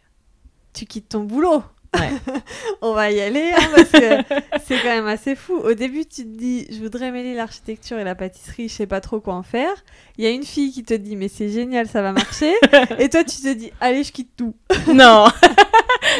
[0.73, 1.63] tu quittes ton boulot.
[1.99, 2.11] Ouais.
[2.83, 4.37] On va y aller hein, parce que
[4.67, 5.55] c'est quand même assez fou.
[5.57, 9.01] Au début, tu te dis, je voudrais mêler l'architecture et la pâtisserie, je sais pas
[9.01, 9.73] trop quoi en faire.
[10.19, 12.53] Il y a une fille qui te dit, mais c'est génial, ça va marcher.
[12.99, 14.55] et toi, tu te dis, allez, je quitte tout.
[14.93, 15.27] Non,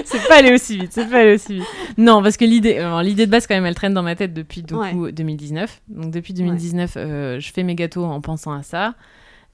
[0.05, 1.67] c'est pas allé aussi vite, c'est pas allé aussi vite.
[1.97, 4.35] Non, parce que l'idée, alors, l'idée de base quand même, elle traîne dans ma tête
[4.35, 4.91] depuis du Ouais.
[4.91, 5.83] coup 2019.
[5.89, 8.95] Donc depuis 2019, euh, je fais mes gâteaux en pensant à ça.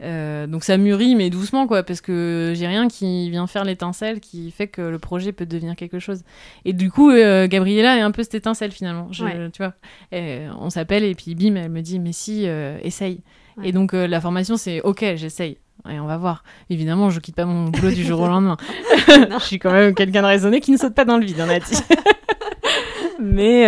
[0.00, 4.18] Euh, donc ça mûrit, mais doucement quoi, parce que j'ai rien qui vient faire l'étincelle
[4.20, 6.22] qui fait que le projet peut devenir quelque chose.
[6.64, 9.08] Et du coup, euh, Gabriella est un peu cette étincelle finalement.
[9.12, 9.50] Je- Ouais.
[9.52, 9.74] Tu vois,
[10.10, 13.20] Et on s'appelle et puis bim, elle me dit mais si, euh, essaye.
[13.58, 13.68] Ouais.
[13.68, 15.58] Et donc la formation c'est ok, j'essaye.
[15.90, 16.44] Et on va voir.
[16.70, 18.56] Évidemment, je quitte pas mon boulot du jour au lendemain.
[19.06, 21.48] Je suis quand même quelqu'un de raisonné qui ne saute pas dans le vide, on
[21.48, 21.76] a dit.
[23.20, 23.66] mais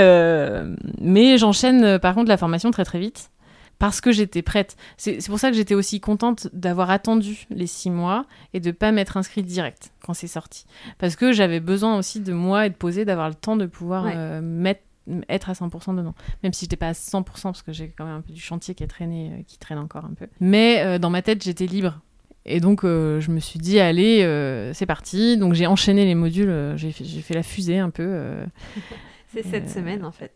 [1.01, 3.31] mais j'enchaîne par contre la formation très très vite
[3.85, 4.77] parce que j'étais prête.
[4.97, 8.25] C'est pour ça que j'étais aussi contente d'avoir attendu les six mois
[8.55, 10.65] et de pas m'être inscrite direct quand c'est sorti.
[10.97, 14.05] Parce que j'avais besoin aussi de moi et de poser, d'avoir le temps de pouvoir
[14.07, 14.15] Ouais.
[14.17, 14.81] euh, mettre
[15.29, 16.15] être à 100% dedans.
[16.43, 18.75] Même si j'étais pas à 100% parce que j'ai quand même un peu du chantier
[18.75, 20.29] qui, a traîné, euh, qui traîne encore un peu.
[20.41, 22.01] Mais euh, dans ma tête, j'étais libre.
[22.47, 25.37] Et donc, euh, je me suis dit, allez, euh, c'est parti.
[25.37, 26.49] Donc, j'ai enchaîné les modules.
[26.49, 28.37] euh, j'ai fait, la fusée un peu.
[29.35, 30.33] C'est cette semaine, en fait.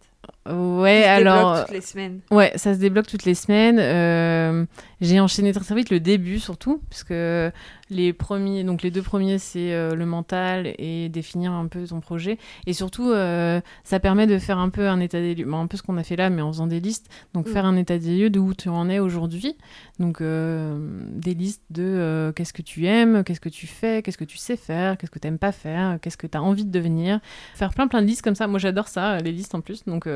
[0.50, 2.20] Ouais, Ça se débloque toutes les semaines.
[2.30, 3.78] Ouais, ça se débloque toutes les semaines.
[3.78, 4.64] Euh,
[5.00, 7.50] j'ai enchaîné très très vite le début surtout, parce que
[7.90, 12.00] les premiers, donc les deux premiers, c'est euh, le mental et définir un peu ton
[12.00, 12.36] projet.
[12.66, 15.66] Et surtout, euh, ça permet de faire un peu un état des lieux, Bon, un
[15.66, 17.08] peu ce qu'on a fait là, mais en faisant des listes.
[17.32, 17.52] Donc Mm.
[17.52, 19.56] faire un état des lieux de où tu en es aujourd'hui.
[19.98, 24.36] Donc des listes de qu'est-ce que tu aimes, qu'est-ce que tu fais, qu'est-ce que tu
[24.36, 27.20] sais faire, qu'est-ce que tu n'aimes pas faire, qu'est-ce que tu as envie de devenir.
[27.54, 28.46] Faire plein plein de listes comme ça.
[28.46, 29.84] Moi j'adore ça, les listes en plus.
[29.86, 30.06] Donc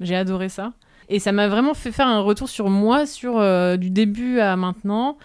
[0.00, 0.72] j'ai adoré ça.
[1.08, 4.56] Et ça m'a vraiment fait faire un retour sur moi, sur euh, du début à
[4.56, 5.18] maintenant,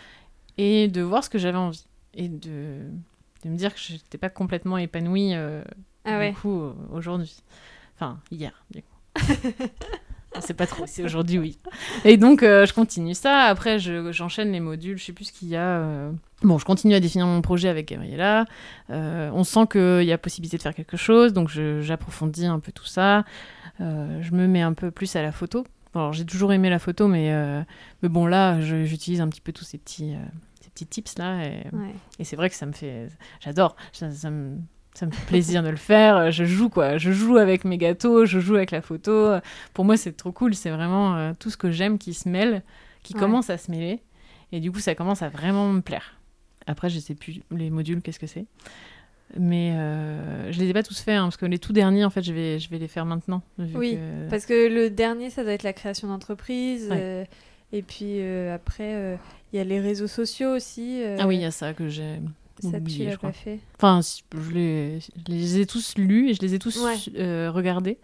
[0.58, 1.86] et de voir ce que j'avais envie.
[2.14, 2.82] Et de,
[3.44, 5.64] de me dire que je n'étais pas complètement épanouie euh,
[6.06, 6.32] Ah ouais.
[6.32, 7.36] du coup euh, aujourd'hui.
[7.96, 8.88] Enfin, hier, du coup.
[10.34, 11.58] On sait pas trop, c'est aujourd'hui, oui.
[12.06, 13.42] Et donc, euh, je continue ça.
[13.48, 15.80] Après, je- j'enchaîne les modules, je sais plus ce qu'il y a.
[15.80, 16.12] euh.
[16.42, 18.46] Bon, je continue à définir mon projet avec Gabriella.
[18.92, 22.72] Euh, on sent qu'il y a possibilité de faire quelque chose, donc j'approfondis un peu
[22.72, 23.26] tout ça.
[23.82, 25.66] Euh, je me mets un peu plus à la photo.
[25.94, 27.62] Alors, j'ai toujours aimé la photo, mais, euh,
[28.02, 30.20] mais bon, là, j'utilise un petit peu tous ces petits, euh,
[30.62, 31.44] ces petits tips là.
[31.44, 31.94] Et, Ouais.
[32.20, 33.08] et c'est vrai que ça me fait.
[33.42, 33.76] J'adore.
[33.92, 34.58] Ça, ça me,
[34.94, 36.32] ça me fait plaisir de le faire.
[36.32, 36.98] Je joue, quoi.
[36.98, 39.32] Je joue avec mes gâteaux, je joue avec la photo.
[39.74, 40.54] Pour moi, c'est trop cool.
[40.56, 42.64] C'est vraiment euh, tout ce que j'aime qui se mêle,
[43.04, 43.20] qui Ouais.
[43.20, 44.00] commence à se mêler.
[44.54, 46.18] Et du coup, ça commence à vraiment me plaire.
[46.68, 48.46] Après, je sais plus les modules, qu'est-ce que c'est.
[49.40, 52.10] Mais euh, je les ai pas tous faits, hein, parce que les tout derniers, en
[52.10, 53.42] fait, je vais, je vais les faire maintenant.
[53.76, 56.88] Oui, que- Parce que le dernier, ça doit être la création d'entreprise.
[56.90, 56.98] Ouais.
[57.00, 57.26] euh,
[57.72, 59.16] et puis euh, après, euh,
[59.54, 61.02] il y a les réseaux sociaux aussi.
[61.20, 62.20] Ah oui, il y a ça que j'ai
[62.60, 63.30] ça, tu oublié, l'as je crois.
[63.30, 63.60] pas fait.
[63.78, 67.48] Enfin, je les, je les ai tous lus et je les ai tous Ouais.
[67.48, 67.98] regardés,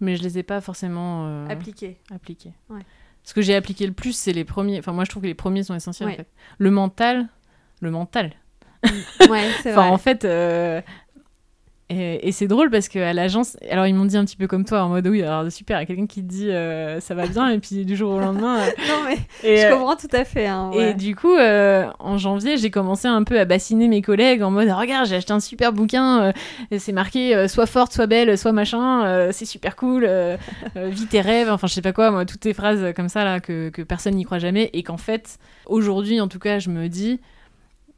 [0.00, 1.98] mais je les ai pas forcément euh, Appliqué.
[2.12, 2.52] appliqués.
[2.68, 2.82] Ouais.
[3.22, 4.80] Ce que j'ai appliqué le plus, c'est les premiers.
[4.80, 6.08] Enfin, moi, je trouve que les premiers sont essentiels.
[6.08, 6.14] Ouais.
[6.14, 6.28] En fait.
[6.58, 7.28] Le mental,
[7.80, 8.32] le mental.
[9.28, 9.90] Ouais, c'est Enfin, vrai.
[9.90, 10.24] en fait.
[10.24, 10.80] euh,
[11.90, 14.64] Et, et c'est drôle parce qu'à l'agence, alors ils m'ont dit un petit peu comme
[14.64, 17.14] toi, en mode oui, alors super, il y a quelqu'un qui te dit euh, ça
[17.14, 18.60] va bien, et puis du jour au lendemain.
[18.60, 20.46] euh, Non, mais et, je euh, comprends tout à fait.
[20.46, 24.42] hein, et du coup, euh, en janvier, j'ai commencé un peu à bassiner mes collègues
[24.42, 26.32] en mode Regarde, j'ai acheté un super bouquin,
[26.72, 30.38] euh, c'est marqué euh, Sois forte, sois belle, sois machin, euh, c'est super cool, euh,
[30.78, 33.22] euh, vis tes rêves, enfin je sais pas quoi, moi, toutes ces phrases comme ça
[33.24, 36.70] là que, que personne n'y croit jamais, et qu'en fait, aujourd'hui en tout cas, je
[36.70, 37.20] me dis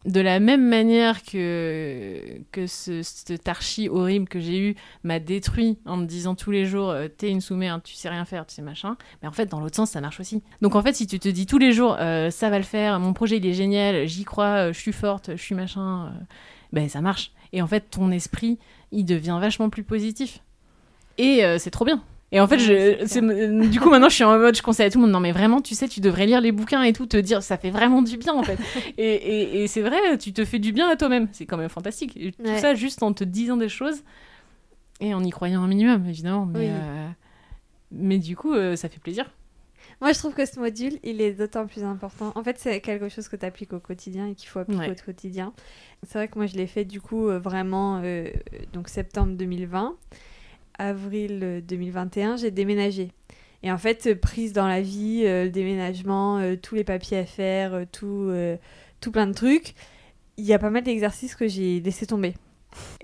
[0.04, 5.78] de la même manière que, que ce, cet archi horrible que j'ai eu m'a détruit
[5.86, 8.54] en me disant tous les jours euh, t'es une sous-merde, tu sais rien faire, tu
[8.54, 10.42] sais machin, mais en fait dans l'autre sens ça marche aussi.
[10.60, 13.00] Donc en fait si tu te dis tous les jours euh, ça va le faire,
[13.00, 16.12] mon projet il est génial, j'y crois, euh, je suis forte, je suis machin,
[16.72, 17.32] ben ça marche.
[17.52, 18.58] Et en fait ton esprit
[18.92, 20.40] il devient vachement plus positif.
[21.16, 22.02] Et c'est trop bien.
[22.36, 24.98] Et en fait, je, du coup, maintenant, je suis en mode, je conseille à tout
[24.98, 27.16] le monde, non, mais vraiment, tu sais, tu devrais lire les bouquins et tout, te
[27.16, 28.58] dire, ça fait vraiment du bien, en fait.
[28.98, 31.28] et et, et c'est vrai, tu te fais du bien à toi-même.
[31.30, 32.16] C'est quand même fantastique.
[32.16, 32.58] Et tout Ouais.
[32.58, 34.02] ça juste en te disant des choses
[35.00, 36.44] et en y croyant un minimum, évidemment.
[36.46, 36.66] Mais, Oui.
[36.70, 37.08] euh,
[37.92, 39.30] mais du coup, euh, ça fait plaisir.
[40.00, 42.32] Moi, je trouve que ce module, il est d'autant plus important.
[42.34, 44.90] En fait, c'est quelque chose que tu appliques au quotidien et qu'il faut appliquer Ouais.
[45.00, 45.52] au quotidien.
[46.04, 48.02] C'est vrai que moi, je l'ai fait du coup euh, vraiment
[48.72, 49.94] donc septembre 2020,
[50.78, 53.10] avril euh, 2021, j'ai déménagé.
[53.62, 57.18] Et en fait, euh, prise dans la vie, euh, le déménagement, euh, tous les papiers
[57.18, 58.56] à faire, euh, tout, euh,
[59.00, 59.74] tout plein de trucs,
[60.36, 62.34] il y a pas mal d'exercices que j'ai laissé tomber.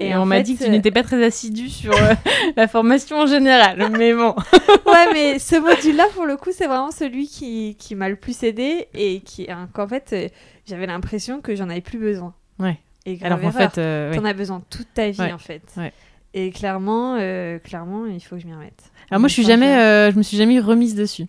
[0.01, 2.15] Et, en on m'a dit que tu euh, n'étais pas très assidu sur euh,
[2.57, 3.89] la formation en général.
[3.97, 4.35] Mais bon.
[4.87, 8.43] ouais, mais ce module-là, pour le coup, c'est vraiment celui qui, qui m'a le plus
[8.43, 10.29] aidé et qui, hein, qu'en fait, euh,
[10.67, 12.35] j'avais l'impression que j'en avais plus besoin.
[12.59, 12.79] Ouais.
[13.07, 13.73] Et grave Alors qu'en erreur.
[13.73, 14.17] fait, euh, oui.
[14.19, 15.63] t'en as besoin toute ta vie, Ouais, en fait.
[15.77, 15.93] ouais.
[16.35, 18.83] Et clairement, euh, clairement, il faut que je m'y remette.
[19.11, 21.27] Alors moi, je suis jamais, euh, je me suis jamais remise dessus.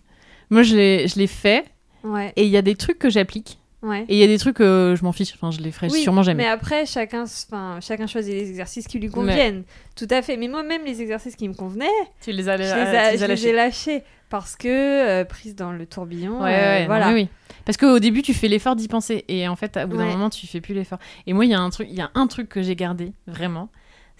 [0.50, 1.64] Moi, je l'ai, je l'ai fait
[2.04, 4.04] Ouais, et il y a des trucs que j'applique ouais.
[4.08, 5.32] et il y a des trucs que je m'en fiche.
[5.34, 6.44] Enfin, je les ferai Oui, sûrement jamais.
[6.44, 9.64] Mais après, chacun, enfin, chacun choisit les exercices qui lui conviennent.
[9.96, 10.36] Tout à fait.
[10.36, 11.86] Mais moi-même, les exercices qui me convenaient,
[12.20, 13.48] Tu les as, je les, tu a- les as lâchés.
[13.48, 14.02] ai lâchés.
[14.30, 17.12] Parce que, euh, prise dans le tourbillon, Ouais, euh, non, voilà.
[17.12, 17.28] oui.
[17.66, 19.24] Parce qu'au début, tu fais l'effort d'y penser.
[19.28, 20.98] Et en fait, au bout d'un moment, tu fais plus l'effort.
[21.26, 23.12] Et moi, il y a un truc, il y a un truc que j'ai gardé,
[23.26, 23.68] vraiment.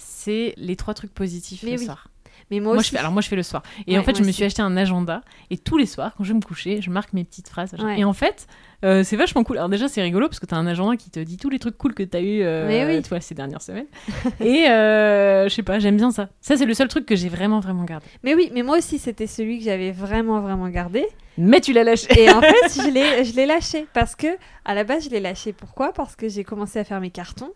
[0.05, 1.84] C'est les trois trucs positifs Mais le oui.
[1.86, 2.09] soir.
[2.50, 2.88] Mais moi, Moi, aussi.
[2.88, 3.62] je fais, alors moi, je fais le soir.
[3.86, 4.34] Et Ouais, en fait, je me aussi.
[4.34, 5.22] suis acheté un agenda.
[5.50, 7.72] Et tous les soirs, quand je vais me coucher, je marque mes petites phrases.
[7.78, 8.00] Ouais.
[8.00, 8.46] Et en fait,
[8.84, 9.57] euh, c'est vachement cool.
[9.57, 11.59] Alors déjà, c'est rigolo parce que tu as un agenda qui te dit tous les
[11.59, 13.00] trucs cool que tu as eu euh, oui.
[13.03, 13.86] tu vois, ces dernières semaines.
[14.40, 16.28] et euh, je sais pas, j'aime bien ça.
[16.42, 18.05] Ça, c'est le seul truc que j'ai vraiment, vraiment gardé.
[18.22, 21.07] Mais oui, mais moi aussi, c'était celui que j'avais vraiment, vraiment gardé.
[21.38, 22.09] Mais tu l'as lâché.
[22.20, 24.26] Et en fait, je l'ai, je l'ai lâché parce que,
[24.66, 25.53] à la base, je l'ai lâché.
[25.55, 25.92] Pourquoi?
[25.94, 27.53] Parce que j'ai commencé à faire mes cartons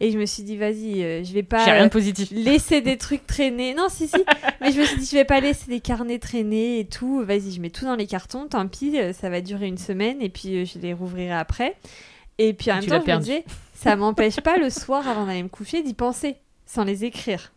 [0.00, 2.30] Et je me suis dit, vas-y, euh, je vais pas J'ai rien de positif.
[2.32, 3.74] laisser des trucs traîner.
[3.74, 4.16] Non, si, si.
[4.60, 7.24] mais je me suis dit, je vais pas laisser des carnets traîner et tout.
[7.24, 8.46] Vas-y, je mets tout dans les cartons.
[8.48, 11.76] Tant pis, euh, ça va durer une semaine et puis euh, je les rouvrirai après.
[12.38, 13.44] Et puis en Et même temps, je me disais,
[13.74, 16.36] ça m'empêche pas le soir avant d'aller me coucher d'y penser
[16.66, 17.52] sans les écrire.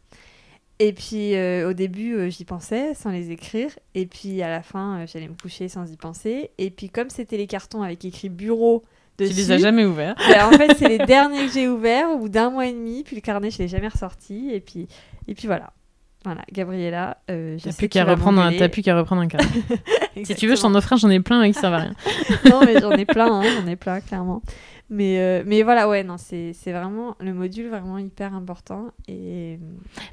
[0.79, 3.69] Et puis euh, au début, euh, j'y pensais sans les écrire.
[3.93, 6.51] Et puis à la fin, euh, j'allais me coucher sans y penser.
[6.57, 8.83] Et puis comme c'était les cartons avec écrit bureau
[9.17, 10.15] Tu dessus, les as jamais ouverts.
[10.29, 13.03] bah, en fait c'est les derniers que j'ai ouverts au bout d'un mois et demi.
[13.03, 14.49] Puis le carnet, je l'ai jamais ressorti.
[14.51, 14.87] Et puis,
[15.27, 15.71] et puis voilà.
[16.25, 19.47] Voilà, Gabriella, euh, T'as plus qu'à reprendre, un- t'as plus qu'à reprendre un carnet.
[20.23, 21.93] si tu veux, je t'en offre un, j'en ai plein, mais qui servent à rien.
[22.49, 24.41] non, mais j'en ai plein, hein, j'en ai plein, clairement.
[24.89, 29.57] Mais, euh, mais voilà, ouais, non, c'est vraiment le module vraiment hyper important et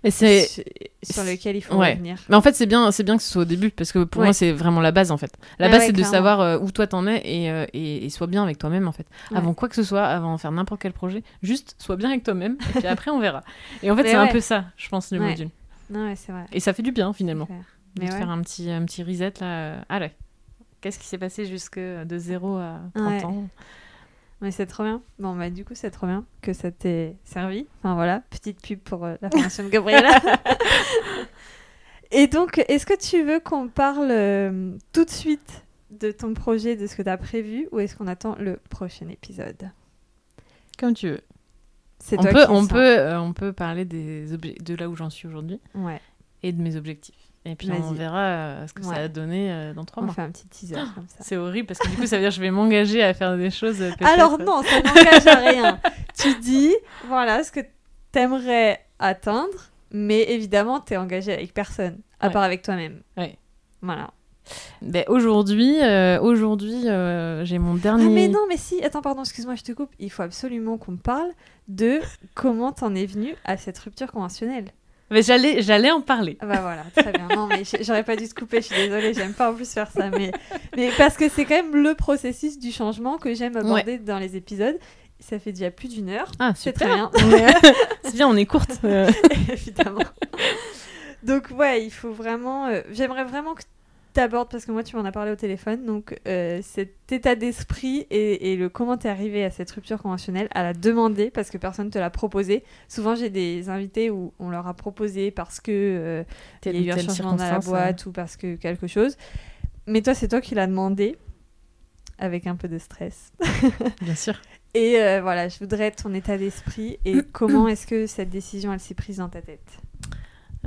[0.03, 0.27] Mais sur,
[1.03, 1.93] sur lequel il faut Ouais.
[1.93, 2.17] revenir.
[2.31, 4.29] Mais en fait, c'est bien, bien que ce soit au début parce que pour Ouais.
[4.29, 5.31] moi, c'est vraiment la base en fait.
[5.59, 8.09] La base, ouais, c'est de savoir euh, où toi t'en es et, euh, et, et
[8.11, 9.07] sois bien avec toi-même en fait.
[9.35, 12.25] Avant quoi que ce soit, avant de faire n'importe quel projet, juste sois bien avec
[12.25, 13.43] toi-même et puis après on verra.
[13.83, 15.51] Et en fait, c'est un peu ça, je pense, le module.
[15.91, 16.47] Non, vrai.
[16.53, 17.47] Et ça fait du bien finalement
[17.97, 18.19] de Mais te ouais.
[18.19, 19.85] faire un petit, un petit reset là.
[19.91, 20.13] Allez,
[20.81, 23.25] qu'est-ce qui s'est passé jusque de 0 à 30 Ouais.
[23.27, 23.49] ans?
[24.43, 25.01] Mais c'est trop bien.
[25.21, 27.67] Bon, bah, du coup, c'est trop bien que ça t'ait servi.
[27.79, 30.11] Enfin, voilà, petite pub pour euh, la formation de Gabriella.
[32.11, 36.77] Et donc, est-ce que tu veux qu'on parle euh, tout de suite de ton projet,
[36.77, 39.71] de ce que tu as prévu, ou est-ce qu'on attend le prochain épisode?
[40.79, 41.21] Comme tu veux.
[42.01, 42.69] C'est On toi peut, qui on, sens.
[42.69, 46.01] peut, euh, on peut parler des de là où j'en suis aujourd'hui Ouais,
[46.43, 47.22] et de mes objectifs.
[47.45, 50.15] Et puis on verra euh, ce que ça a donné euh, dans trois on mois.
[50.15, 51.17] fait un petit teaser comme ça.
[51.21, 53.37] C'est horrible parce que du coup, ça veut dire que je vais m'engager à faire
[53.37, 53.83] des choses.
[53.83, 55.81] euh, Alors non, ça n'engage à rien.
[56.17, 56.73] tu dis,
[57.09, 57.61] voilà, ce que
[58.13, 62.33] t'aimerais atteindre, mais évidemment, t'es engagé avec personne, à Ouais.
[62.33, 63.03] part avec toi-même.
[63.17, 63.37] Ouais.
[63.81, 64.11] Voilà.
[64.81, 68.09] Ben, aujourd'hui, euh, aujourd'hui, euh, j'ai mon Ah dernier.
[68.09, 69.91] mais non, mais si, attends, pardon, excuse-moi, je te coupe.
[69.99, 71.31] Il faut absolument qu'on parle
[71.69, 72.01] de
[72.35, 74.67] comment t'en es venu à cette rupture conventionnelle.
[75.13, 76.39] Mais j'allais, j'allais en parler.
[76.41, 77.29] Ah bah voilà, très bien.
[77.37, 79.91] Non, mais j'aurais pas dû te couper, je suis désolée, j'aime pas en plus faire
[79.91, 80.11] ça.
[80.11, 80.33] Mais,
[80.77, 84.37] mais parce que c'est quand même le processus du changement que j'aime aborder dans les
[84.37, 84.79] épisodes.
[85.21, 86.33] Ça fait déjà plus d'une heure.
[86.41, 87.11] Ah, C'est très bien.
[88.03, 88.81] C'est bien, on est courte.
[88.85, 89.09] Euh,
[89.53, 90.03] évidemment.
[91.23, 92.67] Donc ouais, il faut vraiment.
[92.67, 93.63] euh, J'aimerais vraiment que
[94.15, 95.85] tu abordes parce que moi tu m'en as parlé au téléphone.
[95.85, 100.49] Donc euh, cet état d'esprit et, et le comment t'es arrivé à cette rupture conventionnelle,
[100.53, 102.65] à la demander parce que personne te l'a proposé.
[102.89, 106.25] Souvent j'ai des invités où on leur a proposé parce que euh,
[106.67, 109.17] il y a eu un changement dans la boîte ou parce que quelque chose.
[109.87, 111.17] Mais toi c'est toi qui l'as demandé
[112.19, 113.33] avec un peu de stress.
[114.03, 114.35] Bien sûr.
[114.75, 118.81] Et euh, voilà, je voudrais ton état d'esprit et comment est-ce que cette décision elle
[118.81, 119.79] s'est prise dans ta tête?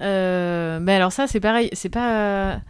[0.01, 1.69] Euh, ben alors ça, c'est pareil.
[1.73, 2.61] C'est pas.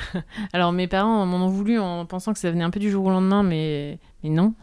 [0.52, 3.04] alors mes parents m'en ont voulu en pensant que ça venait un peu du jour
[3.04, 4.54] au lendemain, mais, mais non.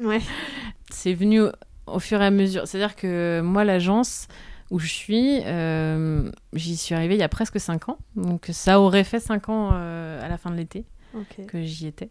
[0.00, 0.20] Ouais.
[0.90, 1.50] C'est venu au,
[1.86, 2.66] au fur et à mesure.
[2.66, 4.28] C'est-à-dire que moi, l'agence
[4.70, 7.98] où je suis, euh, j'y suis arrivée il y a presque 5 ans.
[8.16, 10.84] Donc ça aurait fait 5 ans euh, à la fin de l'été
[11.46, 12.10] que j'y étais.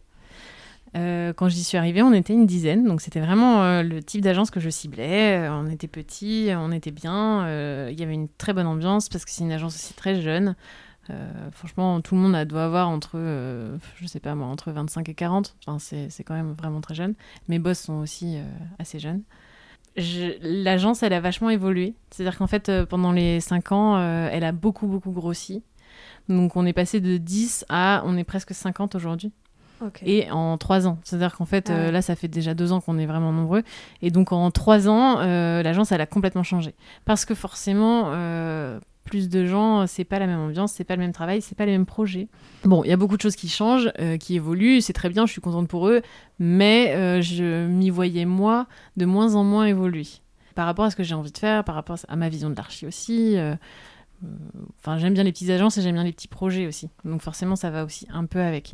[0.95, 4.49] Euh, quand j'y suis arrivée, on était une dizaine, donc c'était vraiment le type d'agence
[4.49, 5.49] que je ciblais.
[5.49, 9.31] On était petits, on était bien, il y avait une très bonne ambiance parce que
[9.31, 10.55] c'est une agence aussi très jeune.
[11.11, 14.71] Euh, franchement, tout le monde a- doit avoir entre, euh, je sais pas moi, entre
[14.71, 15.55] 25 et 40.
[15.67, 17.13] Enfin, c'est c'est quand même vraiment très jeune.
[17.47, 18.43] Mes boss sont aussi euh,
[18.79, 19.21] assez jeunes.
[19.97, 21.93] Je- L'agence, elle a vachement évolué.
[22.11, 23.97] C'est-à-dire qu'en fait, pendant les 5 ans,
[24.29, 25.63] elle a beaucoup, beaucoup grossi.
[26.27, 29.31] Donc, on est passé de 10 à, on est presque 50 aujourd'hui
[30.05, 30.97] et en trois ans.
[31.03, 31.91] C'est-à-dire qu'en fait, Ah ouais.
[31.91, 33.61] là, ça fait déjà deux ans qu'on est vraiment nombreux.
[34.01, 36.73] Et donc, en trois ans, l'agence, elle a complètement changé.
[37.05, 38.05] Parce que forcément,
[39.05, 41.65] plus de gens, c'est pas la même ambiance, c'est pas le même travail, c'est pas
[41.65, 42.27] les mêmes projets.
[42.65, 45.25] Bon, il y a beaucoup de choses qui changent, euh, qui évoluent, c'est très bien,
[45.25, 46.01] je suis contente pour eux,
[46.39, 50.07] mais euh, je m'y voyais, moi, de moins en moins évoluer.
[50.55, 52.55] Par rapport à ce que j'ai envie de faire, par rapport à ma vision de
[52.55, 53.37] l'archi aussi.
[53.37, 53.55] euh,
[54.23, 54.27] euh,
[54.79, 56.89] Enfin, j'aime bien les petites agences et j'aime bien les petits projets aussi.
[57.03, 58.73] Donc forcément, ça va aussi un peu avec.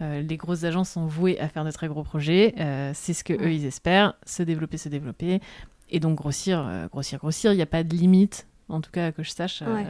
[0.00, 2.54] Euh, les grosses agences sont vouées à faire de très gros projets.
[2.58, 5.40] euh, c'est ce que eux ils espèrent, se développer, se développer,
[5.88, 7.52] et donc grossir, euh, grossir, grossir.
[7.52, 9.86] Il n'y a pas de limite, en tout cas que je sache, Ouais.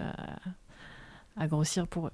[1.38, 2.12] à, à grossir pour eux.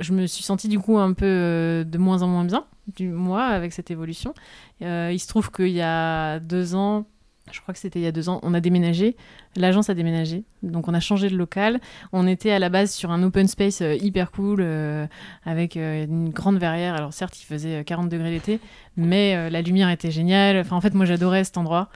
[0.00, 2.64] Je me suis sentie du coup un peu euh, de moins en moins bien,
[2.96, 4.34] du moi, avec cette évolution.
[4.82, 7.06] Euh, il se trouve qu'il y a deux ans,
[7.52, 9.16] je crois que c'était il y a deux ans, on a déménagé.
[9.54, 11.80] L'agence a déménagé, donc on a changé de local.
[12.12, 15.06] On était à la base sur un open space euh, hyper cool, euh,
[15.44, 16.94] avec euh, une grande verrière.
[16.96, 18.58] Alors certes, il faisait euh, 40 degrés l'été,
[18.96, 20.56] mais euh, la lumière était géniale.
[20.58, 21.88] Enfin, en fait, moi, j'adorais cet endroit.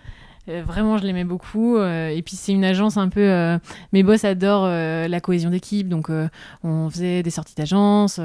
[0.49, 1.77] Euh, vraiment, je l'aimais beaucoup.
[1.77, 3.20] euh, et puis, c'est une agence un peu.
[3.20, 3.59] euh,
[3.93, 6.11] mes boss adorent la cohésion d'équipe, donc
[6.65, 8.16] on faisait des sorties d'agence.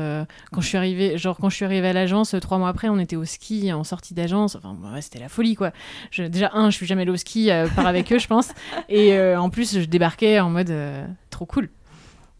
[0.52, 3.00] quand je suis arrivée, genre quand je suis arrivée à l'agence, trois mois après, on
[3.00, 4.56] était au ski en sortie d'agence.
[4.56, 5.72] Enfin, ouais, c'était la folie, quoi.
[6.12, 8.52] Je- déjà un, je suis jamais allée au ski, par avec eux, je pense.
[8.90, 10.74] Et en plus, je débarquais en mode
[11.30, 11.70] trop cool.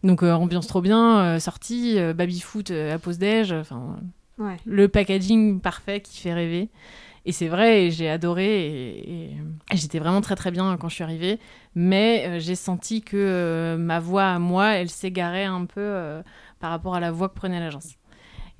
[0.02, 3.96] Donc euh, ambiance trop bien, euh, sortie, euh, baby foot à pause déj, enfin
[4.36, 4.56] Ouais.
[4.66, 6.68] le packaging parfait qui fait rêver.
[7.26, 9.30] Et c'est vrai, j'ai adoré, et,
[9.72, 11.38] j'étais vraiment très très bien quand je suis arrivée.
[11.74, 16.22] Mais euh, j'ai senti que euh, ma voix à moi, elle s'égarait un peu euh,
[16.60, 17.94] par rapport à la voix que prenait l'agence.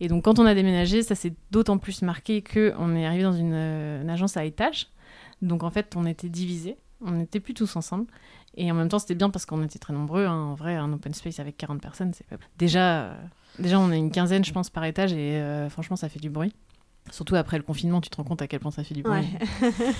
[0.00, 3.32] Et donc quand on a déménagé, ça s'est d'autant plus marqué qu'on est arrivé dans
[3.32, 3.54] une,
[4.08, 4.88] agence à étage.
[5.42, 8.06] Donc en fait, on était divisés, on n'était plus tous ensemble.
[8.56, 10.24] Et en même temps, c'était bien parce qu'on était très nombreux.
[10.26, 10.36] hein.
[10.36, 12.24] En vrai, un open space avec 40 personnes, c'est.
[12.56, 13.14] Déjà,
[13.58, 15.12] déjà, on est une quinzaine, je pense, par étage.
[15.12, 16.52] Et franchement, ça fait du bruit.
[17.10, 19.20] Surtout après le confinement, tu te rends compte à quel point ça fait du bruit.
[19.60, 19.70] Ouais.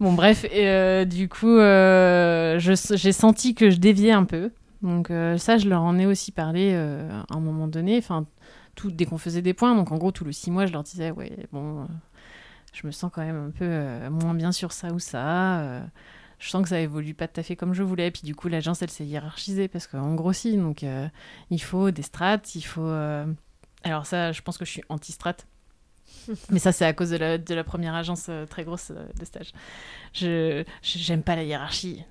[0.00, 4.50] Bon, bref, et euh, du coup, euh, j'ai senti que je déviais un peu.
[4.82, 7.98] Donc, euh, ça, je leur en ai aussi parlé à un moment donné.
[7.98, 8.26] Enfin,
[8.76, 9.74] tout, dès qu'on faisait des points.
[9.74, 11.86] Donc, en gros, tous les six mois, je leur disais, ouais, bon,
[12.72, 15.82] je me sens quand même un peu moins bien sur ça ou ça.
[16.38, 18.10] je sens que ça évolue pas tout à fait comme je voulais.
[18.10, 20.58] Puis, du coup, l'agence, elle s'est hiérarchisée parce qu'on grossit.
[20.58, 20.84] Donc,
[21.50, 22.90] il faut des strates, il faut.
[23.82, 25.36] Alors, ça, je pense que je suis anti-strat.
[26.50, 29.52] Mais ça, c'est à cause de la, première agence euh, très grosse euh, de stage.
[30.12, 32.04] Je j'aime pas la hiérarchie.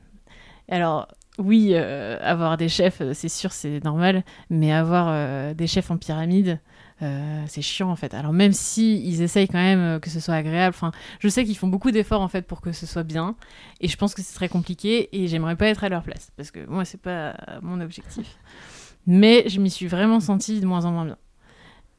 [0.70, 1.08] Alors,
[1.38, 6.60] oui, euh, avoir des chefs, c'est sûr, c'est normal, mais avoir des chefs en pyramide,
[7.00, 8.14] c'est chiant en fait.
[8.14, 10.76] Alors même si essayent quand même que ce soit agréable,
[11.20, 13.36] je sais qu'ils font beaucoup d'efforts en fait pour que ce soit bien,
[13.80, 16.52] et je pense que c'est très compliqué, et j'aimerais pas être à leur place parce
[16.52, 18.38] que moi c'est pas mon objectif.
[19.08, 21.18] Mais je m'y suis vraiment sentie de moins en moins bien.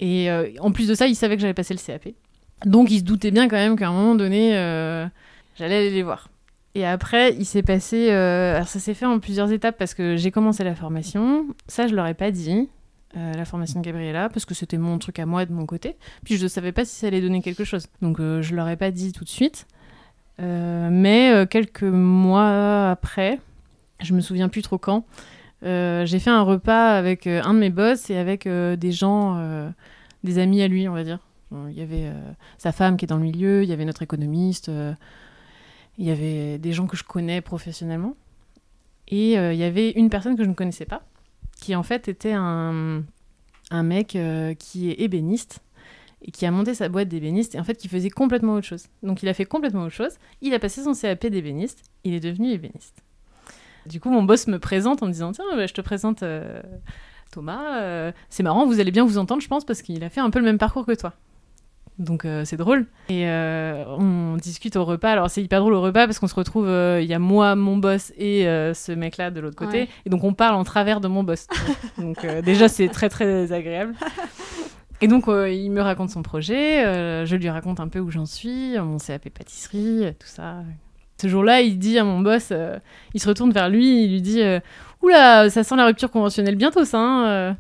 [0.01, 2.15] Et euh, en plus de ça, ils savaient que j'allais passer le CAP,
[2.65, 5.07] donc ils se doutaient bien quand même qu'à un moment donné, euh,
[5.57, 6.31] j'allais aller les voir.
[6.75, 8.11] Et après, il s'est passé.
[8.11, 11.47] euh, alors, ça s'est fait en plusieurs étapes parce que j'ai commencé la formation.
[11.69, 12.69] Ça, je leur ai pas dit,
[13.15, 15.97] la formation de Gabriella, parce que c'était mon truc à moi de mon côté.
[16.25, 17.89] Puis je ne savais pas si ça allait donner quelque chose.
[18.03, 19.67] Donc, je leur ai pas dit tout de suite.
[20.39, 23.41] Mais quelques mois après,
[24.01, 25.05] je me souviens plus trop quand,
[25.63, 28.93] euh, j'ai fait un repas avec euh, un de mes boss et avec euh, des
[28.93, 29.71] gens,
[30.25, 31.19] des amis à lui, on va dire.
[31.53, 32.13] Il y avait
[32.59, 34.71] sa femme qui est dans le milieu, il y avait notre économiste.
[35.99, 38.15] il y avait des gens que je connais professionnellement.
[39.09, 41.03] Et il y avait une personne que je ne connaissais pas,
[41.61, 43.03] qui en fait était un,
[43.73, 44.17] un mec
[44.61, 45.61] qui est ébéniste
[46.23, 48.87] et qui a monté sa boîte d'ébéniste et en fait qui faisait complètement autre chose.
[49.03, 50.19] Donc il a fait complètement autre chose.
[50.43, 53.03] Il a passé son CAP d'ébéniste, il est devenu ébéniste.
[53.87, 56.61] Du coup, mon boss me présente en me disant Tiens, bah, je te présente euh,
[57.33, 57.81] Thomas.
[57.81, 60.31] euh, c'est marrant, vous allez bien vous entendre, je pense, parce qu'il a fait un
[60.31, 61.15] peu le même parcours que toi.
[62.01, 62.87] Donc euh, c'est drôle.
[63.11, 65.11] Et euh, on discute au repas.
[65.11, 67.55] Alors c'est hyper drôle au repas parce qu'on se retrouve, euh, il y a moi,
[67.55, 69.83] mon boss et ce mec-là de l'autre côté.
[69.83, 69.89] Ouais.
[70.07, 71.47] Et donc on parle en travers de mon boss.
[71.99, 73.95] donc déjà c'est très très agréable.
[75.03, 76.83] Et donc il me raconte son projet,
[77.27, 80.63] je lui raconte un peu où j'en suis, mon CAP pâtisserie, tout ça.
[81.21, 82.79] Ce jour-là, il dit à mon boss, euh,
[83.15, 84.59] il se retourne vers lui, il lui dit euh,
[85.03, 86.99] Oula, ça sent la rupture conventionnelle bientôt, ça.
[86.99, 87.53] hein, euh.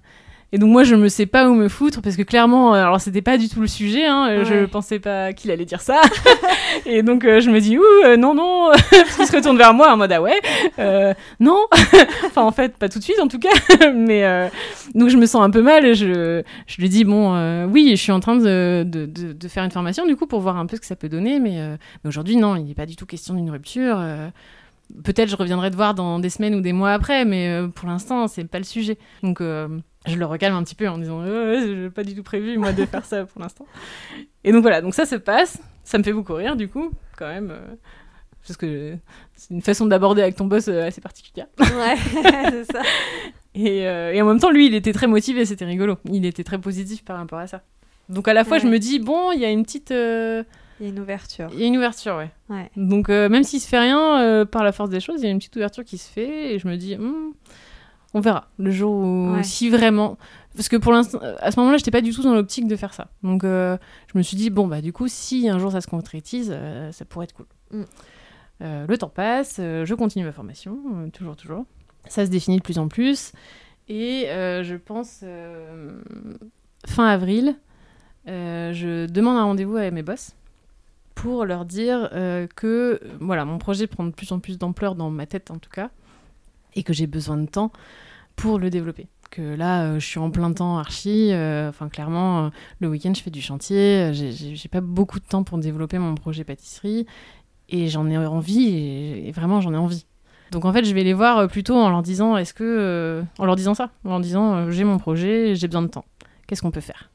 [0.53, 3.01] Et donc moi, je me sais pas où me foutre parce que clairement, euh, alors
[3.01, 4.05] c'était pas du tout le sujet.
[4.07, 4.67] Hein, euh, Je Ouais.
[4.67, 6.01] pensais pas qu'il allait dire ça.
[6.87, 9.73] et donc euh, je me dis ouh euh, non non, parce qu'il se retourne vers
[9.75, 10.41] moi en mode ah ouais,
[10.81, 11.59] euh, non.
[12.27, 13.51] enfin en fait pas tout de suite en tout cas.
[13.95, 14.51] Mais
[14.97, 15.85] donc je me sens un peu mal.
[15.87, 19.49] Et je je lui dis bon oui, je suis en train de, de, de, de
[19.49, 21.39] faire une formation du coup pour voir un peu ce que ça peut donner.
[21.39, 21.59] Mais,
[22.03, 24.03] mais aujourd'hui non, il n'est pas du tout question d'une rupture.
[25.05, 28.27] Peut-être je reviendrai te voir dans des semaines ou des mois après, mais pour l'instant,
[28.27, 28.99] c'est pas le sujet.
[29.23, 29.41] Donc,
[30.07, 32.73] je le recalme un petit peu en disant euh, j'ai pas du tout prévu moi
[32.73, 33.67] de faire ça pour l'instant.
[34.45, 35.59] Et donc voilà, donc ça se passe.
[35.85, 37.75] Ça me fait beaucoup rire du coup, quand même, euh,
[38.47, 38.97] parce que
[39.35, 41.47] c'est une façon d'aborder avec ton boss euh, assez particulière.
[41.59, 41.97] Ouais,
[42.51, 42.83] c'est ça.
[43.55, 45.99] Et, euh, et en même temps, lui, il était très motivé, c'était rigolo.
[46.11, 47.63] Il était très positif par rapport à ça.
[48.09, 50.45] Donc à la fois, je me dis bon, il y a une petite, Il
[50.81, 51.49] y a une ouverture.
[51.53, 52.31] il y a une ouverture, ouais.
[52.49, 52.71] Ouais.
[52.77, 55.39] Donc même s'il se fait rien, par la force des choses, il y a une
[55.39, 57.33] petite ouverture qui se fait et je me dis, Hmm,
[58.15, 59.43] on verra le jour où Ouais.
[59.43, 60.19] si vraiment,
[60.57, 62.77] parce que pour l'instant, euh, à ce moment-là, j'étais pas du tout dans l'optique de
[62.77, 63.09] faire ça.
[63.23, 63.77] Donc euh,
[64.13, 66.91] je me suis dit bon bah du coup, si un jour ça se concrétise, euh,
[66.93, 67.47] ça pourrait être cool.
[67.73, 67.83] Mm.
[68.63, 70.77] Euh, le temps passe, je continue ma formation,
[71.13, 71.65] toujours toujours.
[72.09, 73.33] Ça se définit de plus en plus
[73.89, 75.25] et je pense
[76.87, 77.55] fin avril,
[78.27, 80.35] je demande un rendez-vous à mes boss
[81.15, 82.11] pour leur dire
[82.57, 85.71] que voilà, mon projet prend de plus en plus d'ampleur dans ma tête en tout
[85.71, 85.91] cas,
[86.75, 87.73] et que j'ai besoin de temps
[88.37, 89.09] pour le développer.
[89.31, 93.13] Que là, euh, je suis en plein temps archi, euh, enfin clairement, euh, le week-end
[93.15, 97.07] je fais du chantier, j'ai- pas beaucoup de temps pour développer mon projet pâtisserie,
[97.69, 100.05] et j'en ai envie, et, vraiment j'en ai envie.
[100.51, 103.55] Donc en fait, je vais les voir plutôt en leur disant, est-ce que, en leur
[103.55, 106.05] disant ça, en leur disant, j'ai mon projet, j'ai besoin de temps.
[106.49, 107.09] Qu'est-ce qu'on peut faire?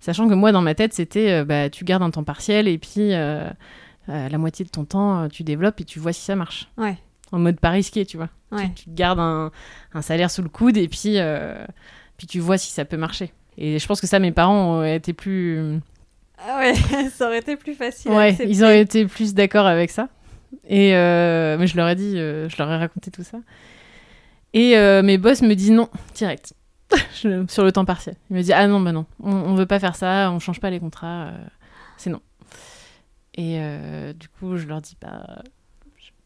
[0.00, 3.10] Sachant que moi, dans ma tête, c'était bah, tu gardes un temps partiel et puis
[3.10, 6.70] la moitié de ton temps, tu développes et tu vois si ça marche.
[6.78, 6.96] Ouais.
[7.32, 8.28] En mode pas risqué, tu vois.
[8.52, 8.70] Ouais.
[8.76, 9.50] Tu, gardes un,
[9.94, 11.64] un salaire sous le coude et puis, euh,
[12.18, 13.32] puis tu vois si ça peut marcher.
[13.56, 15.80] Et je pense que ça, mes parents ont été plus.
[16.38, 16.74] Ah ouais,
[17.14, 18.12] ça aurait été plus facile.
[18.12, 20.08] Ouais, ils auraient été plus d'accord avec ça.
[20.68, 23.38] Et euh, mais je leur ai dit, euh, je leur ai raconté tout ça.
[24.52, 26.52] Et mes boss me disent non, direct,
[27.48, 28.16] sur le temps partiel.
[28.28, 30.60] Ils me disent ah non, bah non, on, on veut pas faire ça, on change
[30.60, 31.32] pas les contrats,
[31.96, 32.20] c'est non.
[33.34, 33.58] Et
[34.14, 35.42] du coup, je leur dis bah,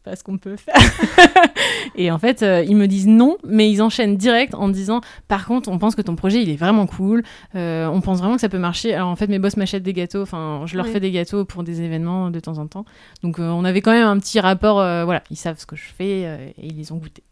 [0.07, 0.75] pas ce qu'on peut faire.
[1.95, 5.45] et en fait, euh, ils me disent non, mais ils enchaînent direct en disant par
[5.45, 7.23] contre, on pense que ton projet il est vraiment cool,
[7.55, 8.93] euh, on pense vraiment que ça peut marcher.
[8.93, 10.91] Alors en fait, mes boss m'achètent des gâteaux, enfin, je leur Oui.
[10.93, 12.85] fais des gâteaux pour des événements de temps en temps.
[13.21, 15.83] Donc euh, on avait quand même un petit rapport, voilà, ils savent ce que je
[15.97, 16.21] fais
[16.57, 17.23] et ils les ont goûtés.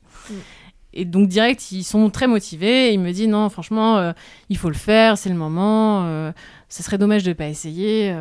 [0.94, 2.94] Et donc direct, ils sont très motivés.
[2.94, 4.14] Ils me disent non, franchement,
[4.50, 6.32] il faut le faire, c'est le moment.
[6.70, 8.14] ce serait dommage de pas essayer.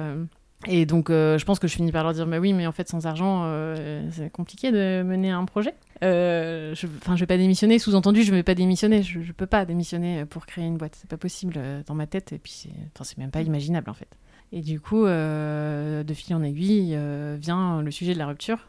[0.66, 2.73] Et donc, euh, je pense que je finis par leur dire, bah oui, mais en
[2.73, 5.74] fait, sans argent, euh, c'est compliqué de mener un projet.
[6.03, 7.78] Euh, je, enfin, je vais pas démissionner.
[7.78, 9.03] Sous-entendu, je vais pas démissionner.
[9.03, 10.97] Je, je peux pas démissionner pour créer une boîte.
[11.01, 12.32] C'est pas possible dans ma tête.
[12.32, 14.09] Et puis, c'est, même pas imaginable en fait.
[14.53, 16.99] Et du coup, de fil en aiguille,
[17.39, 18.69] vient le sujet de la rupture.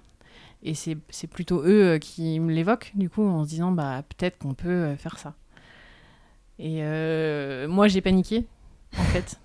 [0.63, 4.53] Et c'est, plutôt eux qui me l'évoquent, du coup, en se disant, bah, peut-être qu'on
[4.53, 5.35] peut faire ça.
[6.59, 6.81] Et
[7.67, 8.45] moi, j'ai paniqué,
[8.97, 9.39] en fait.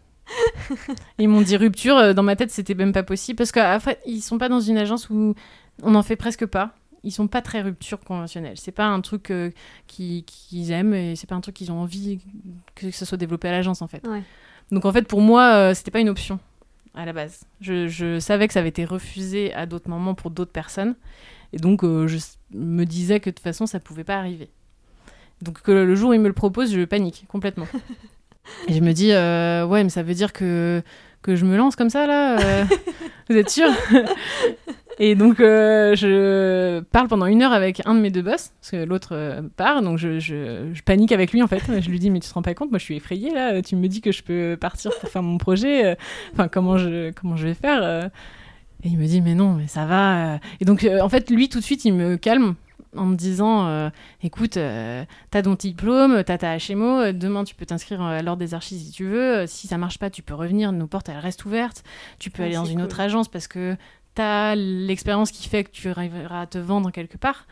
[1.19, 1.97] Ils m'ont dit rupture.
[1.97, 3.37] euh, Dans ma tête, c'était même pas possible.
[3.37, 5.35] Parce qu'en fait, ils sont pas dans une agence où
[5.83, 6.75] on en fait presque pas.
[7.03, 8.57] Ils sont pas très rupture conventionnelle.
[8.59, 9.51] C'est pas un truc euh,
[9.87, 12.19] qui- qu'ils aiment et c'est pas un truc qu'ils ont envie
[12.75, 14.07] que ça soit développé à l'agence, en fait.
[14.07, 14.23] Ouais.
[14.71, 16.39] Donc, en fait, pour moi, euh, c'était pas une option
[16.95, 17.41] à la base.
[17.61, 20.95] Je, je savais que ça avait été refusé à d'autres moments pour d'autres personnes.
[21.53, 22.19] Et donc, euh, je
[22.53, 24.51] me disais que de toute façon, ça pouvait pas arriver.
[25.41, 27.67] Donc, que le jour où il me le propose, je panique complètement.
[28.69, 30.83] Et je me dis, euh, ouais, mais ça veut dire que,
[31.23, 32.65] que je me lance comme ça, là euh,
[33.29, 33.69] Vous êtes sûr?
[35.03, 38.71] Et donc, euh, je parle pendant une heure avec un de mes deux boss, parce
[38.73, 41.63] que l'autre part, donc je, je- panique avec lui, en fait.
[41.81, 43.63] Je lui dis, mais tu te rends pas compte, moi, je suis effrayée, là.
[43.63, 45.97] Tu me dis que je peux partir pour faire mon projet.
[46.35, 48.11] Enfin, comment je, comment je vais faire
[48.85, 50.39] Et il me dit, mais non, mais ça va.
[50.61, 52.55] Et donc, en fait, lui, tout de suite, il me calme
[52.97, 53.91] en me disant euh,
[54.23, 58.41] écoute, euh, t'as ton diplôme, t'as ta HMO, euh, demain tu peux t'inscrire à l'ordre
[58.41, 59.47] des archives si tu veux.
[59.47, 61.83] Si ça marche pas, tu peux revenir, nos portes elles restent ouvertes.
[62.19, 62.85] Tu peux Ah, aller dans une cool.
[62.87, 63.77] autre agence parce que
[64.15, 67.47] t'as l'expérience qui fait que tu arriveras à te vendre quelque part.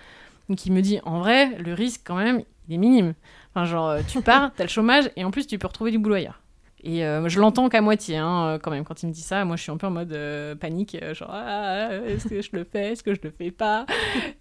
[0.49, 3.15] Donc il me dit en vrai, le risque quand même, il est minime.
[3.55, 6.17] Enfin, genre, tu pars, t'as le chômage et en plus tu peux retrouver du boulot
[6.17, 6.41] ailleurs.
[6.85, 9.45] Et euh, je l'entends qu'à moitié, hein, euh, quand même, quand il me dit ça.
[9.45, 12.65] Moi, je suis un peu en mode euh, panique, genre, ah, est-ce que je le
[12.65, 13.85] fais, est-ce que je le fais pas?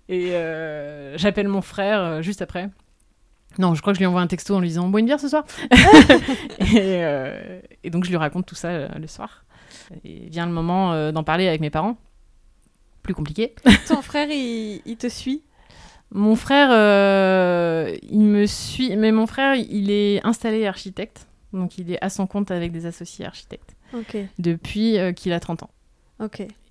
[0.08, 2.70] Et euh, j'appelle mon frère juste après.
[3.58, 5.08] Non, je crois que je lui envoie un texto en lui disant, on boit une
[5.08, 5.44] bière ce soir?
[6.76, 7.02] Et,
[7.84, 9.46] et donc, je lui raconte tout ça le soir.
[10.04, 11.98] Et vient le moment d'en parler avec mes parents.
[13.02, 13.56] Plus compliqué.
[13.88, 15.44] Ton frère, il, il te suit?
[16.12, 16.70] Mon frère,
[18.04, 22.28] il me suit, mais mon frère, il est installé architecte, donc il est à son
[22.28, 23.76] compte avec des associés architectes
[24.40, 25.70] depuis euh, qu'il a 30 ans.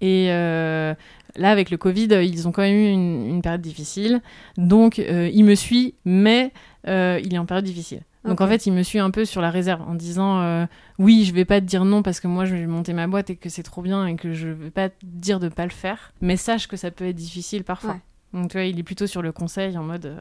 [0.01, 0.94] Et euh,
[1.36, 4.20] là, avec le Covid, euh, ils ont quand même eu une, une période difficile,
[4.57, 6.53] donc euh, il me suit, mais
[6.86, 8.03] il est en période difficile.
[8.24, 10.66] Donc en fait, il me suit un peu sur la réserve en disant
[10.98, 13.31] oui, je vais pas te dire non parce que moi je vais monter ma boîte
[13.31, 15.70] et que c'est trop bien et que je vais pas te dire de pas le
[15.70, 17.93] faire, mais sache que ça peut être difficile parfois.
[17.93, 18.40] Ouais.
[18.40, 20.12] Donc tu vois, il est plutôt sur le conseil en mode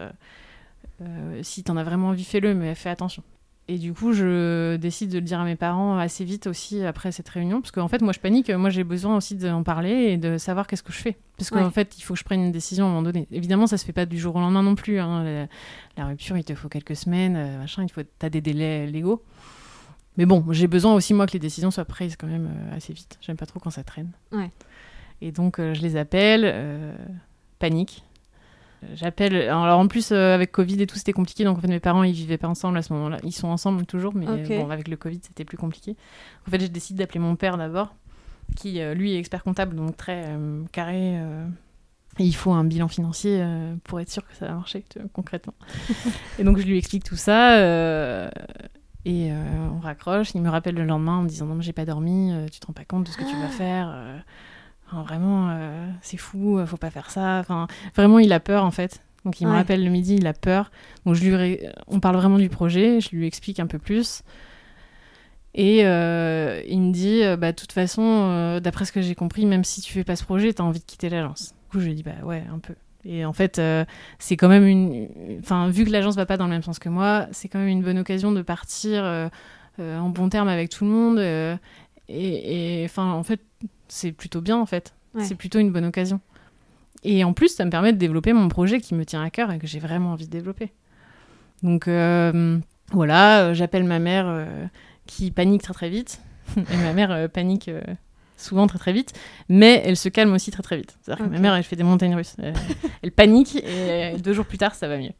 [1.02, 3.24] euh, si t'en as vraiment envie, fais-le, mais fais attention.
[3.68, 7.12] Et du coup, je décide de le dire à mes parents assez vite aussi après
[7.12, 8.52] cette réunion, parce qu'en fait, moi, je panique.
[8.52, 11.18] Moi, j'ai besoin aussi d'en parler et de savoir qu'est-ce que je fais.
[11.38, 11.72] Parce qu'en Ouais.
[11.72, 13.28] fait, il faut que je prenne une décision à un moment donné.
[13.32, 15.00] Évidemment, ça se fait pas du jour au lendemain non plus.
[15.00, 15.24] hein.
[15.24, 15.48] La,
[15.98, 17.82] la rupture, il te faut quelques semaines, euh, machin.
[17.84, 19.24] Il faut, t'as des délais légaux.
[20.18, 22.94] Mais bon, j'ai besoin aussi moi que les décisions soient prises quand même euh, assez
[22.94, 23.18] vite.
[23.22, 24.12] J'aime pas trop quand ça traîne.
[24.32, 24.52] Ouais.
[25.22, 26.94] Et donc, euh, je les appelle, euh,
[27.58, 28.04] panique.
[28.94, 29.36] J'appelle.
[29.36, 32.04] Alors en plus euh, avec Covid et tout c'était compliqué donc en fait mes parents
[32.04, 33.18] ils vivaient pas ensemble à ce moment-là.
[33.24, 35.96] Ils sont ensemble toujours mais bon avec le Covid c'était plus compliqué.
[36.48, 37.96] En fait je décide d'appeler mon père d'abord
[38.56, 41.16] qui euh, lui est expert comptable donc très euh, carré.
[41.16, 43.44] et il faut un bilan financier
[43.84, 44.84] pour être sûr que ça va marcher
[45.14, 45.56] concrètement.
[46.40, 47.60] et donc je lui explique tout ça
[49.08, 50.34] et on raccroche.
[50.34, 52.68] Il me rappelle le lendemain en me disant non mais j'ai pas dormi, tu te
[52.68, 54.24] rends pas compte de ce que tu vas faire.
[54.88, 57.40] Enfin, vraiment euh, c'est fou, euh, faut pas faire ça.
[57.40, 59.02] Enfin Vraiment, il a peur en fait.
[59.26, 59.58] Donc il me Ouais.
[59.58, 60.72] rappelle le midi, il a peur.
[61.06, 64.22] Donc je lui ré- on parle vraiment du projet, je lui explique un peu plus.
[65.58, 69.16] Et euh, il me dit, euh, bah de toute façon, euh, d'après ce que j'ai
[69.16, 71.54] compris, même si tu fais pas ce projet, t'as envie de quitter l'agence.
[71.64, 72.76] Du coup, je lui dis, bah ouais, un peu.
[73.06, 73.86] Et en fait, euh,
[74.20, 75.08] c'est quand même une.
[75.40, 77.68] Enfin, vu que l'agence va pas dans le même sens que moi, c'est quand même
[77.70, 79.30] une bonne occasion de partir
[79.80, 81.20] en bon terme avec tout le monde.
[82.10, 83.40] et, enfin, en fait,
[83.88, 84.94] c'est plutôt bien en fait.
[85.14, 85.24] Ouais.
[85.24, 86.20] C'est plutôt une bonne occasion.
[87.04, 89.52] Et en plus, ça me permet de développer mon projet qui me tient à cœur
[89.52, 90.72] et que j'ai vraiment envie de développer.
[91.62, 92.60] Donc euh,
[92.92, 94.66] voilà, euh, j'appelle ma mère euh,
[95.08, 96.22] qui panique très très vite.
[96.58, 97.72] et ma mère euh, panique
[98.38, 99.14] souvent très très vite,
[99.50, 100.98] mais elle se calme aussi très très vite.
[101.02, 102.36] C'est-à-dire que ma mère, elle fait des montagnes russes.
[103.02, 105.14] Elle panique et deux jours plus tard, ça va mieux.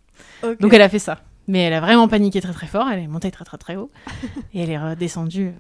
[0.60, 1.22] Donc elle a fait ça.
[1.48, 3.92] Mais elle a vraiment paniqué très très fort, elle est montée très très très haut
[4.54, 5.54] et elle est redescendue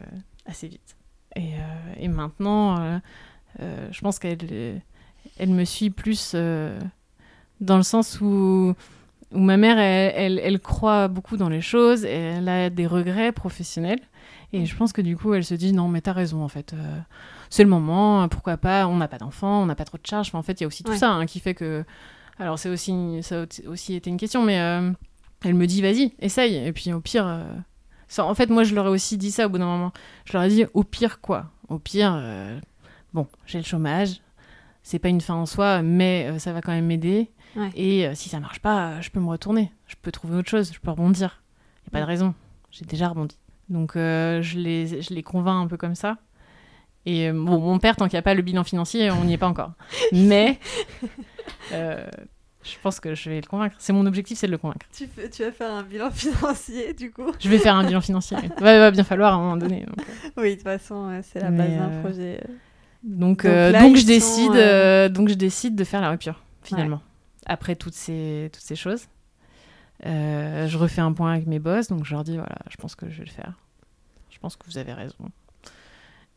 [0.46, 0.95] assez vite.
[1.36, 3.00] Et, euh, et maintenant, euh,
[3.62, 4.82] euh, je pense qu'elle
[5.38, 6.34] elle me suit plus
[7.62, 8.74] dans le sens où,
[9.34, 12.88] où ma mère, elle, elle, elle croit beaucoup dans les choses et elle a des
[12.88, 14.00] regrets professionnels.
[14.54, 16.74] Et je pense que du coup, elle se dit non, mais t'as raison en fait.
[16.74, 16.98] euh,
[17.50, 20.28] c'est le moment, pourquoi pas, on n'a pas d'enfants, on n'a pas trop de charges.
[20.30, 20.98] Enfin, en fait, il y a aussi tout Ouais.
[20.98, 21.84] ça hein, qui fait que.
[22.40, 24.92] Alors, c'est aussi, ça a aussi été une question, mais euh,
[25.44, 26.56] elle me dit vas-y, essaye.
[26.56, 27.26] Et puis au pire.
[27.28, 27.44] euh,
[28.08, 29.92] ça- en fait, moi, je leur ai aussi dit ça au bout d'un moment.
[30.26, 32.60] Je leur ai dit au pire quoi Au pire, euh,
[33.14, 34.22] bon, j'ai le chômage,
[34.84, 37.30] c'est pas une fin en soi, mais euh, ça va quand même m'aider.
[37.56, 37.70] Ouais.
[37.76, 40.72] Et euh, si ça marche pas, je peux me retourner, je peux trouver autre chose,
[40.74, 41.42] je peux rebondir.
[41.86, 42.34] Y a pas de raison,
[42.72, 43.38] j'ai déjà rebondi.
[43.70, 46.18] Donc je, les, je les convainc un peu comme ça.
[47.08, 49.38] Et bon, mon père, tant qu'il n'y a pas le bilan financier, on n'y est
[49.38, 49.72] pas encore.
[50.12, 50.60] Mais
[52.66, 53.76] je pense que je vais le convaincre.
[53.80, 54.86] C'est mon objectif, c'est de le convaincre.
[54.92, 58.02] Tu, fais- tu vas faire un bilan financier, du coup Je vais faire un bilan
[58.02, 58.38] financier.
[58.58, 59.82] Il va, bien falloir à un moment donné.
[59.86, 62.44] Donc, euh, Oui, de toute façon, c'est la base d'un euh, projet.
[63.04, 66.10] donc, Donc euh, là, donc ils je décide, sont, donc je décide de faire la
[66.10, 67.02] rupture finalement.
[67.46, 69.06] Après toutes ces toutes ces choses,
[70.04, 73.10] je refais un point avec mes boss, donc je leur dis voilà, je pense que
[73.10, 73.54] je vais le faire.
[74.32, 75.16] Je pense que vous avez raison.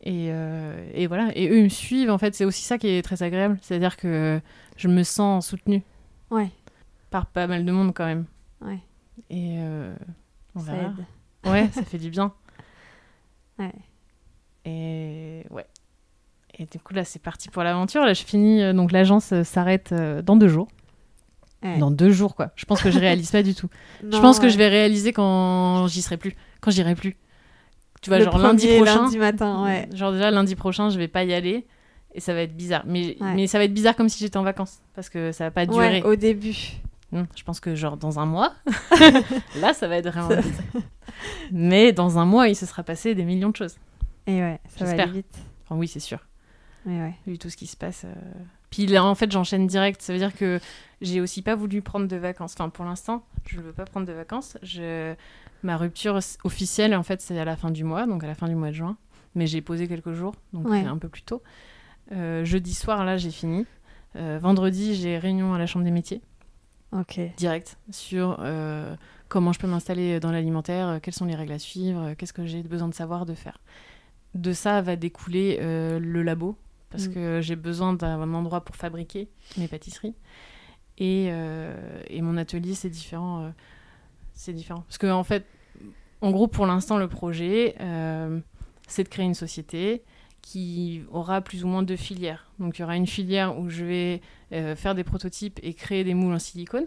[0.02, 2.10] Et, euh, et voilà, et eux ils me suivent.
[2.10, 4.40] En fait, c'est aussi ça qui est très agréable, c'est-à-dire que
[4.76, 5.82] je me sens soutenue
[6.30, 6.50] Ouais,
[7.10, 8.26] par pas mal de monde quand même.
[8.60, 8.78] ouais,
[9.30, 9.94] Et euh,
[10.55, 10.88] on ça verra.
[11.44, 11.50] aide.
[11.50, 12.32] Ouais, ça fait du bien.
[13.59, 13.72] Ouais.
[14.64, 15.66] Et ouais.
[16.59, 18.05] Et du coup, là, c'est parti pour l'aventure.
[18.05, 18.62] Là, je finis.
[18.62, 20.68] euh, donc, l'agence euh, s'arrête dans deux jours.
[21.62, 21.78] Ouais.
[21.78, 22.50] Dans deux jours, quoi.
[22.56, 23.68] Je pense que je réalise pas du tout.
[24.02, 26.34] je pense que je vais réaliser quand j'y serai plus.
[26.60, 27.16] Quand j'irai plus.
[28.00, 29.02] Tu vois, Le genre lundi prochain.
[29.02, 29.88] lundi matin, ouais.
[29.92, 31.66] Genre, déjà, lundi prochain, je vais pas y aller.
[32.19, 32.82] Et ça va être bizarre.
[32.85, 33.35] Mais, Ouais.
[33.36, 34.81] mais ça va être bizarre comme si j'étais en vacances.
[34.97, 36.03] Parce que ça va pas Ouais, durer.
[36.03, 36.57] au début.
[37.12, 38.53] Hmm, Je pense que genre dans un mois,
[39.61, 40.82] là ça va être vraiment bizarre.
[41.53, 43.77] Mais dans un mois, il se sera passé des millions de choses.
[44.27, 45.39] Et ouais, ça va aller vite.
[45.65, 46.19] Enfin oui, c'est sûr.
[46.85, 47.15] Mais ouais.
[47.27, 48.03] Vu tout ce qui se passe.
[48.05, 48.15] euh.
[48.70, 50.03] Puis là, en fait, j'enchaîne direct.
[50.03, 50.61] Ça veut dire que
[51.01, 52.55] j'ai aussi pas voulu prendre de vacances.
[52.59, 54.59] Enfin, pour l'instant, je ne veux pas prendre de vacances.
[54.62, 55.15] Je...
[55.62, 58.49] Ma rupture officielle, en fait, c'est à la fin du mois, donc à la fin
[58.49, 58.97] du mois de juin.
[59.35, 60.81] Mais j'ai posé quelques jours, donc Ouais.
[60.85, 61.43] un peu plus tôt.
[62.12, 63.66] Euh, jeudi soir, là, j'ai fini.
[64.16, 66.20] Euh, vendredi, j'ai réunion à la Chambre des métiers.
[66.93, 67.20] Ok.
[67.36, 68.97] direct sur euh,
[69.28, 72.62] comment je peux m'installer dans l'alimentaire, quelles sont les règles à suivre, qu'est-ce que j'ai
[72.62, 73.59] besoin de savoir, de faire.
[74.35, 76.56] De ça va découler le labo,
[76.89, 77.12] parce Mm.
[77.12, 79.28] que j'ai besoin d'un endroit pour fabriquer
[79.59, 80.14] mes pâtisseries.
[80.97, 83.43] Et, euh, et mon atelier, c'est différent.
[83.44, 83.51] euh,
[84.32, 84.80] c'est différent.
[84.89, 85.44] Parce que, en fait,
[86.22, 88.40] en gros, pour l'instant, le projet, euh,
[88.86, 90.02] c'est de créer une société
[90.51, 92.51] qui aura plus ou moins deux filières.
[92.59, 94.20] Donc, il y aura une filière où je vais
[94.53, 96.87] euh, faire des prototypes et créer des moules en silicone.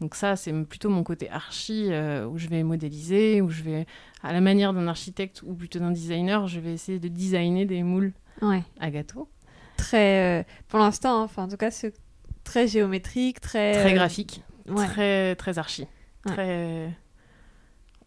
[0.00, 3.86] Donc ça, c'est plutôt mon côté archi, euh, où je vais modéliser, où je vais,
[4.22, 7.82] à la manière d'un architecte ou plutôt d'un designer, je vais essayer de designer des
[7.82, 8.62] moules Ouais.
[8.80, 9.28] à gâteau.
[9.76, 10.40] Très.
[10.40, 11.94] euh, pour l'instant, hein, enfin, en tout cas, c'est
[12.44, 13.72] très géométrique, très.
[13.80, 14.86] Très graphique, Ouais.
[14.86, 15.86] très, très archi.
[16.26, 16.32] Ouais.
[16.32, 16.90] Très...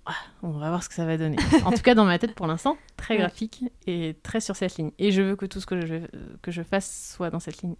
[0.05, 0.13] Ah,
[0.43, 1.37] on va voir ce que ça va donner.
[1.65, 4.91] en tout cas, dans ma tête, pour l'instant, très graphique et très sur cette ligne.
[4.99, 5.95] Et je veux que tout ce que je,
[6.43, 7.75] que je fasse soit dans cette ligne.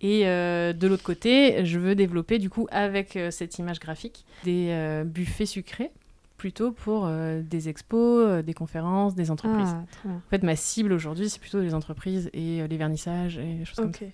[0.00, 4.24] Et euh, de l'autre côté, je veux développer du coup avec euh, cette image graphique
[4.44, 5.90] des euh, buffets sucrés
[6.36, 9.74] plutôt pour euh, des expos, euh, des conférences, des entreprises.
[10.04, 10.08] Ah.
[10.08, 13.64] En fait, ma cible aujourd'hui, c'est plutôt les entreprises et euh, les vernissages et les
[13.64, 14.04] choses comme ça.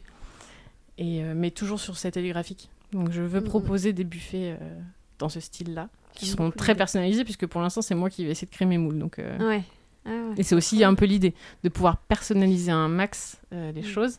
[0.99, 2.71] Et, euh, mais toujours sur cet atelier graphique.
[2.93, 3.47] Donc je veux Mhm.
[3.47, 4.81] proposer des buffets euh,
[5.23, 8.47] dans ce style-là, qui seront très personnalisés, puisque pour l'instant, c'est moi qui vais essayer
[8.47, 8.99] de créer mes moules.
[8.99, 9.63] Donc, euh, Ouais.
[10.05, 10.35] Ah ouais.
[10.37, 11.33] Et c'est aussi un peu l'idée,
[11.63, 13.85] de pouvoir personnaliser un max euh, les Mm.
[13.85, 14.19] choses.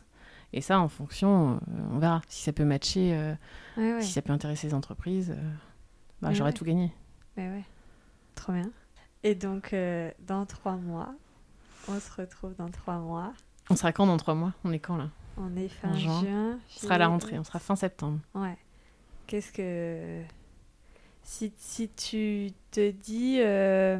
[0.54, 1.58] Et ça, en fonction, euh,
[1.92, 5.36] on verra si ça peut matcher, euh, si ça peut intéresser les entreprises.
[6.22, 6.92] bah, J'aurais tout gagné.
[7.36, 7.64] Ouais, ouais.
[8.34, 8.70] Trop bien.
[9.24, 9.74] Et donc,
[10.26, 11.12] dans trois mois,
[11.88, 13.32] on se retrouve dans trois mois.
[13.70, 14.52] On sera quand dans trois mois?
[14.64, 15.08] On est quand là?
[15.36, 16.20] On est fin juin.
[16.20, 16.58] juin.
[16.76, 18.20] On sera à la rentrée, on sera fin septembre.
[18.34, 18.56] Ouais.
[19.26, 20.22] Qu'est-ce que.
[21.24, 23.98] Si, si tu te dis, euh,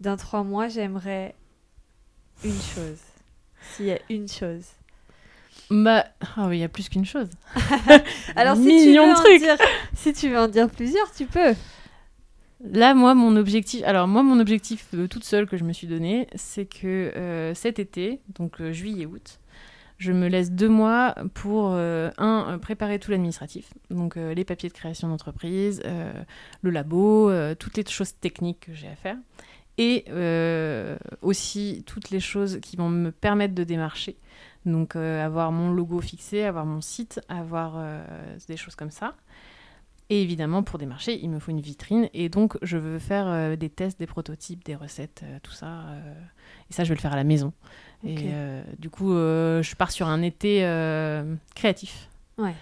[0.00, 1.34] dans trois mois, j'aimerais
[2.44, 2.98] une chose.
[3.62, 4.64] S'il y a une chose.
[5.70, 6.06] Bah,
[6.36, 7.28] ah oui, il y a plus qu'une chose.
[8.36, 9.40] Alors, si tu, veux de en trucs.
[9.40, 9.56] dire,
[9.94, 11.54] si tu veux en dire plusieurs, tu peux.
[12.64, 15.86] Là, moi, mon objectif, alors moi, mon objectif euh, toute seule que je me suis
[15.86, 19.38] donné, c'est que euh, cet été, donc euh, juillet-août,
[19.98, 24.44] je me laisse deux mois pour euh, un euh, préparer tout l'administratif, donc euh, les
[24.44, 25.82] papiers de création d'entreprise,
[26.62, 29.16] le labo, toutes les choses techniques que j'ai à faire,
[29.76, 30.04] et
[31.22, 34.16] aussi toutes les choses qui vont me permettre de démarcher.
[34.66, 37.82] Donc avoir mon logo fixé, avoir mon site, avoir
[38.48, 39.14] des choses comme ça.
[40.10, 42.08] Et évidemment, pour démarcher, il me faut une vitrine.
[42.14, 45.84] Et donc, je veux faire des tests, des prototypes, des recettes, tout ça.
[46.70, 47.52] et ça, je vais le faire à la maison.
[48.04, 52.08] Et euh, du coup, euh, je pars sur un été euh, créatif.
[52.36, 52.54] Ouais.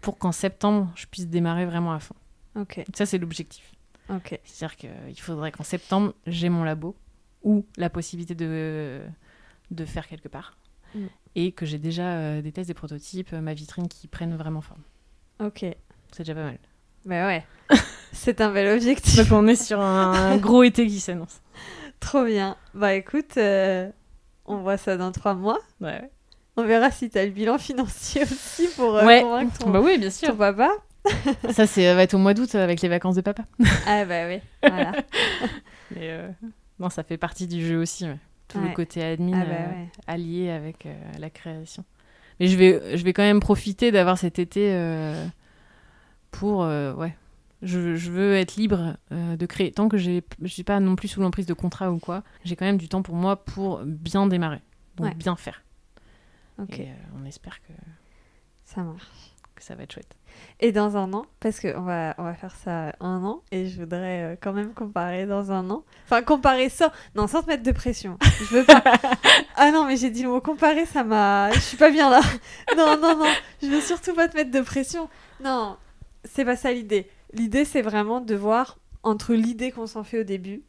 [0.00, 2.14] Pour qu'en septembre, je puisse démarrer vraiment à fond.
[2.56, 3.72] Ok, Ça, c'est l'objectif.
[4.08, 4.40] ok.
[4.44, 6.96] C'est-à-dire qu'il faudrait qu'en septembre, j'ai mon labo
[7.42, 9.00] ou la possibilité de,
[9.70, 10.56] de faire quelque part.
[10.94, 11.06] Mm.
[11.36, 14.82] Et que j'ai déjà des tests, des prototypes, ma vitrine qui prennent vraiment forme.
[15.40, 15.64] Ok.
[16.10, 16.58] C'est déjà pas mal.
[17.04, 17.46] Bah ouais.
[18.12, 19.16] C'est un bel objectif.
[19.16, 21.40] Donc on est sur un gros été qui s'annonce.
[22.00, 22.56] Trop bien.
[22.74, 23.36] Bah écoute,
[24.50, 25.58] on voit ça dans trois mois.
[25.80, 26.10] Ouais.
[26.56, 29.22] On verra si t'as le bilan financier aussi pour euh, Ouais.
[29.22, 30.36] convaincre ton, Bah oui, bien ton sûr.
[30.36, 30.70] papa.
[31.52, 33.44] Ça, c'est, va être au mois d'août euh, avec les vacances de papa.
[33.86, 34.92] Ah bah oui, voilà.
[35.94, 36.28] Mais euh,
[36.78, 38.04] non, ça fait partie du jeu aussi.
[38.04, 38.18] ouais.
[38.48, 38.68] Tout Ouais.
[38.68, 39.88] le côté admin Ah bah euh, ouais.
[40.08, 41.84] allié avec euh, la création.
[42.40, 45.24] Mais je vais, je vais quand même profiter d'avoir cet été euh,
[46.30, 46.64] pour.
[46.64, 47.14] euh, ouais.
[47.62, 49.70] Je, je veux être libre euh, de créer.
[49.72, 52.56] Tant que je ne suis pas non plus sous l'emprise de contrat ou quoi, j'ai
[52.56, 54.60] quand même du temps pour moi pour bien démarrer.
[54.96, 55.14] Donc Ouais.
[55.14, 55.62] bien faire.
[56.58, 57.72] Ok, Et euh, on espère que,
[58.64, 59.02] ça marche.
[59.54, 60.14] que ça va être chouette.
[60.60, 63.80] Et dans un an, parce qu'on va, on va faire ça un an, et je
[63.80, 65.84] voudrais euh, quand même comparer dans un an.
[66.04, 68.16] Enfin, comparer ça, non, sans te mettre de pression.
[68.38, 68.82] Je veux pas.
[69.56, 71.50] ah non, mais j'ai dit le mot comparer, ça m'a.
[71.52, 72.20] Je suis pas bien là.
[72.76, 73.30] non, non, non,
[73.62, 75.08] je veux surtout pas te mettre de pression.
[75.42, 75.76] Non,
[76.24, 77.10] c'est pas ça l'idée.
[77.32, 80.62] L'idée, c'est vraiment de voir entre l'idée qu'on s'en fait au début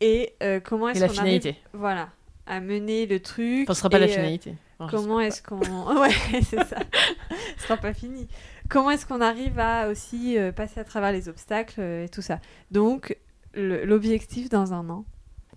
[0.00, 1.18] et euh, comment est-ce qu'on arrive.
[1.18, 1.56] finalité.
[1.72, 2.08] Voilà,
[2.46, 3.62] à mener le truc.
[3.62, 4.54] Enfin, ce sera pas la et, euh, finalité.
[4.90, 5.60] Comment est-ce qu'on.
[6.00, 6.10] Ouais,
[6.42, 6.78] c'est ça.
[7.56, 8.26] Ce sera pas fini.
[8.68, 12.40] Comment est-ce qu'on arrive à aussi euh, passer à travers les obstacles et tout ça.
[12.72, 13.16] Donc,
[13.54, 15.04] l'objectif dans un an.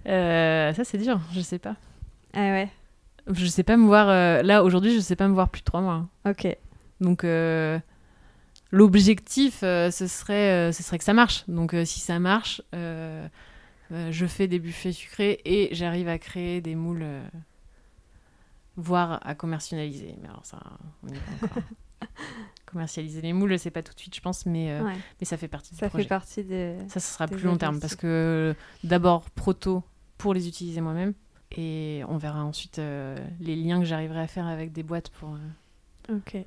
[0.05, 1.19] Euh, ça, c'est dur.
[1.33, 1.75] Je sais pas.
[2.35, 2.69] Ah ouais,
[3.31, 4.07] Je sais pas me voir.
[4.43, 6.07] là, aujourd'hui, je sais pas me voir plus de trois mois.
[6.27, 6.55] ok.
[7.01, 7.25] Donc
[8.75, 11.45] l'objectif, euh, ce, serait, euh, ce serait que ça marche.
[11.47, 16.75] Donc euh, si ça marche, je fais des buffets sucrés et j'arrive à créer des
[16.75, 17.05] moules,
[18.75, 20.15] voire à commercialiser.
[20.21, 20.59] Mais alors ça,
[21.03, 21.63] on est pas encore.
[22.65, 25.47] commercialiser les moules, c'est pas tout de suite, je pense, mais, Ouais, mais ça fait
[25.47, 26.03] partie du ça projet.
[26.03, 26.75] fait partie de.
[26.89, 28.53] Ça, ce sera plus long terme parce que
[28.83, 29.81] d'abord proto
[30.17, 31.13] pour les utiliser moi-même
[31.55, 32.77] et on verra ensuite
[33.39, 35.37] les liens que j'arriverai à faire avec des boîtes pour.
[36.09, 36.37] Ok.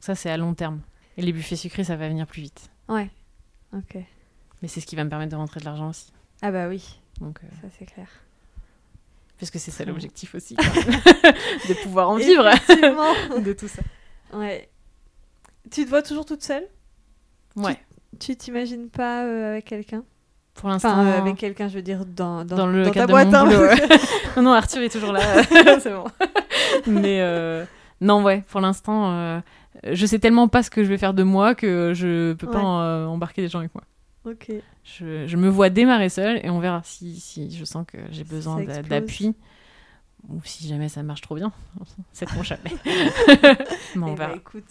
[0.00, 0.80] ça, c'est à long terme.
[1.16, 2.70] Et les buffets sucrés, ça va venir plus vite.
[2.88, 3.08] Ouais,
[3.74, 3.96] ok.
[4.62, 6.12] Mais c'est ce qui va me permettre de rentrer de l'argent aussi.
[6.42, 8.06] Ah bah oui, Donc, euh, ça c'est clair.
[9.38, 10.54] parce que c'est ça l'objectif aussi.
[10.56, 12.44] de pouvoir en vivre
[13.40, 13.82] de tout ça.
[14.34, 14.68] ouais.
[15.70, 16.66] Tu te vois toujours toute seule?
[17.56, 17.76] Ouais.
[18.20, 20.04] Tu t'imagines pas euh, avec quelqu'un?
[20.54, 23.00] Pour l'instant, Enfin, euh, avec quelqu'un, je veux dire, dans, dans, dans le dans ta
[23.00, 23.28] cadre boîte.
[23.28, 23.44] de mon hein.
[23.44, 23.60] boulot.
[23.62, 23.98] ouais.
[24.36, 25.20] non, non, Arthur est toujours là.
[25.80, 26.04] c'est bon.
[26.86, 27.66] Mais
[28.00, 29.42] non, ouais, pour l'instant,
[29.84, 32.60] je sais tellement pas ce que je vais faire de moi que je peux pas
[32.62, 33.84] en- euh, embarquer des gens avec moi.
[34.24, 34.52] ok.
[34.84, 38.22] Je, je me vois démarrer seule et on verra si, si je sens que j'ai
[38.24, 39.34] besoin d'appui
[40.28, 41.52] ou si jamais ça marche trop bien.
[42.12, 42.70] C'est mon jamais.
[42.86, 44.34] Mais on Eh bah, verra.
[44.34, 44.64] écoute,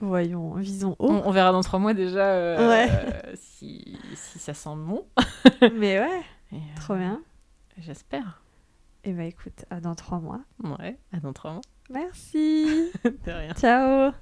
[0.00, 1.10] voyons, visons haut.
[1.12, 2.88] On, on verra dans trois mois déjà euh, Ouais.
[2.90, 5.04] euh, si, si ça sent bon.
[5.74, 6.20] Mais ouais,
[6.52, 7.20] Et, euh, trop bien.
[7.78, 8.42] J'espère.
[9.04, 10.40] Et bah écoute, à dans trois mois.
[10.64, 11.60] Ouais, à dans trois mois.
[11.90, 12.90] Merci.
[13.04, 13.52] De rien.
[13.54, 14.12] Ciao.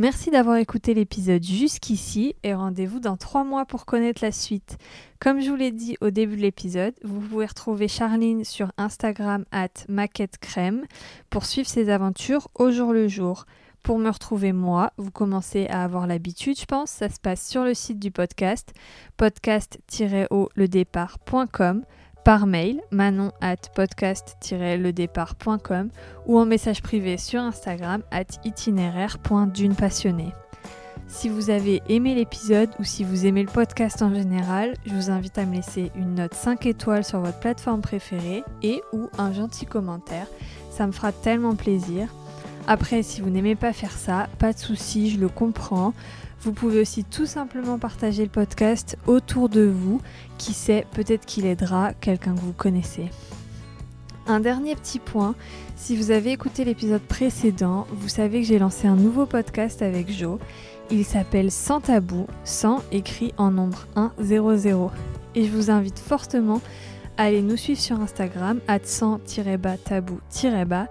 [0.00, 4.78] Merci d'avoir écouté l'épisode jusqu'ici et rendez-vous dans trois mois pour connaître la suite.
[5.18, 9.44] Comme je vous l'ai dit au début de l'épisode, vous pouvez retrouver Charline sur Instagram
[9.52, 10.86] at maquettecrème
[11.28, 13.44] pour suivre ses aventures au jour le jour.
[13.82, 17.64] Pour me retrouver moi, vous commencez à avoir l'habitude, je pense, ça se passe sur
[17.64, 18.72] le site du podcast,
[19.18, 21.84] podcast-au-ledépart.com,
[22.24, 25.90] par mail, manon at podcast-ledépart.com
[26.26, 30.34] ou en message privé sur Instagram at itinéraire.dunepassionnée.
[31.08, 35.10] Si vous avez aimé l'épisode ou si vous aimez le podcast en général, je vous
[35.10, 39.32] invite à me laisser une note 5 étoiles sur votre plateforme préférée et ou un
[39.32, 40.28] gentil commentaire.
[40.70, 42.06] Ça me fera tellement plaisir.
[42.68, 45.94] Après, si vous n'aimez pas faire ça, pas de souci, je le comprends.
[46.42, 50.00] Vous pouvez aussi tout simplement partager le podcast autour de vous.
[50.38, 53.10] Qui sait, peut-être qu'il aidera quelqu'un que vous connaissez.
[54.26, 55.34] Un dernier petit point,
[55.76, 60.10] si vous avez écouté l'épisode précédent, vous savez que j'ai lancé un nouveau podcast avec
[60.10, 60.38] Jo.
[60.90, 64.12] Il s'appelle Sans tabou, sans écrit en nombre 100.
[65.34, 66.62] Et je vous invite fortement
[67.18, 70.86] à aller nous suivre sur Instagram, at 100-tabou-bas,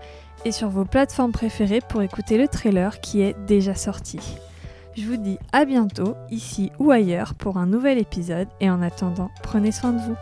[0.46, 4.20] et sur vos plateformes préférées pour écouter le trailer qui est déjà sorti.
[5.00, 9.30] Je vous dis à bientôt, ici ou ailleurs, pour un nouvel épisode, et en attendant,
[9.42, 10.16] prenez soin de vous.